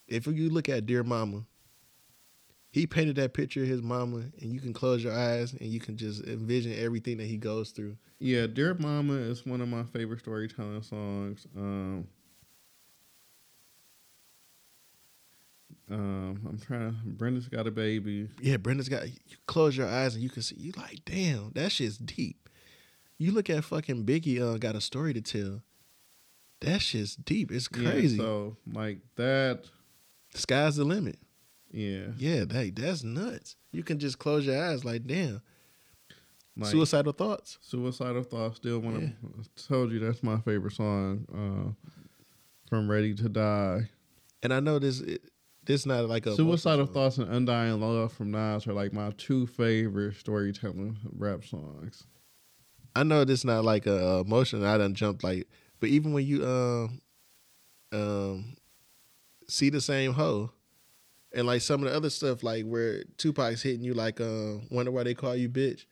If 0.08 0.28
you 0.28 0.50
look 0.50 0.70
at 0.70 0.86
Dear 0.86 1.04
Mama, 1.04 1.44
he 2.72 2.88
painted 2.88 3.18
that 3.18 3.34
picture 3.34 3.64
of 3.64 3.68
his 3.68 3.82
mama, 3.82 4.24
and 4.40 4.54
you 4.54 4.62
can 4.62 4.72
close 4.72 5.04
your 5.04 5.12
eyes 5.12 5.52
and 5.52 5.64
you 5.64 5.82
can 5.82 5.98
just 5.98 6.24
envision 6.24 6.74
everything 6.74 7.18
that 7.18 7.26
he 7.26 7.36
goes 7.36 7.72
through. 7.72 7.98
Yeah, 8.20 8.48
Dear 8.48 8.76
Mama 8.76 9.12
is 9.12 9.46
one 9.46 9.60
of 9.60 9.68
my 9.68 9.84
favorite 9.84 10.22
storytelling 10.22 10.84
songs. 10.84 11.46
Um, 11.54 12.08
um, 15.92 16.40
I'm 16.48 16.60
trying 16.66 16.92
to. 16.92 16.96
Brenda's 17.06 17.50
got 17.50 17.68
a 17.68 17.72
baby. 17.72 18.30
yeah, 18.40 18.56
Brenda's 18.56 18.88
got 18.88 19.06
you 19.06 19.36
close 19.48 19.76
your 19.76 19.90
eyes 19.90 20.16
and 20.16 20.24
you 20.24 20.30
can 20.30 20.44
see 20.44 20.56
you 20.58 20.72
like, 20.78 21.02
damn, 21.04 21.52
that 21.56 21.74
shit's 21.74 21.98
deep. 21.98 22.48
You 23.18 23.34
look 23.34 23.50
at 23.50 23.66
fucking 23.66 24.06
Biggie 24.06 24.40
uh, 24.40 24.58
got 24.58 24.78
a 24.78 24.82
story 24.82 25.14
to 25.14 25.20
tell. 25.22 25.62
That 26.64 26.82
shit's 26.82 27.16
deep. 27.16 27.52
It's 27.52 27.70
Yeah, 27.76 27.92
crazy. 27.92 28.18
so 28.18 28.58
like 28.72 29.00
that. 29.16 29.66
Sky's 30.34 30.76
the 30.78 30.84
limit. 30.84 31.18
Yeah, 31.72 32.08
Yeah, 32.18 32.46
that 32.46 32.76
that's 32.76 33.04
nuts. 33.04 33.56
You 33.72 33.84
can 33.84 34.00
just 34.00 34.20
close 34.20 34.46
your 34.46 34.64
eyes 34.64 34.86
like 34.86 35.06
damn. 35.08 35.42
like 36.56 36.70
Suicidal 36.72 37.14
thoughts. 37.14 37.58
suicidal 37.62 38.24
thoughts. 38.24 38.58
Still 38.58 38.80
one 38.80 38.96
of. 38.96 39.04
I 39.04 39.44
told 39.68 39.92
you 39.92 40.00
that's 40.00 40.22
my 40.24 40.40
favorite 40.42 40.74
song. 40.74 41.26
Uh, 41.34 41.90
from 42.70 42.90
Ready 42.90 43.14
to 43.16 43.30
Die. 43.30 43.90
And 44.44 44.54
I 44.54 44.60
know 44.60 44.78
this 44.80 45.00
it, 45.02 45.22
this 45.66 45.86
not 45.86 46.08
like 46.10 46.26
a 46.26 46.36
Suicidal. 46.36 46.86
Thoughts 46.86 47.18
and 47.18 47.32
Undying 47.34 47.80
Love 47.80 48.12
from 48.14 48.32
Nas 48.32 48.68
are 48.68 48.74
like 48.74 48.94
my 48.94 49.12
two 49.18 49.48
favorite 49.48 50.16
storytelling 50.18 50.98
rap 51.18 51.44
songs. 51.46 52.04
I 52.96 53.04
know 53.04 53.24
this 53.26 53.44
not 53.44 53.64
like 53.64 53.88
a 53.88 54.20
emotion. 54.26 54.64
I 54.64 54.78
done 54.78 54.94
jumped 54.94 55.24
like, 55.24 55.48
but 55.84 55.90
even 55.90 56.14
when 56.14 56.26
you 56.26 56.46
um 56.46 57.02
um 57.92 58.56
see 59.50 59.70
the 59.70 59.82
same 59.82 60.14
hoe, 60.14 60.50
and 61.34 61.46
like 61.46 61.62
some 61.62 61.84
of 61.84 61.90
the 61.90 61.98
other 61.98 62.10
stuff 62.10 62.42
like 62.42 62.64
where 62.64 63.04
Tupac's 63.18 63.62
hitting 63.62 63.84
you 63.84 63.94
like 63.94 64.22
uh 64.22 64.60
wonder 64.72 64.92
why 64.92 65.04
they 65.04 65.14
call 65.14 65.36
you 65.36 65.50
bitch, 65.50 65.84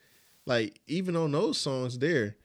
like 0.46 0.80
even 0.88 1.18
on 1.18 1.34
those 1.34 1.58
songs 1.58 2.00
there, 2.00 2.38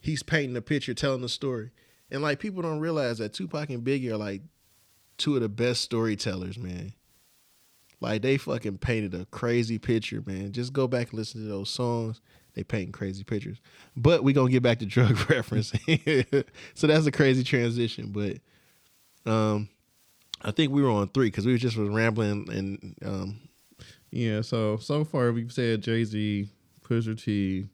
he's 0.00 0.24
painting 0.24 0.56
a 0.56 0.60
picture, 0.60 0.94
telling 0.94 1.22
a 1.22 1.28
story, 1.28 1.70
and 2.10 2.22
like 2.22 2.40
people 2.40 2.60
don't 2.60 2.80
realize 2.80 3.18
that 3.18 3.34
Tupac 3.34 3.70
and 3.70 3.84
Biggie 3.84 4.10
are 4.10 4.16
like 4.16 4.42
two 5.18 5.36
of 5.36 5.42
the 5.42 5.48
best 5.48 5.82
storytellers, 5.82 6.58
man. 6.58 6.92
Like 8.00 8.22
they 8.22 8.36
fucking 8.36 8.78
painted 8.78 9.14
a 9.14 9.26
crazy 9.26 9.78
picture, 9.78 10.24
man. 10.26 10.50
Just 10.50 10.72
go 10.72 10.88
back 10.88 11.10
and 11.10 11.20
listen 11.20 11.40
to 11.42 11.48
those 11.48 11.70
songs. 11.70 12.20
They 12.54 12.62
painting 12.64 12.92
crazy 12.92 13.24
pictures. 13.24 13.58
But 13.96 14.22
we 14.24 14.32
gonna 14.32 14.50
get 14.50 14.62
back 14.62 14.78
to 14.80 14.86
drug 14.86 15.18
reference. 15.30 15.72
so 16.74 16.86
that's 16.86 17.06
a 17.06 17.12
crazy 17.12 17.42
transition. 17.44 18.12
But 18.12 18.38
um 19.30 19.68
I 20.42 20.50
think 20.50 20.72
we 20.72 20.82
were 20.82 20.90
on 20.90 21.08
three 21.08 21.28
because 21.28 21.46
we 21.46 21.56
just 21.56 21.76
was 21.76 21.88
rambling 21.88 22.48
and 22.50 22.96
um 23.04 23.40
Yeah, 24.10 24.42
so 24.42 24.76
so 24.76 25.04
far 25.04 25.32
we've 25.32 25.52
said 25.52 25.82
Jay 25.82 26.04
Z, 26.04 26.48
Pusha 26.84 27.22
T, 27.22 27.68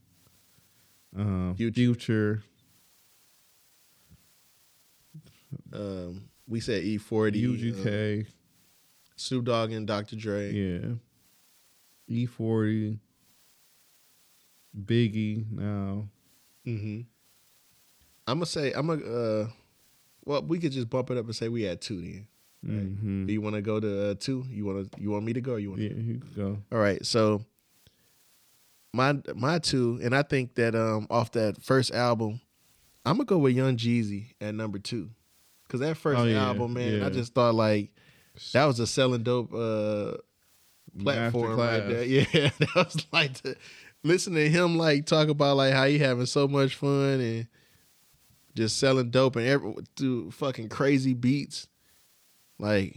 um, 1.17 1.55
Future. 1.57 1.73
Future. 1.95 2.43
um 5.73 6.29
we 6.47 6.61
said 6.61 6.83
E 6.85 6.99
forty, 6.99 7.45
uh, 7.45 7.49
UGK, 7.51 8.27
Snoop 9.17 9.45
Dogg 9.45 9.73
and 9.73 9.87
Dr. 9.87 10.17
Dre. 10.17 10.53
yeah, 10.53 10.95
E 12.07 12.27
forty, 12.27 12.99
Biggie. 14.85 15.45
Now, 15.51 16.09
Mm-hmm. 16.67 17.01
I'm 18.27 18.37
gonna 18.39 18.47
say 18.47 18.73
I'm 18.73 18.87
gonna 18.89 19.05
uh 19.05 19.49
well 20.25 20.43
we 20.43 20.59
could 20.59 20.73
just 20.73 20.91
bump 20.91 21.11
it 21.11 21.17
up 21.17 21.25
and 21.25 21.35
say 21.35 21.49
we 21.49 21.63
had 21.63 21.81
two 21.81 22.01
then. 22.03 22.27
hmm 22.63 23.27
Do 23.27 23.33
you 23.33 23.41
want 23.41 23.55
to 23.57 23.63
go 23.63 23.81
to 23.81 24.11
uh, 24.11 24.15
two? 24.19 24.45
You 24.51 24.67
want 24.67 24.93
to? 24.93 25.01
You 25.01 25.11
want 25.11 25.25
me 25.25 25.33
to 25.33 25.41
go? 25.41 25.53
Or 25.55 25.59
you 25.59 25.71
want? 25.71 25.81
yeah, 25.83 25.89
you 25.91 26.19
can 26.19 26.33
go. 26.37 26.59
All 26.71 26.79
right. 26.79 27.05
So 27.07 27.43
my 28.93 29.19
my 29.35 29.59
two, 29.59 29.99
and 30.03 30.15
I 30.15 30.23
think 30.23 30.55
that 30.57 30.75
um 30.75 31.07
off 31.11 31.33
that 31.33 31.63
first 31.63 31.93
album, 31.93 32.41
I'm 33.07 33.17
gonna 33.17 33.25
go 33.25 33.39
with 33.39 33.55
Young 33.55 33.77
Jeezy 33.77 34.35
at 34.41 34.55
number 34.55 34.79
two, 34.79 35.11
because 35.67 35.81
that 35.81 35.97
first 35.97 36.21
Oh, 36.21 36.25
yeah, 36.25 36.43
album, 36.49 36.75
man, 36.75 37.03
I 37.03 37.09
just 37.11 37.33
thought 37.35 37.55
like 37.55 37.91
that 38.53 38.67
was 38.67 38.79
a 38.81 38.87
selling 38.87 39.23
dope 39.23 39.55
uh 39.55 40.19
platform 40.99 41.59
right 41.59 41.87
there. 41.89 42.05
Yeah, 42.05 42.25
that 42.59 42.75
was 42.75 43.07
like 43.13 43.35
the, 43.43 43.57
listen 44.05 44.35
to 44.35 44.49
him 44.49 44.77
like 44.79 45.07
talk 45.07 45.29
about 45.29 45.57
like 45.57 45.73
how 45.73 45.87
he 45.87 45.99
having 45.99 46.27
so 46.27 46.47
much 46.49 46.75
fun 46.77 47.21
and 47.21 47.47
just 48.55 48.79
selling 48.79 49.11
dope 49.11 49.37
and 49.37 49.47
every 49.47 49.75
through 49.97 50.31
fucking 50.33 50.69
crazy 50.69 51.15
beats, 51.15 51.69
like 52.59 52.97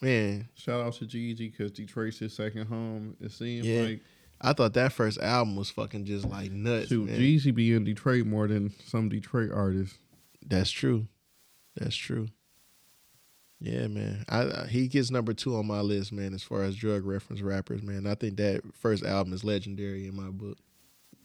man. 0.00 0.48
Shout 0.54 0.80
out 0.80 0.94
to 0.94 1.04
Jeezy 1.06 1.50
because 1.50 1.72
Detroit's 1.72 2.18
his 2.18 2.34
second 2.34 2.66
home. 2.66 3.16
It 3.20 3.32
seems 3.32 3.66
Yeah. 3.66 3.82
like 3.82 4.00
I 4.40 4.52
thought 4.52 4.74
that 4.74 4.92
first 4.92 5.18
album 5.18 5.56
was 5.56 5.70
fucking 5.70 6.04
just 6.04 6.26
like 6.26 6.52
nuts. 6.52 6.90
Jeezy 6.90 7.54
be 7.54 7.72
in 7.72 7.84
Detroit 7.84 8.26
more 8.26 8.46
than 8.46 8.72
some 8.84 9.08
Detroit 9.08 9.50
artists. 9.52 9.96
That's 10.46 10.70
true. 10.70 11.08
That's 11.74 11.96
true. 11.96 12.28
Yeah, 13.60 13.86
man. 13.86 14.24
I, 14.28 14.42
I 14.42 14.66
he 14.68 14.86
gets 14.88 15.10
number 15.10 15.32
two 15.32 15.56
on 15.56 15.66
my 15.66 15.80
list, 15.80 16.12
man. 16.12 16.34
As 16.34 16.42
far 16.42 16.62
as 16.62 16.76
drug 16.76 17.06
reference 17.06 17.40
rappers, 17.40 17.82
man. 17.82 18.06
I 18.06 18.14
think 18.14 18.36
that 18.36 18.62
first 18.74 19.04
album 19.04 19.32
is 19.32 19.44
legendary 19.44 20.06
in 20.06 20.14
my 20.14 20.30
book. 20.30 20.58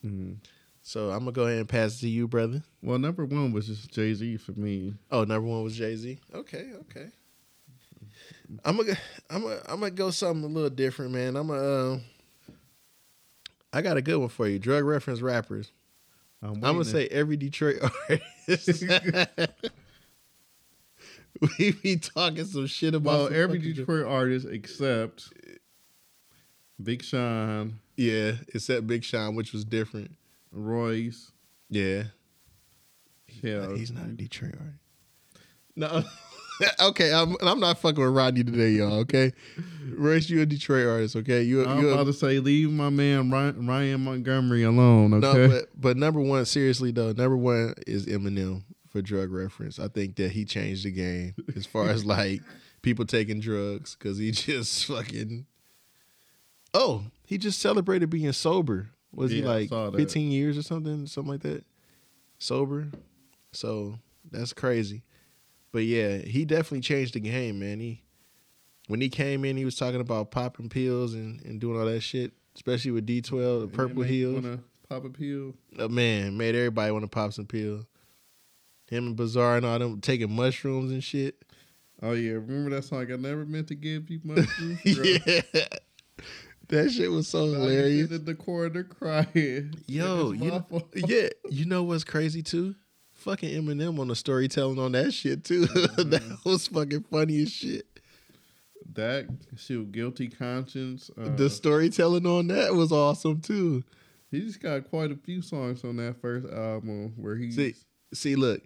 Mhm. 0.06 0.38
So 0.82 1.12
I'm 1.12 1.20
gonna 1.20 1.32
go 1.34 1.44
ahead 1.46 1.60
and 1.60 1.70
pass 1.70 1.98
it 1.98 2.02
to 2.02 2.10
you, 2.10 2.28
brother. 2.28 2.64
Well, 2.82 2.98
number 2.98 3.26
one 3.26 3.52
was 3.52 3.68
just 3.68 3.92
Jay 3.92 4.14
Z 4.14 4.38
for 4.38 4.54
me. 4.54 4.96
Oh, 5.12 5.24
number 5.26 5.48
one 5.48 5.64
was 5.64 5.76
Jay 5.76 5.96
Z. 5.96 6.20
Okay, 6.34 6.72
okay. 6.82 7.08
I'm 8.66 8.78
gonna, 8.78 8.98
I'm 9.30 9.44
gonna, 9.44 9.62
I'm 9.68 9.80
gonna 9.80 9.92
go 9.92 10.10
something 10.12 10.44
a 10.44 10.48
little 10.48 10.70
different, 10.70 11.12
man. 11.12 11.36
I'm 11.36 11.48
gonna, 11.48 11.62
uh, 11.62 12.00
I 13.72 13.82
got 13.82 13.98
a 13.98 14.02
good 14.02 14.18
one 14.18 14.30
for 14.30 14.48
you. 14.48 14.58
Drug 14.60 14.84
reference 14.84 15.22
rappers. 15.22 15.72
I'm, 16.42 16.54
I'm 16.56 16.60
gonna 16.62 16.86
say 16.86 17.08
every 17.08 17.38
Detroit 17.38 17.78
artist. 18.10 18.84
we 21.60 21.72
be 21.72 21.96
talking 21.98 22.46
some 22.46 22.68
shit 22.68 22.94
about 22.96 23.32
well, 23.32 23.42
every 23.42 23.60
Detroit 23.60 24.06
artist 24.06 24.48
except 24.50 25.32
Big 26.82 27.04
Sean, 27.04 27.80
Yeah, 27.96 28.34
except 28.54 28.88
Big 28.88 29.04
Sean, 29.04 29.36
which 29.36 29.54
was 29.54 29.64
different. 29.64 30.12
Royce. 30.52 31.32
Yeah, 31.70 32.04
Yeah, 33.42 33.74
he's 33.76 33.92
not 33.92 34.06
a 34.06 34.10
Detroit 34.10 34.56
artist. 34.60 34.78
No, 35.76 36.04
okay, 36.90 37.14
I'm 37.14 37.36
I'm 37.42 37.60
not 37.62 37.80
fucking 37.80 38.04
with 38.04 38.14
Rodney 38.14 38.44
today, 38.44 38.72
y'all. 38.72 39.00
Okay, 39.00 39.32
Royce, 39.94 40.30
you 40.30 40.42
a 40.42 40.46
Detroit 40.46 40.86
artist, 40.88 41.16
okay? 41.16 41.42
You 41.44 41.66
I'm 41.66 41.80
you 41.82 41.90
a- 41.90 41.94
about 41.94 42.08
to 42.08 42.14
say, 42.14 42.40
leave 42.40 42.70
my 42.72 42.90
man 42.90 43.32
Ryan, 43.32 43.66
Ryan 43.68 44.04
Montgomery 44.04 44.64
alone. 44.64 45.12
no, 45.12 45.26
Okay. 45.30 45.48
but 45.48 45.70
but 45.80 45.98
number 45.98 46.20
one, 46.20 46.44
seriously 46.46 46.92
though, 46.92 47.14
number 47.14 47.38
one 47.38 47.74
is 47.88 48.06
Eminem 48.08 48.64
for 48.92 49.02
drug 49.02 49.32
reference. 49.32 49.80
I 49.80 49.88
think 49.88 50.16
that 50.18 50.32
he 50.32 50.46
changed 50.46 50.86
the 50.86 50.92
game 50.92 51.34
as 51.56 51.66
far 51.66 51.90
as 51.90 52.06
like 52.06 52.42
people 52.82 53.06
taking 53.06 53.40
drugs 53.40 53.96
because 53.96 54.18
he 54.18 54.32
just 54.32 54.86
fucking. 54.86 55.46
Oh, 56.74 57.06
he 57.26 57.38
just 57.38 57.60
celebrated 57.60 58.10
being 58.10 58.32
sober. 58.34 58.90
Was 59.14 59.32
he 59.32 59.42
Yeah, 59.42 59.50
I 59.50 59.68
like 59.68 59.96
15 59.96 60.32
years 60.32 60.58
or 60.58 60.62
something, 60.62 61.06
something 61.08 61.32
like 61.32 61.42
that? 61.42 61.66
Sober. 62.40 62.88
So 63.52 64.00
that's 64.30 64.54
crazy. 64.54 65.04
But 65.72 65.84
yeah, 65.84 66.18
he 66.18 66.46
definitely 66.46 66.82
changed 66.82 67.14
the 67.14 67.20
game, 67.20 67.60
man. 67.60 67.80
He 67.80 68.04
when 68.88 69.00
he 69.00 69.10
came 69.10 69.46
in, 69.46 69.58
he 69.58 69.66
was 69.66 69.76
talking 69.76 70.02
about 70.02 70.32
popping 70.32 70.70
pills 70.70 71.14
and, 71.14 71.42
and 71.46 71.62
doing 71.62 71.80
all 71.80 71.86
that 71.86 72.02
shit, 72.02 72.34
especially 72.56 72.92
with 72.92 73.08
D12, 73.08 73.32
the 73.32 73.62
And 73.64 73.74
Purple 73.74 74.04
Pills. 74.04 74.44
wanna 74.44 74.60
Pop 74.90 75.06
a 75.06 75.10
pill. 75.10 75.54
Uh, 75.80 75.88
man, 75.88 76.36
made 76.36 76.54
everybody 76.54 76.92
want 76.92 77.06
to 77.06 77.08
pop 77.10 77.32
some 77.32 77.46
pills. 77.46 77.86
Him 78.92 79.08
and 79.08 79.16
Bizarre 79.16 79.56
and 79.56 79.66
all 79.66 79.80
them 79.80 80.02
taking 80.02 80.36
mushrooms 80.36 80.92
and 80.92 81.02
shit. 81.02 81.42
Oh 82.02 82.12
yeah, 82.12 82.34
remember 82.34 82.72
that 82.72 82.84
song? 82.84 83.10
I 83.10 83.16
never 83.16 83.46
meant 83.46 83.70
to 83.70 83.76
give 83.76 84.10
you 84.10 84.20
mushrooms. 84.24 84.80
yeah. 84.84 85.42
That 86.68 86.92
shit 86.92 87.10
was 87.10 87.28
so 87.28 87.46
hilarious. 87.46 88.12
in 88.12 88.26
the 88.26 88.36
corner 88.36 88.84
crying. 88.84 89.76
Yo, 89.88 90.32
you 90.32 90.52
know, 90.52 90.66
yeah, 90.94 91.30
you 91.50 91.66
know 91.66 91.84
what's 91.84 92.04
crazy 92.04 92.44
too? 92.44 92.76
Fucking 93.14 93.50
Eminem 93.50 93.98
on 93.98 94.10
the 94.10 94.16
storytelling 94.16 94.80
on 94.80 94.92
that 94.92 95.14
shit 95.14 95.46
too. 95.46 95.66
that 95.68 96.40
was 96.44 96.68
fucking 96.68 97.06
funny 97.12 97.44
as 97.44 97.52
shit. 97.52 97.88
That 98.94 99.28
shoot, 99.56 99.94
guilty 99.94 100.28
conscience. 100.28 101.10
Uh, 101.18 101.30
the 101.36 101.50
storytelling 101.50 102.26
on 102.26 102.48
that 102.48 102.74
was 102.74 102.92
awesome 102.92 103.40
too. 103.40 103.86
he 104.32 104.42
just 104.42 104.62
got 104.62 104.90
quite 104.90 105.12
a 105.12 105.16
few 105.16 105.42
songs 105.42 105.86
on 105.86 105.96
that 105.98 106.20
first 106.20 106.48
album 106.48 107.14
where 107.16 107.38
he. 107.38 107.52
See, 108.14 108.36
look, 108.36 108.62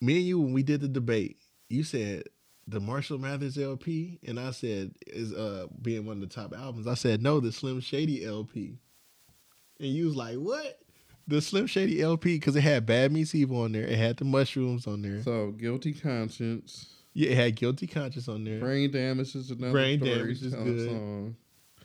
me 0.00 0.16
and 0.18 0.26
you 0.26 0.40
when 0.40 0.52
we 0.52 0.62
did 0.62 0.80
the 0.80 0.88
debate, 0.88 1.36
you 1.68 1.82
said 1.84 2.24
the 2.66 2.80
Marshall 2.80 3.18
Mathers 3.18 3.58
LP, 3.58 4.18
and 4.26 4.40
I 4.40 4.50
said 4.50 4.92
is 5.06 5.32
uh 5.32 5.66
being 5.82 6.06
one 6.06 6.22
of 6.22 6.28
the 6.28 6.34
top 6.34 6.54
albums. 6.56 6.86
I 6.86 6.94
said 6.94 7.22
no, 7.22 7.40
the 7.40 7.52
Slim 7.52 7.80
Shady 7.80 8.24
LP, 8.24 8.78
and 9.78 9.88
you 9.88 10.06
was 10.06 10.16
like, 10.16 10.36
what? 10.36 10.78
The 11.26 11.40
Slim 11.40 11.66
Shady 11.66 12.02
LP 12.02 12.36
because 12.36 12.56
it 12.56 12.60
had 12.62 12.84
Bad 12.86 13.12
Meets 13.12 13.34
Evil 13.34 13.62
on 13.62 13.72
there. 13.72 13.84
It 13.86 13.98
had 13.98 14.16
the 14.18 14.24
mushrooms 14.24 14.86
on 14.86 15.02
there. 15.02 15.22
So 15.22 15.52
guilty 15.52 15.92
conscience. 15.92 16.90
Yeah, 17.14 17.30
it 17.30 17.36
had 17.36 17.54
Guilty 17.54 17.86
Conscience 17.86 18.26
on 18.26 18.42
there. 18.42 18.58
Brain 18.58 18.90
damage 18.90 19.36
is 19.36 19.50
another 19.52 19.70
Brain 19.70 20.00
Damage 20.00 20.42
is 20.42 20.52
good. 20.52 20.88
song. 20.88 21.36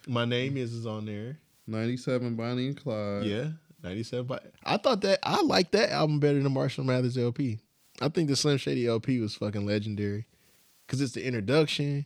My 0.07 0.25
name 0.25 0.57
is 0.57 0.73
is 0.73 0.87
on 0.87 1.05
there. 1.05 1.37
Ninety 1.67 1.97
seven 1.97 2.35
Bonnie 2.35 2.69
and 2.69 2.75
Clyde. 2.75 3.25
Yeah, 3.25 3.49
ninety 3.83 4.03
seven. 4.03 4.25
But 4.25 4.51
I 4.63 4.77
thought 4.77 5.01
that 5.01 5.19
I 5.23 5.41
liked 5.41 5.71
that 5.73 5.91
album 5.91 6.19
better 6.19 6.41
than 6.41 6.53
Marshall 6.53 6.83
Mathers 6.83 7.17
LP. 7.17 7.59
I 8.01 8.09
think 8.09 8.29
the 8.29 8.35
Slim 8.35 8.57
Shady 8.57 8.87
LP 8.87 9.19
was 9.19 9.35
fucking 9.35 9.65
legendary 9.65 10.25
because 10.85 11.01
it's 11.01 11.13
the 11.13 11.25
introduction. 11.25 12.05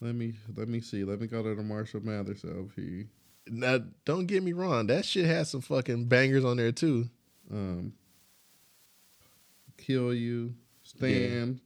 Let 0.00 0.14
me 0.14 0.34
let 0.56 0.68
me 0.68 0.80
see. 0.80 1.04
Let 1.04 1.20
me 1.20 1.26
go 1.26 1.42
to 1.42 1.54
the 1.54 1.62
Marshall 1.62 2.00
Mathers 2.00 2.44
LP. 2.44 3.06
Now, 3.48 3.80
don't 4.04 4.26
get 4.26 4.42
me 4.42 4.52
wrong, 4.52 4.86
that 4.88 5.04
shit 5.04 5.26
has 5.26 5.50
some 5.50 5.60
fucking 5.60 6.04
bangers 6.06 6.44
on 6.44 6.56
there 6.58 6.72
too. 6.72 7.08
Um, 7.50 7.94
kill 9.76 10.14
you. 10.14 10.54
Stan. 10.84 11.60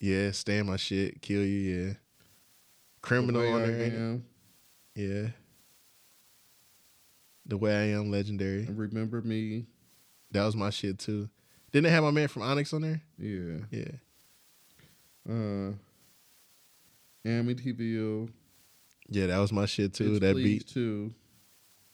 Yeah, 0.00 0.30
Stan 0.32 0.66
my 0.66 0.76
shit, 0.76 1.20
kill 1.22 1.44
you. 1.44 1.86
Yeah, 1.86 1.92
criminal 3.02 3.46
on 3.52 3.62
there. 3.62 3.82
ain't 3.82 3.94
it? 3.94 3.96
Am, 3.96 4.24
Yeah, 4.94 5.28
the 7.48 7.56
way 7.56 7.74
I 7.74 7.98
am, 7.98 8.10
legendary. 8.10 8.66
remember 8.70 9.20
me. 9.22 9.66
That 10.30 10.44
was 10.44 10.54
my 10.54 10.70
shit 10.70 10.98
too. 10.98 11.28
Didn't 11.72 11.84
they 11.84 11.90
have 11.90 12.04
my 12.04 12.10
man 12.10 12.28
from 12.28 12.42
Onyx 12.42 12.72
on 12.72 12.82
there? 12.82 13.00
Yeah. 13.18 13.58
Yeah. 13.70 13.90
Uh, 15.28 15.72
Amityville. 17.26 18.30
Yeah, 19.08 19.26
that 19.26 19.38
was 19.38 19.52
my 19.52 19.66
shit 19.66 19.94
too. 19.94 20.12
It's 20.12 20.20
that 20.20 20.34
Please 20.34 20.62
beat. 20.64 20.68
too. 20.68 21.14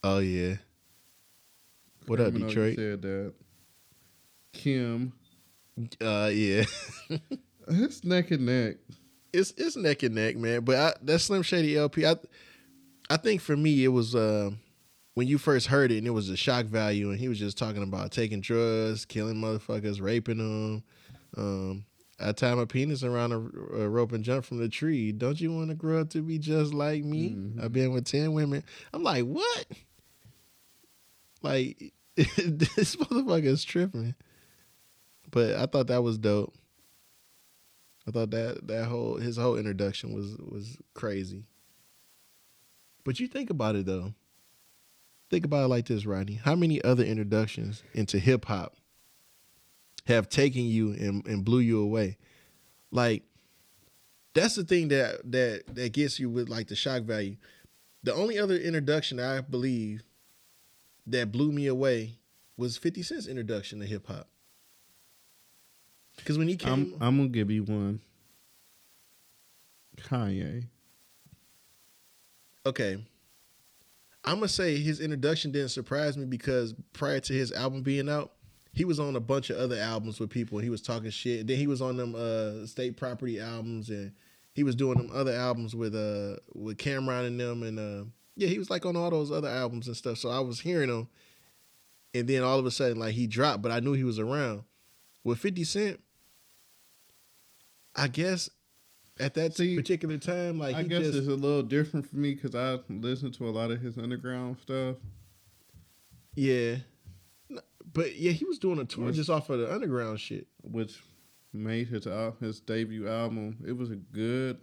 Oh 0.03 0.19
yeah. 0.19 0.57
What 2.07 2.21
up, 2.21 2.27
Criminal, 2.33 2.49
Detroit? 2.49 2.77
Said 2.77 3.03
that. 3.03 3.33
Kim. 4.53 5.13
Uh 6.01 6.31
yeah. 6.33 6.65
It's 7.67 8.05
neck 8.05 8.31
and 8.31 8.45
neck. 8.45 8.77
it's 9.33 9.53
it's 9.57 9.75
neck 9.75 10.03
and 10.03 10.15
neck, 10.15 10.37
man. 10.37 10.61
But 10.65 10.77
I, 10.77 10.93
that 11.01 11.19
Slim 11.21 11.41
Shady 11.43 11.79
LP, 11.79 12.05
I 12.05 12.17
I 13.09 13.17
think 13.17 13.41
for 13.41 13.57
me 13.57 13.83
it 13.85 13.89
was 13.89 14.15
uh, 14.15 14.51
when 15.15 15.27
you 15.29 15.39
first 15.39 15.69
heard 15.69 15.91
it 15.93 15.99
and 15.99 16.07
it 16.07 16.11
was 16.11 16.29
a 16.29 16.37
shock 16.37 16.67
value, 16.67 17.11
and 17.11 17.19
he 17.19 17.29
was 17.29 17.39
just 17.39 17.57
talking 17.59 17.83
about 17.83 18.11
taking 18.13 18.41
drugs, 18.41 19.05
killing 19.05 19.37
motherfuckers, 19.37 20.01
raping 20.01 20.39
them. 20.39 20.83
Um, 21.37 21.85
I 22.21 22.33
tie 22.33 22.55
my 22.55 22.65
penis 22.65 23.03
around 23.03 23.33
a, 23.33 23.37
a 23.83 23.89
rope 23.89 24.13
and 24.13 24.23
jump 24.25 24.45
from 24.45 24.59
the 24.59 24.69
tree. 24.69 25.11
Don't 25.13 25.41
you 25.41 25.53
want 25.53 25.69
to 25.71 25.75
grow 25.75 26.01
up 26.01 26.11
to 26.11 26.23
be 26.23 26.39
just 26.39 26.73
like 26.73 27.03
me? 27.05 27.31
Mhm. 27.31 27.63
I've 27.65 27.73
been 27.73 27.93
with 27.93 28.05
ten 28.05 28.33
women. 28.33 28.63
I'm 28.93 29.03
like, 29.03 29.25
what? 29.25 29.67
Like 31.43 31.93
this 32.17 32.97
motherfucker 32.97 33.45
is 33.45 33.65
tripping. 33.65 34.15
But 35.31 35.57
I 35.57 35.67
thought 35.67 35.89
that 35.89 36.03
was 36.03 36.17
dope. 36.19 36.55
I 38.07 38.11
thought 38.13 38.31
that 38.31 38.67
that 38.69 38.85
whole 38.87 39.17
his 39.17 39.37
whole 39.37 39.57
introduction 39.57 40.13
was 40.15 40.37
was 40.39 40.79
crazy. 40.95 41.45
But 43.05 43.19
you 43.21 43.27
think 43.29 43.51
about 43.51 43.75
it 43.77 43.87
though. 43.87 44.15
Think 45.31 45.45
about 45.45 45.65
it 45.65 45.69
like 45.69 45.87
this, 45.87 46.07
Rodney. 46.07 46.35
How 46.35 46.55
many 46.55 46.83
other 46.83 47.03
introductions 47.03 47.83
into 47.93 48.19
hip 48.19 48.45
hop 48.45 48.77
have 50.07 50.29
taken 50.29 50.65
you 50.65 50.91
and, 50.93 51.27
and 51.27 51.45
blew 51.45 51.61
you 51.61 51.81
away? 51.81 52.19
Like 52.91 53.25
that's 54.35 54.55
the 54.55 54.65
thing 54.65 54.89
that 54.89 55.31
that 55.33 55.63
that 55.75 55.93
gets 55.93 56.21
you 56.21 56.29
with 56.29 56.49
like 56.49 56.69
the 56.69 56.77
shock 56.77 57.03
value. 57.03 57.37
The 58.03 58.15
only 58.15 58.39
other 58.39 58.57
introduction 58.57 59.19
I 59.19 59.41
believe 59.41 60.03
that 61.07 61.33
blew 61.33 61.53
me 61.53 61.67
away 61.67 62.19
was 62.57 62.77
50 62.77 63.03
Cent's 63.03 63.27
introduction 63.27 63.81
to 63.81 63.87
hip 63.87 64.07
hop. 64.07 64.29
Because 66.17 66.39
when 66.39 66.49
he 66.49 66.57
came, 66.57 66.73
I'm 66.73 66.95
I'm 67.01 67.17
gonna 67.17 67.29
give 67.29 67.51
you 67.51 67.65
one. 67.65 68.01
Kanye. 69.97 70.65
okay, 72.67 72.99
I'm 74.25 74.37
gonna 74.37 74.49
say 74.49 74.79
his 74.79 75.01
introduction 75.01 75.53
didn't 75.53 75.71
surprise 75.71 76.17
me 76.17 76.25
because 76.25 76.75
prior 76.93 77.21
to 77.21 77.33
his 77.33 77.53
album 77.53 77.83
being 77.83 78.09
out, 78.09 78.33
he 78.73 78.85
was 78.85 78.99
on 78.99 79.17
a 79.17 79.21
bunch 79.21 79.51
of 79.51 79.59
other 79.59 79.79
albums 79.79 80.19
with 80.19 80.31
people 80.31 80.59
and 80.59 80.65
he 80.65 80.71
was 80.71 80.81
talking 80.81 81.11
shit. 81.11 81.47
Then 81.47 81.59
he 81.59 81.67
was 81.67 81.83
on 81.83 81.97
them 81.97 82.15
uh 82.15 82.67
state 82.67 82.97
property 82.97 83.39
albums 83.39 83.91
and 83.91 84.13
he 84.55 84.65
was 84.65 84.75
doing 84.75 84.97
them 84.97 85.11
other 85.13 85.33
albums 85.33 85.77
with 85.77 85.95
uh 85.95 86.37
with 86.55 86.79
Cam'ron 86.79 87.27
and 87.27 87.39
them 87.39 87.63
and 87.63 87.79
uh 87.79 88.05
yeah, 88.37 88.49
he 88.49 88.59
was 88.59 88.71
like 88.71 88.87
on 88.87 88.97
all 88.97 89.11
those 89.11 89.31
other 89.31 89.49
albums 89.49 89.87
and 89.87 89.97
stuff. 89.97 90.19
So 90.19 90.31
I 90.31 90.41
was 90.41 90.61
hearing 90.61 90.89
him 90.89 91.09
and 92.15 92.27
then 92.27 92.43
all 92.43 92.59
of 92.59 92.65
a 92.65 92.71
sudden 92.71 92.99
like 92.99 93.15
he 93.15 93.27
dropped, 93.27 93.63
but 93.63 93.73
I 93.73 93.81
knew 93.81 93.93
he 93.93 94.05
was 94.05 94.19
around. 94.19 94.65
With 95.23 95.39
50 95.39 95.65
Cent, 95.65 96.01
I 97.95 98.09
guess 98.09 98.51
at 99.21 99.35
that 99.35 99.55
See, 99.55 99.77
particular 99.77 100.19
time, 100.19 100.59
like 100.59 100.75
I 100.75 100.83
guess 100.83 101.05
just 101.05 101.19
it's 101.19 101.29
a 101.29 101.31
little 101.35 101.63
different 101.63 102.09
for 102.09 102.17
me 102.17 102.35
because 102.35 102.55
I 102.55 102.79
listen 102.89 103.31
to 103.33 103.49
a 103.49 103.51
lot 103.51 103.71
of 103.71 103.81
his 103.81 103.97
underground 103.99 104.59
stuff. 104.61 104.97
Yeah. 106.35 106.77
But 107.93 108.17
yeah, 108.17 108.33
he 108.33 108.45
was 108.45 108.59
doing 108.59 108.79
a 108.81 108.85
tour 108.85 109.05
Was- 109.05 109.17
just 109.17 109.31
off 109.31 109.51
of 109.51 109.61
the 109.61 109.73
underground 109.73 110.19
shit. 110.21 110.47
which 110.63 111.01
made 111.53 111.87
his 111.89 112.09
his 112.41 112.59
debut 112.61 113.09
album. 113.09 113.59
It 113.67 113.73
was 113.77 113.91
a 113.91 113.97
good. 113.97 114.59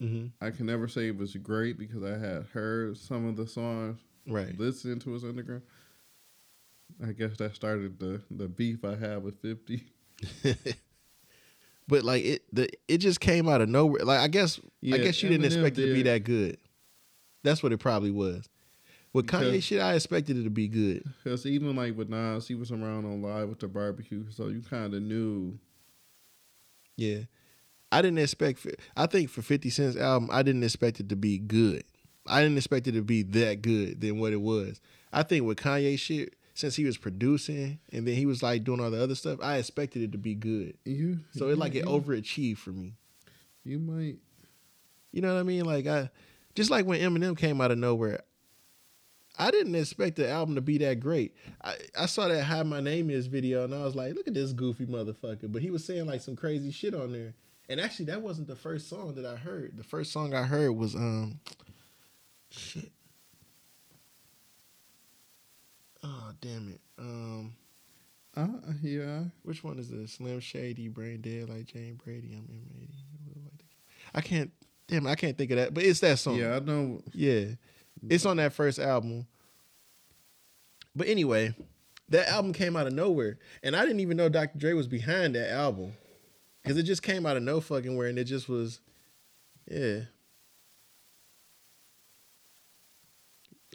Mm-hmm. 0.00 0.26
I 0.44 0.50
can 0.50 0.66
never 0.66 0.86
say 0.88 1.08
it 1.08 1.16
was 1.16 1.34
great 1.36 1.78
because 1.78 2.02
I 2.02 2.18
had 2.18 2.46
heard 2.52 2.96
some 2.96 3.26
of 3.28 3.36
the 3.36 3.46
songs, 3.46 4.00
Right. 4.26 4.56
listened 4.58 5.00
to 5.02 5.12
his 5.12 5.24
underground. 5.24 5.62
I 7.04 7.12
guess 7.12 7.36
that 7.38 7.54
started 7.56 7.98
the 7.98 8.20
the 8.30 8.46
beef 8.48 8.84
I 8.84 8.94
had 8.96 9.22
with 9.24 9.40
Fifty. 9.40 9.84
but 11.92 12.04
like 12.04 12.24
it, 12.24 12.42
the 12.52 12.68
it 12.88 12.98
just 12.98 13.20
came 13.20 13.48
out 13.48 13.60
of 13.60 13.68
nowhere. 13.68 14.02
Like 14.04 14.20
I 14.20 14.28
guess, 14.28 14.58
I 14.82 14.96
guess 14.98 15.22
you 15.22 15.28
didn't 15.28 15.44
Eminem 15.44 15.56
expect 15.64 15.78
it 15.78 15.86
to 15.86 15.92
be 15.94 16.02
did. 16.02 16.06
that 16.06 16.24
good. 16.24 16.56
That's 17.44 17.62
what 17.62 17.72
it 17.72 17.78
probably 17.78 18.10
was. 18.10 18.48
With 19.12 19.26
Kanye 19.26 19.50
Because- 19.50 19.64
shit, 19.64 19.80
I 19.80 19.94
expected 19.94 20.38
it 20.38 20.44
to 20.44 20.50
be 20.50 20.68
good. 20.68 21.04
Because 21.22 21.44
even 21.44 21.76
like 21.76 21.96
with 21.96 22.08
Nas, 22.08 22.48
he 22.48 22.54
was 22.54 22.72
around 22.72 23.04
on 23.04 23.20
live 23.20 23.48
with 23.50 23.60
the 23.60 23.68
barbecue, 23.68 24.24
so 24.30 24.48
you 24.48 24.62
kind 24.62 24.94
of 24.94 25.02
knew. 25.02 25.58
Yeah. 26.96 27.18
I 27.90 28.00
didn't 28.00 28.20
expect. 28.20 28.60
fi- 28.60 28.74
I 28.96 29.04
think 29.06 29.28
for 29.28 29.42
Fifty 29.42 29.68
Cent's 29.68 29.98
album, 29.98 30.30
I 30.32 30.42
didn't 30.42 30.62
expect 30.62 30.98
it 31.00 31.10
to 31.10 31.16
be 31.16 31.36
good. 31.38 31.84
I 32.26 32.40
didn't 32.42 32.56
expect 32.56 32.86
it 32.86 32.92
to 32.92 33.02
be 33.02 33.22
that 33.22 33.60
good 33.60 34.00
than 34.00 34.18
what 34.18 34.32
it 34.32 34.40
was. 34.40 34.80
I 35.12 35.22
think 35.24 35.44
with 35.44 35.58
Kanye 35.58 35.98
shit, 35.98 36.34
since 36.54 36.76
he 36.76 36.84
was 36.84 36.96
producing 36.96 37.78
and 37.92 38.06
then 38.06 38.14
he 38.14 38.26
was 38.26 38.42
like 38.42 38.64
doing 38.64 38.80
all 38.80 38.90
the 38.90 39.02
other 39.02 39.14
stuff, 39.14 39.38
I 39.42 39.56
expected 39.56 40.02
it 40.02 40.12
to 40.12 40.18
be 40.18 40.34
good. 40.34 40.76
You 40.84 41.20
So 41.32 41.48
it 41.48 41.58
like 41.58 41.74
it 41.74 41.84
overachieved 41.84 42.58
for 42.58 42.70
me. 42.70 42.94
You 43.64 43.78
might. 43.78 44.16
You 45.12 45.22
know 45.22 45.34
what 45.34 45.40
I 45.40 45.44
mean? 45.44 45.64
Like 45.64 45.86
I 45.86 46.10
just 46.54 46.70
like 46.70 46.86
when 46.86 47.00
Eminem 47.00 47.36
came 47.36 47.60
out 47.60 47.70
of 47.70 47.78
nowhere, 47.78 48.20
I 49.38 49.50
didn't 49.50 49.74
expect 49.74 50.16
the 50.16 50.28
album 50.28 50.56
to 50.56 50.60
be 50.60 50.78
that 50.78 51.00
great. 51.00 51.34
I, 51.62 51.76
I 51.98 52.06
saw 52.06 52.28
that 52.28 52.44
How 52.44 52.62
My 52.64 52.80
Name 52.80 53.08
Is 53.08 53.26
video 53.26 53.64
and 53.64 53.74
I 53.74 53.82
was 53.82 53.94
like, 53.94 54.14
look 54.14 54.28
at 54.28 54.34
this 54.34 54.52
goofy 54.52 54.84
motherfucker. 54.86 55.50
But 55.50 55.62
he 55.62 55.70
was 55.70 55.84
saying 55.84 56.06
like 56.06 56.20
some 56.20 56.36
crazy 56.36 56.70
shit 56.70 56.94
on 56.94 57.12
there. 57.12 57.34
And 57.68 57.80
actually 57.80 58.06
that 58.06 58.20
wasn't 58.20 58.48
the 58.48 58.56
first 58.56 58.88
song 58.90 59.14
that 59.14 59.24
I 59.24 59.36
heard. 59.36 59.76
The 59.76 59.84
first 59.84 60.12
song 60.12 60.34
I 60.34 60.42
heard 60.42 60.72
was 60.72 60.94
um 60.94 61.40
shit. 62.50 62.92
Oh 66.02 66.32
damn 66.40 66.68
it. 66.68 66.80
Um 66.98 67.54
Uh, 68.36 68.46
yeah. 68.82 69.24
which 69.42 69.62
one 69.62 69.78
is 69.78 69.90
this? 69.90 70.12
Slim 70.14 70.40
Shady, 70.40 70.88
Brain 70.88 71.20
Dead 71.20 71.48
like 71.48 71.66
Jane 71.66 72.00
Brady. 72.02 72.34
I'm 72.34 72.44
M80. 72.44 72.88
I 74.14 74.20
can't 74.20 74.50
damn 74.88 75.06
I 75.06 75.14
can't 75.14 75.36
think 75.38 75.50
of 75.52 75.56
that. 75.58 75.74
But 75.74 75.84
it's 75.84 76.00
that 76.00 76.18
song. 76.18 76.36
Yeah, 76.36 76.56
I 76.56 76.58
know. 76.60 77.00
Yeah. 77.12 77.44
It's 78.08 78.26
on 78.26 78.38
that 78.38 78.52
first 78.52 78.78
album. 78.78 79.26
But 80.94 81.06
anyway, 81.08 81.54
that 82.08 82.28
album 82.28 82.52
came 82.52 82.76
out 82.76 82.86
of 82.86 82.92
nowhere. 82.92 83.38
And 83.62 83.76
I 83.76 83.82
didn't 83.82 84.00
even 84.00 84.16
know 84.16 84.28
Dr. 84.28 84.58
Dre 84.58 84.72
was 84.72 84.88
behind 84.88 85.34
that 85.36 85.50
album. 85.50 85.92
Cause 86.66 86.76
it 86.76 86.84
just 86.84 87.02
came 87.02 87.26
out 87.26 87.36
of 87.36 87.42
no 87.42 87.60
fucking 87.60 87.96
where 87.96 88.06
and 88.06 88.18
it 88.18 88.24
just 88.24 88.48
was 88.48 88.80
yeah. 89.70 90.00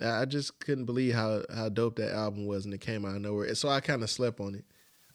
I 0.01 0.25
just 0.25 0.59
couldn't 0.59 0.85
believe 0.85 1.13
how 1.15 1.43
how 1.53 1.69
dope 1.69 1.95
that 1.97 2.13
album 2.13 2.45
was 2.45 2.65
and 2.65 2.73
it 2.73 2.81
came 2.81 3.05
out 3.05 3.15
of 3.15 3.21
nowhere. 3.21 3.53
So 3.55 3.69
I 3.69 3.79
kind 3.79 4.03
of 4.03 4.09
slept 4.09 4.39
on 4.39 4.55
it. 4.55 4.65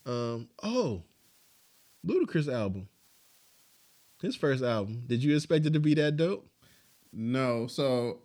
Um 0.04 0.48
oh. 0.62 1.02
Ludacris 2.06 2.52
album. 2.52 2.88
His 4.20 4.34
first 4.36 4.62
album. 4.62 5.04
Did 5.06 5.22
you 5.22 5.34
expect 5.36 5.66
it 5.66 5.72
to 5.72 5.80
be 5.80 5.94
that 5.94 6.16
dope? 6.16 6.48
No, 7.12 7.66
so 7.66 8.18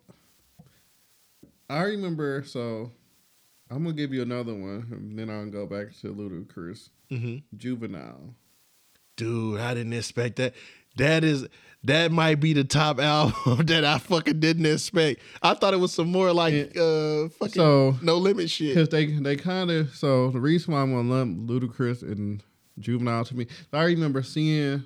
I 1.69 1.83
remember. 1.83 2.43
So 2.45 2.91
I'm 3.69 3.83
gonna 3.83 3.95
give 3.95 4.13
you 4.13 4.21
another 4.21 4.53
one, 4.53 4.87
and 4.91 5.19
then 5.19 5.29
I'll 5.29 5.45
go 5.49 5.65
back 5.65 5.87
to 6.01 6.13
Ludacris, 6.13 6.89
Mm-hmm. 7.11 7.37
Juvenile. 7.57 8.33
Dude, 9.15 9.59
I 9.59 9.73
didn't 9.73 9.93
expect 9.93 10.35
that. 10.37 10.53
That 10.97 11.23
is 11.23 11.47
that 11.83 12.11
might 12.11 12.39
be 12.39 12.53
the 12.53 12.63
top 12.63 12.99
album 13.01 13.65
that 13.67 13.85
I 13.85 13.97
fucking 13.97 14.39
didn't 14.39 14.65
expect. 14.65 15.21
I 15.41 15.53
thought 15.53 15.73
it 15.73 15.79
was 15.79 15.93
some 15.93 16.11
more 16.11 16.33
like 16.33 16.75
uh 16.77 17.29
fucking 17.29 17.53
So 17.53 17.95
no 18.01 18.17
limit 18.17 18.49
shit. 18.49 18.69
because 18.75 18.89
they 18.89 19.05
they 19.07 19.35
kind 19.35 19.71
of 19.71 19.95
so 19.95 20.29
the 20.31 20.39
reason 20.39 20.73
why 20.73 20.81
I'm 20.81 20.93
gonna 20.93 21.09
lump 21.09 21.49
Ludacris 21.49 22.01
and 22.01 22.43
Juvenile 22.79 23.25
to 23.25 23.35
me, 23.35 23.47
I 23.73 23.83
remember 23.85 24.21
seeing 24.21 24.83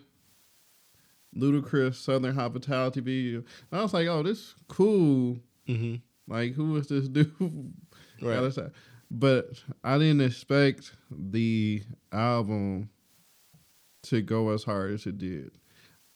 Ludacris 1.35 1.95
Southern 1.95 2.35
Hospitality 2.35 2.99
video. 3.01 3.43
And 3.71 3.79
I 3.79 3.83
was 3.83 3.93
like, 3.93 4.07
oh, 4.07 4.23
this 4.23 4.55
cool. 4.67 5.39
Mm-hmm. 5.67 5.95
Like, 6.27 6.53
who 6.53 6.75
is 6.77 6.87
this 6.87 7.07
dude? 7.09 7.73
Right. 8.21 8.53
But 9.09 9.47
I 9.83 9.97
didn't 9.97 10.21
expect 10.21 10.93
the 11.09 11.83
album 12.11 12.89
to 14.03 14.21
go 14.21 14.49
as 14.49 14.63
hard 14.63 14.91
as 14.93 15.05
it 15.05 15.17
did. 15.17 15.51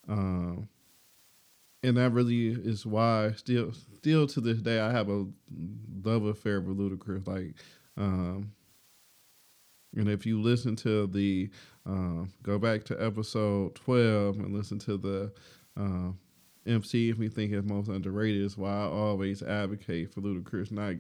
Um, 0.08 0.70
and 1.84 1.98
that 1.98 2.12
really 2.12 2.48
is 2.48 2.86
why 2.86 3.32
still 3.36 3.72
still 3.98 4.28
to 4.28 4.42
this 4.42 4.60
day 4.60 4.80
I 4.80 4.92
have 4.92 5.10
a 5.10 5.26
love 6.04 6.26
affair 6.26 6.60
with 6.60 6.78
Ludacris. 6.78 7.28
Like, 7.28 7.54
um, 7.98 8.52
and 9.96 10.10
if 10.10 10.26
you 10.26 10.42
listen 10.42 10.76
to 10.78 11.08
the 11.08 11.50
um, 11.86 12.34
go 12.42 12.58
back 12.58 12.84
to 12.86 13.04
episode 13.04 13.76
twelve 13.76 14.38
and 14.38 14.54
listen 14.54 14.80
to 14.80 14.98
the 14.98 15.32
um, 15.78 16.18
MC, 16.66 17.10
if 17.10 17.18
we 17.18 17.30
think 17.30 17.52
it's 17.52 17.68
most 17.68 17.90
underrated, 17.90 18.42
is 18.42 18.58
why 18.58 18.72
I 18.72 18.88
always 18.88 19.44
advocate 19.44 20.12
for 20.12 20.22
Ludacris 20.22 20.72
not 20.72 20.96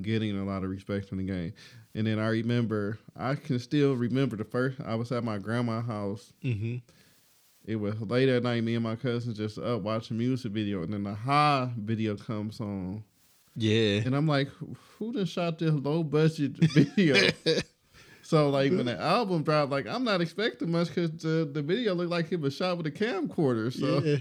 getting 0.00 0.38
a 0.38 0.44
lot 0.44 0.64
of 0.64 0.70
respect 0.70 1.12
in 1.12 1.18
the 1.18 1.24
game. 1.24 1.52
And 1.94 2.06
then 2.06 2.18
I 2.18 2.28
remember, 2.28 2.98
I 3.16 3.34
can 3.34 3.58
still 3.58 3.94
remember 3.94 4.36
the 4.36 4.44
first. 4.44 4.80
I 4.84 4.94
was 4.94 5.12
at 5.12 5.22
my 5.22 5.38
grandma's 5.38 5.86
house. 5.86 6.32
Mm-hmm. 6.42 6.76
It 7.66 7.76
was 7.76 7.98
late 8.00 8.28
at 8.28 8.42
night. 8.42 8.62
Me 8.62 8.74
and 8.74 8.84
my 8.84 8.96
cousin 8.96 9.34
just 9.34 9.58
up 9.58 9.80
watching 9.82 10.18
music 10.18 10.52
video, 10.52 10.82
and 10.82 10.92
then 10.92 11.02
the 11.04 11.14
Ha 11.14 11.70
video 11.78 12.14
comes 12.16 12.60
on, 12.60 13.02
Yeah. 13.56 14.02
and 14.04 14.14
I'm 14.14 14.26
like, 14.26 14.48
"Who 14.98 15.12
done 15.12 15.24
shot 15.24 15.58
this 15.58 15.72
low 15.72 16.02
budget 16.02 16.52
video?" 16.74 17.30
so 18.22 18.50
like 18.50 18.70
when 18.72 18.86
the 18.86 19.00
album 19.00 19.42
dropped, 19.44 19.70
like 19.72 19.86
I'm 19.86 20.04
not 20.04 20.20
expecting 20.20 20.70
much 20.70 20.88
because 20.88 21.10
the 21.12 21.48
the 21.50 21.62
video 21.62 21.94
looked 21.94 22.10
like 22.10 22.30
it 22.32 22.40
was 22.40 22.54
shot 22.54 22.76
with 22.76 22.86
a 22.86 22.90
camcorder. 22.90 23.72
So 23.72 24.02
Yeah. 24.04 24.16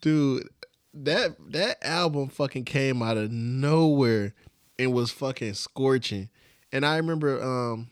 Dude, 0.00 0.48
that 0.94 1.36
that 1.52 1.84
album 1.86 2.28
fucking 2.28 2.64
came 2.64 3.00
out 3.02 3.16
of 3.16 3.30
nowhere 3.30 4.34
and 4.78 4.92
was 4.92 5.10
fucking 5.12 5.54
scorching. 5.54 6.30
And 6.72 6.84
I 6.84 6.96
remember 6.96 7.40
um 7.42 7.90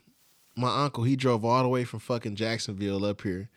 my 0.57 0.83
uncle, 0.83 1.05
he 1.05 1.15
drove 1.15 1.45
all 1.45 1.63
the 1.63 1.69
way 1.69 1.85
from 1.85 1.99
fucking 1.99 2.35
Jacksonville 2.35 3.05
up 3.05 3.21
here 3.21 3.49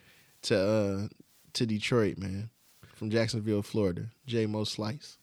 to 0.42 0.58
uh 0.58 1.08
to 1.54 1.66
Detroit, 1.66 2.18
man. 2.18 2.50
From 2.94 3.10
Jacksonville, 3.10 3.62
Florida. 3.62 4.06
J 4.26 4.46
Mo 4.46 4.64
Slice. 4.64 5.18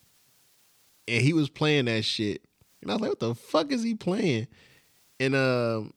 And 1.08 1.22
he 1.22 1.34
was 1.34 1.50
playing 1.50 1.86
that 1.86 2.04
shit. 2.04 2.44
And 2.82 2.92
I 2.92 2.96
was 2.96 3.02
like, 3.02 3.10
what 3.12 3.20
the 3.20 3.36
fuck 3.36 3.72
is 3.72 3.84
he 3.84 3.96
playing? 3.96 4.48
And 5.20 5.36
um 5.36 5.94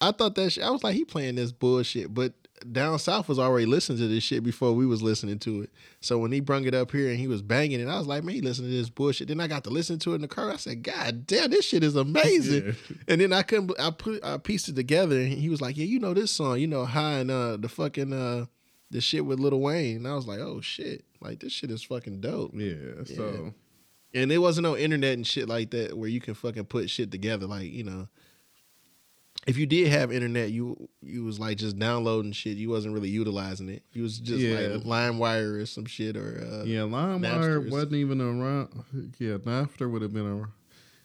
I 0.00 0.12
thought 0.12 0.34
that 0.36 0.50
shit, 0.50 0.64
I 0.64 0.70
was 0.70 0.82
like, 0.82 0.94
he 0.94 1.04
playing 1.04 1.34
this 1.34 1.52
bullshit. 1.52 2.12
But 2.14 2.32
down 2.72 2.98
south 2.98 3.28
was 3.28 3.38
already 3.38 3.66
listening 3.66 3.98
to 3.98 4.08
this 4.08 4.24
shit 4.24 4.42
before 4.42 4.72
we 4.72 4.86
was 4.86 5.02
listening 5.02 5.38
to 5.40 5.62
it. 5.62 5.70
So 6.00 6.18
when 6.18 6.32
he 6.32 6.40
brung 6.40 6.64
it 6.64 6.74
up 6.74 6.90
here 6.92 7.08
and 7.08 7.18
he 7.18 7.26
was 7.26 7.42
banging 7.42 7.80
it, 7.80 7.88
I 7.88 7.98
was 7.98 8.06
like, 8.06 8.24
man, 8.24 8.34
he 8.34 8.40
listening 8.40 8.70
to 8.70 8.76
this 8.76 8.90
bullshit. 8.90 9.28
Then 9.28 9.40
I 9.40 9.46
got 9.46 9.64
to 9.64 9.70
listen 9.70 9.98
to 10.00 10.12
it 10.12 10.16
in 10.16 10.20
the 10.22 10.28
car. 10.28 10.50
I 10.50 10.56
said, 10.56 10.82
God 10.82 11.26
damn, 11.26 11.50
this 11.50 11.64
shit 11.64 11.84
is 11.84 11.96
amazing. 11.96 12.60
Yeah. 12.90 12.96
And 13.08 13.20
then 13.20 13.32
I 13.32 13.42
couldn't. 13.42 13.72
I 13.78 13.90
put. 13.90 14.24
I 14.24 14.36
pieced 14.38 14.68
it 14.68 14.76
together, 14.76 15.18
and 15.18 15.32
he 15.32 15.48
was 15.48 15.60
like, 15.60 15.76
"Yeah, 15.76 15.84
you 15.84 15.98
know 15.98 16.14
this 16.14 16.30
song. 16.30 16.58
You 16.58 16.66
know, 16.66 16.84
Ha 16.84 17.16
and 17.18 17.30
uh, 17.30 17.56
the 17.56 17.68
fucking 17.68 18.12
uh, 18.12 18.46
the 18.90 19.00
shit 19.00 19.24
with 19.24 19.38
Lil 19.40 19.58
Wayne." 19.60 19.96
And 19.98 20.08
I 20.08 20.14
was 20.14 20.26
like, 20.26 20.40
"Oh 20.40 20.60
shit! 20.60 21.04
Like 21.20 21.40
this 21.40 21.52
shit 21.52 21.70
is 21.70 21.82
fucking 21.82 22.20
dope." 22.20 22.52
yeah, 22.54 23.04
so 23.04 23.54
And 24.14 24.30
there 24.30 24.40
wasn't 24.40 24.64
no 24.64 24.76
internet 24.76 25.14
and 25.14 25.26
shit 25.26 25.48
like 25.48 25.70
that 25.70 25.96
where 25.96 26.08
you 26.08 26.20
can 26.20 26.34
fucking 26.34 26.64
put 26.66 26.90
shit 26.90 27.10
together. 27.10 27.46
Like 27.46 27.70
you 27.70 27.84
know, 27.84 28.08
if 29.46 29.56
you 29.56 29.66
did 29.66 29.88
have 29.88 30.12
internet, 30.12 30.50
you 30.50 30.88
you 31.02 31.24
was 31.24 31.38
like 31.40 31.56
just 31.58 31.78
downloading 31.78 32.32
shit. 32.32 32.56
You 32.58 32.68
wasn't 32.70 32.94
really 32.94 33.08
utilizing 33.08 33.68
it. 33.68 33.82
You 33.92 34.02
was 34.02 34.18
just 34.18 34.40
Yeah. 34.40 34.54
like 34.76 34.82
LimeWire 34.84 35.62
or 35.62 35.66
some 35.66 35.86
shit 35.86 36.16
or 36.16 36.40
uh, 36.46 36.64
yeah, 36.64 36.80
LimeWire 36.80 37.70
wasn't 37.70 37.94
even 37.94 38.20
around. 38.20 38.68
Yeah, 39.18 39.38
Napster 39.38 39.90
would 39.90 40.02
have 40.02 40.12
been 40.12 40.26
around. 40.26 40.52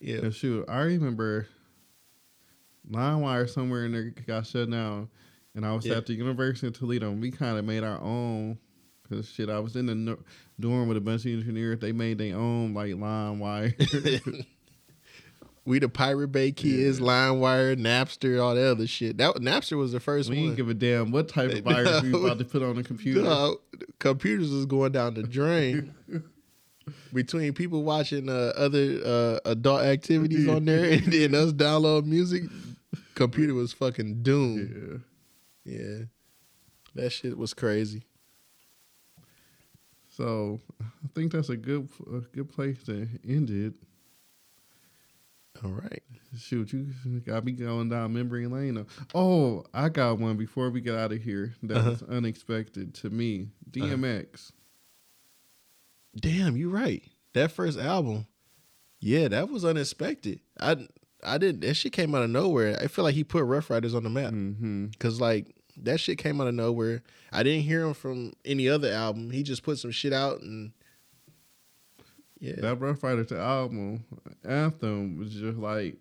yeah. 0.01 0.17
And 0.17 0.33
shoot, 0.33 0.65
I 0.67 0.81
remember 0.81 1.47
LimeWire 2.91 3.49
somewhere 3.49 3.86
in 3.86 3.91
there 3.93 4.13
got 4.27 4.45
shut 4.45 4.69
down, 4.69 5.09
and 5.55 5.65
I 5.65 5.73
was 5.73 5.86
Yeah. 5.86 5.95
at 5.97 6.05
the 6.05 6.13
University 6.13 6.67
of 6.67 6.77
Toledo, 6.77 7.09
and 7.11 7.21
we 7.21 7.31
kind 7.31 7.57
of 7.57 7.65
made 7.65 7.83
our 7.83 7.99
own. 8.01 8.57
Cause 9.09 9.29
shit, 9.29 9.49
I 9.51 9.59
was 9.59 9.75
in 9.75 9.86
the 9.86 10.17
dorm 10.59 10.88
with 10.88 10.97
a 10.97 11.01
bunch 11.01 11.25
of 11.27 11.31
engineers. 11.31 11.77
They 11.79 11.91
made 11.91 12.17
their 12.17 12.36
own 12.36 12.73
like 12.73 12.91
LimeWire. 12.93 13.75
we 15.66 15.80
the 15.80 15.89
Pirate 15.89 16.28
Bay 16.28 16.51
kids, 16.51 16.99
LimeWire, 16.99 17.76
Napster, 17.76 18.41
all 18.41 18.53
that 18.53 18.72
other 18.72 18.86
shit. 18.88 19.18
That 19.18 19.36
Napster 19.36 19.78
was 19.78 19.91
the 19.91 19.99
first 19.99 20.30
we 20.30 20.36
one. 20.36 20.45
didn't 20.45 20.57
give 20.57 20.70
a 20.70 20.74
damn 20.76 21.11
what 21.11 21.28
type 21.28 21.51
of 21.51 21.63
virus 21.63 22.03
we 22.03 22.13
about 22.13 22.38
to 22.38 22.45
put 22.45 22.61
on 22.61 22.76
the 22.76 22.84
computer. 22.84 23.24
Dog, 23.24 23.57
computers 23.99 24.51
was 24.51 24.66
going 24.68 24.91
down 24.91 25.16
the 25.16 25.24
drain. 25.24 25.93
Between 27.11 27.53
people 27.53 27.82
watching 27.82 28.30
uh, 28.30 28.53
other 28.55 28.99
uh, 29.03 29.39
adult 29.45 29.82
activities 29.82 30.47
on 30.47 30.66
there 30.66 30.86
and 30.91 31.11
then 31.11 31.34
us 31.34 31.51
download 31.51 32.05
music, 32.05 32.43
computer 33.16 33.55
was 33.55 33.74
fucking 33.74 34.22
doomed. 34.22 35.03
Yeah. 35.66 35.78
Yeah. 35.80 35.97
That 36.93 37.09
shit 37.09 37.39
was 37.39 37.55
crazy. 37.55 38.03
So 40.09 40.61
I 40.80 41.07
think 41.16 41.32
that's 41.32 41.49
a 41.49 41.57
good 41.57 41.89
a 42.13 42.20
good 42.20 42.49
place 42.49 42.84
to 42.84 43.07
end 43.28 43.49
it. 43.49 43.74
All 45.64 45.72
right. 45.72 46.03
Shoot, 46.38 46.74
you 46.74 46.88
got 47.26 47.45
me 47.45 47.53
going 47.53 47.89
down 47.89 48.14
memory 48.14 48.45
lane. 48.47 48.76
though. 48.76 48.86
Oh, 49.14 49.64
I 49.74 49.89
got 49.89 50.20
one 50.20 50.36
before 50.38 50.70
we 50.70 50.82
get 50.82 50.95
out 50.95 51.12
of 51.14 51.22
here. 51.22 51.56
That 51.64 51.78
Uh-huh. 51.78 51.89
was 51.91 52.03
unexpected 52.03 52.93
to 52.95 53.10
me. 53.10 53.47
DMX. 53.72 54.51
Damn, 56.20 56.56
you're 56.58 56.70
right. 56.70 57.03
That 57.34 57.51
first 57.51 57.78
album, 57.78 58.28
yeah, 58.99 59.28
that 59.28 59.49
was 59.49 59.66
unexpected. 59.66 60.39
I 60.60 60.88
I 61.24 61.38
didn't. 61.38 61.62
that 61.62 61.74
shit 61.76 61.91
came 61.91 62.14
out 62.16 62.24
of 62.24 62.30
nowhere. 62.30 62.78
I 62.82 62.88
feel 62.88 63.03
like 63.03 63.16
he 63.16 63.24
put 63.24 63.43
Ruff 63.43 63.70
Ryders 63.70 63.95
on 63.95 64.03
the 64.03 64.10
map. 64.10 64.32
Mm-hmm. 64.34 64.88
Cause 64.99 65.20
like 65.20 65.56
that 65.78 65.99
shit 65.99 66.18
came 66.18 66.39
out 66.39 66.47
of 66.47 66.53
nowhere. 66.53 67.03
I 67.32 67.43
didn't 67.43 67.64
hear 67.64 67.82
him 67.84 67.93
from 67.93 68.34
any 68.45 68.70
other 68.70 68.91
album. 68.91 69.32
He 69.32 69.43
just 69.43 69.64
put 69.64 69.78
some 69.80 69.91
shit 69.91 70.14
out 70.14 70.41
and 70.41 70.72
yeah. 72.39 72.55
That 72.57 72.79
Ruff 72.79 73.01
Ryders 73.03 73.31
album 73.31 74.03
anthem 74.43 75.17
was 75.17 75.33
just 75.33 75.57
like 75.57 75.95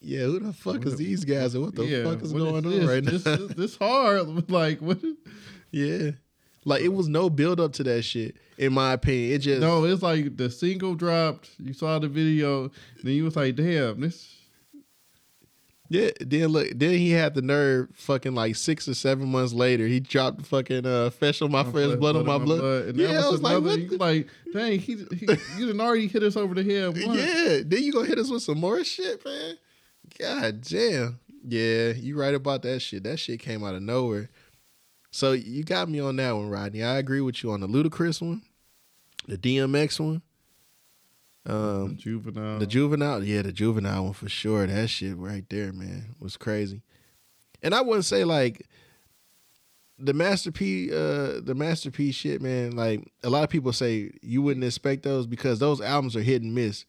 Yeah, 0.00 0.20
who 0.24 0.40
the 0.40 0.52
fuck 0.52 0.84
is 0.86 0.96
these 0.96 1.24
guys 1.24 1.54
and 1.54 1.64
what 1.64 1.74
the 1.74 1.84
Yeah, 1.84 2.04
fuck 2.04 2.22
is 2.22 2.32
going 2.32 2.62
this? 2.62 2.82
on 2.82 2.86
right 2.88 3.04
this, 3.04 3.24
now? 3.24 3.36
This, 3.36 3.54
this 3.56 3.76
hard. 3.76 4.50
Like 4.50 4.80
what? 4.80 4.98
yeah. 5.70 6.10
Like 6.64 6.82
it 6.82 6.92
was 6.92 7.08
no 7.08 7.28
build 7.28 7.58
up 7.58 7.72
to 7.74 7.82
that 7.84 8.02
shit, 8.02 8.36
in 8.56 8.72
my 8.72 8.92
opinion. 8.92 9.32
It 9.32 9.38
just 9.38 9.60
No, 9.60 9.84
it's 9.84 10.02
like 10.02 10.36
the 10.36 10.48
single 10.50 10.94
dropped. 10.94 11.50
You 11.58 11.72
saw 11.72 11.98
the 11.98 12.06
video, 12.08 12.70
then 13.02 13.14
you 13.14 13.24
was 13.24 13.34
like, 13.34 13.56
"Damn, 13.56 14.00
this." 14.00 14.36
Yeah, 15.92 16.10
then 16.20 16.46
look, 16.48 16.68
then 16.74 16.92
he 16.96 17.10
had 17.10 17.34
the 17.34 17.42
nerve 17.42 17.90
fucking 17.92 18.34
like 18.34 18.56
six 18.56 18.88
or 18.88 18.94
seven 18.94 19.28
months 19.28 19.52
later, 19.52 19.86
he 19.86 20.00
dropped 20.00 20.46
fucking 20.46 20.86
uh 20.86 21.10
flesh 21.10 21.42
on 21.42 21.50
my 21.52 21.64
friend's 21.64 21.96
blood 21.96 22.16
on 22.16 22.24
my 22.24 22.38
blood. 22.38 22.86
And 22.88 22.98
Yeah, 22.98 23.20
I 23.26 23.28
was, 23.30 23.42
like, 23.42 23.52
another. 23.58 23.66
what 23.68 23.78
you 23.80 23.88
the- 23.90 23.96
like, 23.98 24.28
dang, 24.54 24.78
he, 24.78 24.94
he 25.14 25.26
you 25.58 25.66
done 25.66 25.80
already 25.82 26.06
hit 26.06 26.22
us 26.22 26.34
over 26.36 26.54
the 26.54 26.62
head. 26.64 26.96
Once. 27.06 27.20
Yeah, 27.20 27.58
then 27.66 27.82
you 27.82 27.92
gonna 27.92 28.06
hit 28.06 28.18
us 28.18 28.30
with 28.30 28.42
some 28.42 28.58
more 28.58 28.82
shit, 28.84 29.22
man. 29.24 29.56
God 30.18 30.62
damn. 30.62 31.18
Yeah, 31.46 31.88
you 31.90 32.18
right 32.18 32.34
about 32.34 32.62
that 32.62 32.80
shit. 32.80 33.02
That 33.04 33.18
shit 33.18 33.40
came 33.40 33.62
out 33.62 33.74
of 33.74 33.82
nowhere. 33.82 34.30
So 35.10 35.32
you 35.32 35.62
got 35.64 35.90
me 35.90 36.00
on 36.00 36.16
that 36.16 36.32
one, 36.32 36.48
Rodney. 36.48 36.82
I 36.82 36.96
agree 36.96 37.20
with 37.20 37.42
you 37.42 37.50
on 37.52 37.60
the 37.60 37.68
Ludacris 37.68 38.22
one, 38.26 38.40
the 39.28 39.36
DMX 39.36 40.00
one, 40.00 40.22
um, 41.46 41.96
juvenile. 41.96 42.58
the 42.58 42.66
juvenile. 42.66 43.24
Yeah, 43.24 43.42
the 43.42 43.52
juvenile 43.52 44.04
one 44.04 44.12
for 44.12 44.28
sure. 44.28 44.66
That 44.66 44.88
shit 44.88 45.16
right 45.16 45.44
there, 45.48 45.72
man, 45.72 46.14
was 46.20 46.36
crazy. 46.36 46.82
And 47.62 47.74
I 47.74 47.80
wouldn't 47.80 48.04
say 48.04 48.24
like 48.24 48.66
the 49.98 50.12
masterpiece, 50.12 50.92
uh, 50.92 51.40
the 51.42 51.54
masterpiece 51.54 52.14
shit, 52.14 52.40
man. 52.40 52.76
Like 52.76 53.10
a 53.22 53.30
lot 53.30 53.44
of 53.44 53.50
people 53.50 53.72
say, 53.72 54.10
you 54.20 54.42
wouldn't 54.42 54.64
expect 54.64 55.02
those 55.02 55.26
because 55.26 55.58
those 55.58 55.80
albums 55.80 56.16
are 56.16 56.22
hit 56.22 56.42
and 56.42 56.54
miss. 56.54 56.84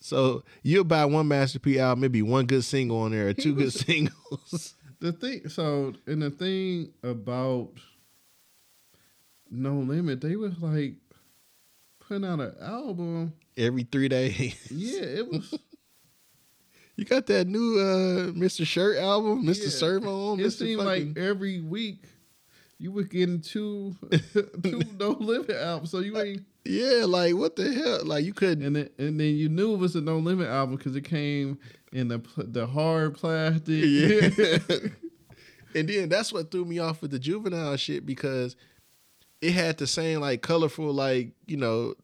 So 0.00 0.44
you'll 0.62 0.84
buy 0.84 1.04
one 1.04 1.28
masterpiece 1.28 1.78
album, 1.78 2.00
maybe 2.00 2.22
one 2.22 2.46
good 2.46 2.64
single 2.64 3.02
on 3.02 3.12
there 3.12 3.28
or 3.28 3.34
two 3.34 3.54
good 3.54 3.72
singles. 3.72 4.74
the 5.00 5.12
thing. 5.12 5.48
So, 5.48 5.94
and 6.06 6.22
the 6.22 6.30
thing 6.30 6.92
about 7.02 7.70
No 9.50 9.74
Limit, 9.74 10.20
they 10.20 10.36
was 10.36 10.58
like 10.60 10.94
putting 12.10 12.24
out 12.24 12.40
an 12.40 12.54
album. 12.60 13.32
Every 13.56 13.84
three 13.84 14.08
days. 14.08 14.56
Yeah, 14.70 15.00
it 15.02 15.28
was. 15.30 15.54
You 16.96 17.06
got 17.06 17.24
that 17.28 17.46
new 17.46 17.78
uh 17.78 18.32
Mr. 18.32 18.66
Shirt 18.66 18.98
album, 18.98 19.42
Mr. 19.44 19.62
Yeah. 19.62 19.68
Serv-On 19.70 20.38
it 20.38 20.42
Mr. 20.42 20.52
seemed 20.58 20.82
fucking- 20.82 21.14
like 21.14 21.16
every 21.18 21.62
week 21.62 22.04
you 22.78 22.92
were 22.92 23.04
getting 23.04 23.40
two, 23.40 23.96
two 24.62 24.82
No 24.98 25.12
Limit 25.12 25.50
albums. 25.56 25.90
So 25.90 26.00
you 26.00 26.18
ain't. 26.18 26.44
Yeah, 26.66 27.04
like 27.06 27.36
what 27.36 27.56
the 27.56 27.72
hell? 27.72 28.04
Like 28.04 28.26
you 28.26 28.34
couldn't 28.34 28.66
And 28.66 28.76
then, 28.76 28.90
and 28.98 29.18
then 29.18 29.34
you 29.34 29.48
knew 29.48 29.72
it 29.72 29.78
was 29.78 29.96
a 29.96 30.02
No 30.02 30.18
Limit 30.18 30.48
album 30.48 30.76
because 30.76 30.94
it 30.94 31.04
came 31.04 31.58
in 31.90 32.08
the 32.08 32.20
the 32.36 32.66
hard 32.66 33.14
plastic. 33.14 33.82
Yeah. 33.82 34.28
and 35.74 35.88
then 35.88 36.10
that's 36.10 36.34
what 36.34 36.50
threw 36.50 36.66
me 36.66 36.80
off 36.80 37.00
with 37.00 37.12
the 37.12 37.18
juvenile 37.18 37.78
shit 37.78 38.04
because 38.04 38.56
it 39.40 39.52
had 39.52 39.78
the 39.78 39.86
same 39.86 40.20
like 40.20 40.42
colorful 40.42 40.92
like, 40.92 41.32
you 41.46 41.56
know, 41.56 41.94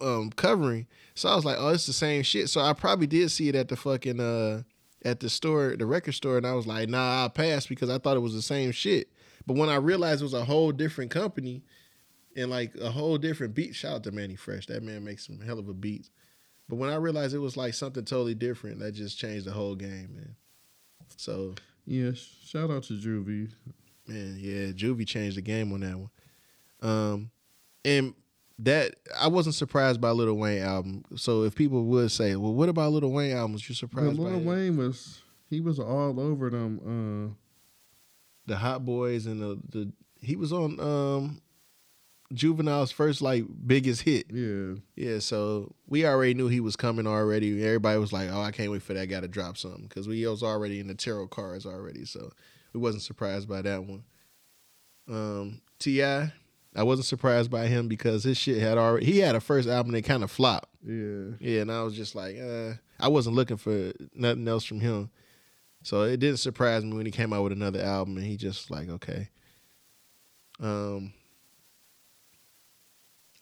um 0.00 0.30
covering. 0.30 0.86
So 1.14 1.28
I 1.28 1.34
was 1.34 1.44
like, 1.44 1.56
oh, 1.58 1.68
it's 1.68 1.86
the 1.86 1.92
same 1.92 2.22
shit. 2.22 2.48
So 2.48 2.60
I 2.60 2.72
probably 2.72 3.06
did 3.06 3.30
see 3.30 3.48
it 3.48 3.54
at 3.54 3.68
the 3.68 3.76
fucking 3.76 4.20
uh 4.20 4.62
at 5.04 5.20
the 5.20 5.30
store, 5.30 5.76
the 5.76 5.86
record 5.86 6.12
store, 6.12 6.36
and 6.36 6.46
I 6.46 6.52
was 6.52 6.66
like, 6.66 6.88
nah, 6.88 7.22
I'll 7.22 7.30
pass 7.30 7.66
because 7.66 7.88
I 7.88 7.98
thought 7.98 8.16
it 8.16 8.20
was 8.20 8.34
the 8.34 8.42
same 8.42 8.70
shit. 8.72 9.08
But 9.46 9.56
when 9.56 9.68
I 9.68 9.76
realized 9.76 10.20
it 10.20 10.24
was 10.24 10.34
a 10.34 10.44
whole 10.44 10.72
different 10.72 11.10
company 11.10 11.62
and 12.36 12.50
like 12.50 12.74
a 12.76 12.90
whole 12.90 13.18
different 13.18 13.54
beat, 13.54 13.74
shout 13.74 13.94
out 13.94 14.04
to 14.04 14.12
Mannie 14.12 14.36
Fresh. 14.36 14.66
That 14.66 14.82
man 14.82 15.04
makes 15.04 15.26
some 15.26 15.40
hell 15.40 15.58
of 15.58 15.68
a 15.68 15.74
beats. 15.74 16.10
But 16.68 16.76
when 16.76 16.90
I 16.90 16.96
realized 16.96 17.34
it 17.34 17.38
was 17.38 17.56
like 17.56 17.74
something 17.74 18.04
totally 18.04 18.34
different, 18.34 18.78
that 18.78 18.92
just 18.92 19.18
changed 19.18 19.46
the 19.46 19.52
whole 19.52 19.74
game, 19.74 20.10
man. 20.14 20.36
So 21.16 21.54
yeah, 21.86 22.12
shout 22.14 22.70
out 22.70 22.84
to 22.84 22.94
Juvie. 22.94 23.50
Man, 24.06 24.36
yeah, 24.38 24.66
Juvie 24.72 25.06
changed 25.06 25.36
the 25.36 25.42
game 25.42 25.72
on 25.72 25.80
that 25.80 25.98
one. 25.98 26.10
Um, 26.82 27.30
and 27.84 28.14
that 28.58 28.94
I 29.18 29.28
wasn't 29.28 29.54
surprised 29.54 30.00
by 30.00 30.10
Little 30.10 30.36
Wayne 30.36 30.62
album. 30.62 31.04
So 31.16 31.44
if 31.44 31.54
people 31.54 31.84
would 31.84 32.10
say, 32.10 32.36
"Well, 32.36 32.52
what 32.54 32.68
about 32.68 32.92
Little 32.92 33.12
Wayne 33.12 33.32
albums?" 33.36 33.68
You're 33.68 33.74
But 33.74 33.78
surprised 33.78 34.16
by 34.18 34.24
Lil 34.24 34.40
it? 34.40 34.44
Wayne 34.44 34.76
was 34.76 35.22
he 35.48 35.60
was 35.60 35.78
all 35.78 36.20
over 36.20 36.50
them. 36.50 37.32
Uh, 37.32 37.34
the 38.46 38.56
Hot 38.56 38.84
Boys 38.84 39.26
and 39.26 39.40
the 39.40 39.58
the 39.68 39.92
he 40.20 40.36
was 40.36 40.52
on 40.52 40.78
um 40.80 41.40
Juvenile's 42.32 42.92
first 42.92 43.22
like 43.22 43.44
biggest 43.66 44.02
hit. 44.02 44.26
Yeah, 44.32 44.74
Yeah, 44.94 45.18
so 45.18 45.74
we 45.88 46.06
already 46.06 46.34
knew 46.34 46.46
he 46.48 46.60
was 46.60 46.76
coming 46.76 47.06
already. 47.06 47.64
Everybody 47.64 47.98
was 47.98 48.12
like, 48.12 48.28
"Oh, 48.30 48.40
I 48.40 48.52
can't 48.52 48.70
wait 48.70 48.82
for 48.82 48.94
that 48.94 49.06
guy 49.06 49.20
to 49.20 49.28
drop 49.28 49.56
something," 49.56 49.86
because 49.88 50.06
we 50.06 50.24
was 50.26 50.42
already 50.42 50.78
in 50.80 50.86
the 50.86 50.94
tarot 50.94 51.28
cards 51.28 51.66
already. 51.66 52.04
So 52.04 52.30
we 52.72 52.80
wasn't 52.80 53.02
surprised 53.02 53.48
by 53.48 53.62
that 53.62 53.84
one. 53.84 54.04
Um, 55.08 55.60
T.I, 55.80 56.32
I 56.74 56.84
wasn't 56.84 57.06
surprised 57.06 57.50
by 57.50 57.66
him 57.66 57.88
because 57.88 58.24
his 58.24 58.38
shit 58.38 58.60
had 58.62 58.78
already. 58.78 59.06
He 59.06 59.18
had 59.18 59.34
a 59.34 59.40
first 59.40 59.68
album 59.68 59.92
that 59.92 60.02
kind 60.04 60.22
of 60.22 60.30
flopped. 60.30 60.68
yeah. 60.84 61.30
Yeah, 61.40 61.62
and 61.62 61.72
I 61.72 61.82
was 61.82 61.94
just 61.94 62.14
like, 62.14 62.36
uh, 62.38 62.74
I 62.98 63.08
wasn't 63.08 63.36
looking 63.36 63.56
for 63.56 63.92
nothing 64.14 64.46
else 64.46 64.64
from 64.64 64.80
him. 64.80 65.10
So 65.82 66.02
it 66.02 66.18
didn't 66.18 66.38
surprise 66.38 66.84
me 66.84 66.96
when 66.96 67.06
he 67.06 67.12
came 67.12 67.32
out 67.32 67.42
with 67.42 67.52
another 67.52 67.80
album 67.80 68.16
and 68.18 68.26
he 68.26 68.36
just 68.36 68.70
like, 68.70 68.88
okay. 68.88 69.30
Um 70.60 71.14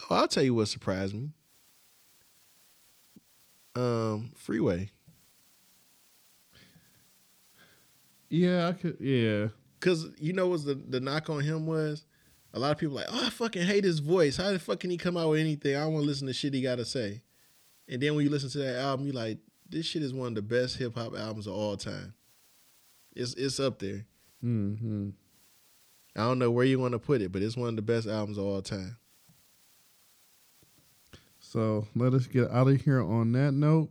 Oh, 0.09 0.15
I'll 0.15 0.29
tell 0.29 0.43
you 0.45 0.55
what 0.55 0.69
surprised 0.69 1.15
me. 1.15 1.31
Um, 3.75 4.31
Freeway. 4.37 4.91
Yeah, 8.31 8.69
I 8.69 8.73
could. 8.73 8.97
Yeah, 9.01 9.49
Cause 9.81 10.07
you 10.19 10.33
know 10.33 10.49
what 10.49 10.65
the, 10.65 10.75
the 10.75 11.01
knock 11.01 11.31
on 11.31 11.41
him 11.41 11.67
was? 11.67 12.05
A 12.55 12.59
lot 12.59 12.73
of 12.73 12.79
people 12.79 12.97
like, 12.97 13.07
oh, 13.09 13.27
I 13.27 13.31
fucking 13.31 13.63
hate 13.63 13.85
his 13.85 13.99
voice. 13.99 14.37
How 14.37 14.51
the 14.53 14.59
fuck 14.59 14.81
can 14.81 14.91
he 14.91 14.97
come 14.97 15.17
out 15.17 15.31
with 15.31 15.41
anything? 15.41 15.77
I 15.77 15.81
don't 15.81 15.93
want 15.93 16.05
to 16.05 16.09
listen 16.09 16.27
to 16.29 16.33
shit 16.33 16.55
he 16.55 16.63
gotta 16.63 16.85
say. 16.85 17.23
And 17.89 18.03
then 18.03 18.15
when 18.15 18.25
you 18.25 18.31
listen 18.31 18.51
to 18.51 18.59
that 18.59 18.81
album, 18.81 19.07
you 19.07 19.13
like, 19.13 19.39
this 19.69 19.87
shit 19.87 20.03
is 20.03 20.15
one 20.15 20.29
of 20.29 20.35
the 20.35 20.43
best 20.43 20.77
hip 20.79 20.95
hop 20.95 21.15
albums 21.17 21.47
of 21.47 21.55
all 21.55 21.77
time. 21.77 22.15
It's 23.15 23.35
it's 23.35 23.61
up 23.61 23.79
there. 23.79 24.07
hmm 24.41 25.11
I 26.17 26.23
don't 26.23 26.39
know 26.39 26.51
where 26.51 26.65
you 26.65 26.79
want 26.81 26.93
to 26.93 26.99
put 26.99 27.21
it, 27.21 27.31
but 27.31 27.43
it's 27.43 27.57
one 27.57 27.69
of 27.69 27.77
the 27.77 27.83
best 27.83 28.09
albums 28.09 28.39
of 28.39 28.45
all 28.45 28.63
time. 28.63 28.97
So 31.39 31.87
let 31.95 32.13
us 32.13 32.27
get 32.27 32.51
out 32.51 32.69
of 32.69 32.81
here 32.81 33.01
on 33.01 33.33
that 33.33 33.53
note. 33.53 33.91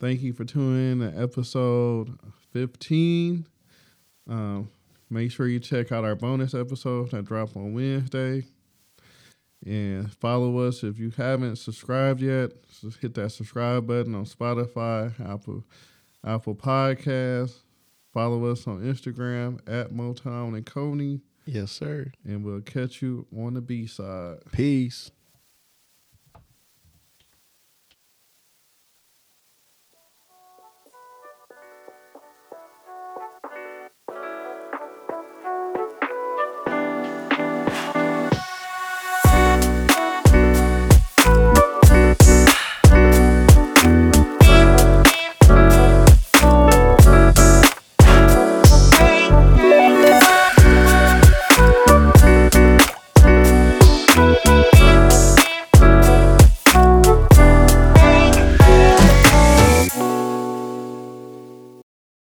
Thank 0.00 0.20
you 0.20 0.32
for 0.32 0.44
tuning 0.44 1.00
in 1.02 1.12
to 1.12 1.22
episode 1.22 2.18
15. 2.52 3.46
Um, 4.28 4.70
make 5.10 5.30
sure 5.30 5.46
you 5.48 5.58
check 5.60 5.92
out 5.92 6.04
our 6.04 6.14
bonus 6.14 6.54
episode 6.54 7.10
that 7.12 7.24
drop 7.24 7.56
on 7.56 7.72
Wednesday. 7.74 8.44
And 9.66 10.12
follow 10.12 10.58
us 10.58 10.84
if 10.84 10.98
you 10.98 11.10
haven't 11.10 11.56
subscribed 11.56 12.20
yet. 12.22 12.52
Just 12.80 12.98
hit 12.98 13.14
that 13.14 13.30
subscribe 13.30 13.86
button 13.86 14.14
on 14.14 14.24
Spotify, 14.24 15.12
Apple, 15.28 15.64
Apple 16.24 16.54
Podcasts. 16.54 17.56
Follow 18.12 18.44
us 18.46 18.66
on 18.66 18.80
Instagram 18.80 19.58
at 19.66 19.90
Motown 19.92 20.54
and 20.56 20.64
Coney, 20.64 21.20
Yes, 21.44 21.70
sir. 21.72 22.10
and 22.24 22.44
we'll 22.44 22.60
catch 22.60 23.02
you 23.02 23.26
on 23.36 23.54
the 23.54 23.60
B 23.60 23.86
side. 23.86 24.38
Peace. 24.52 25.10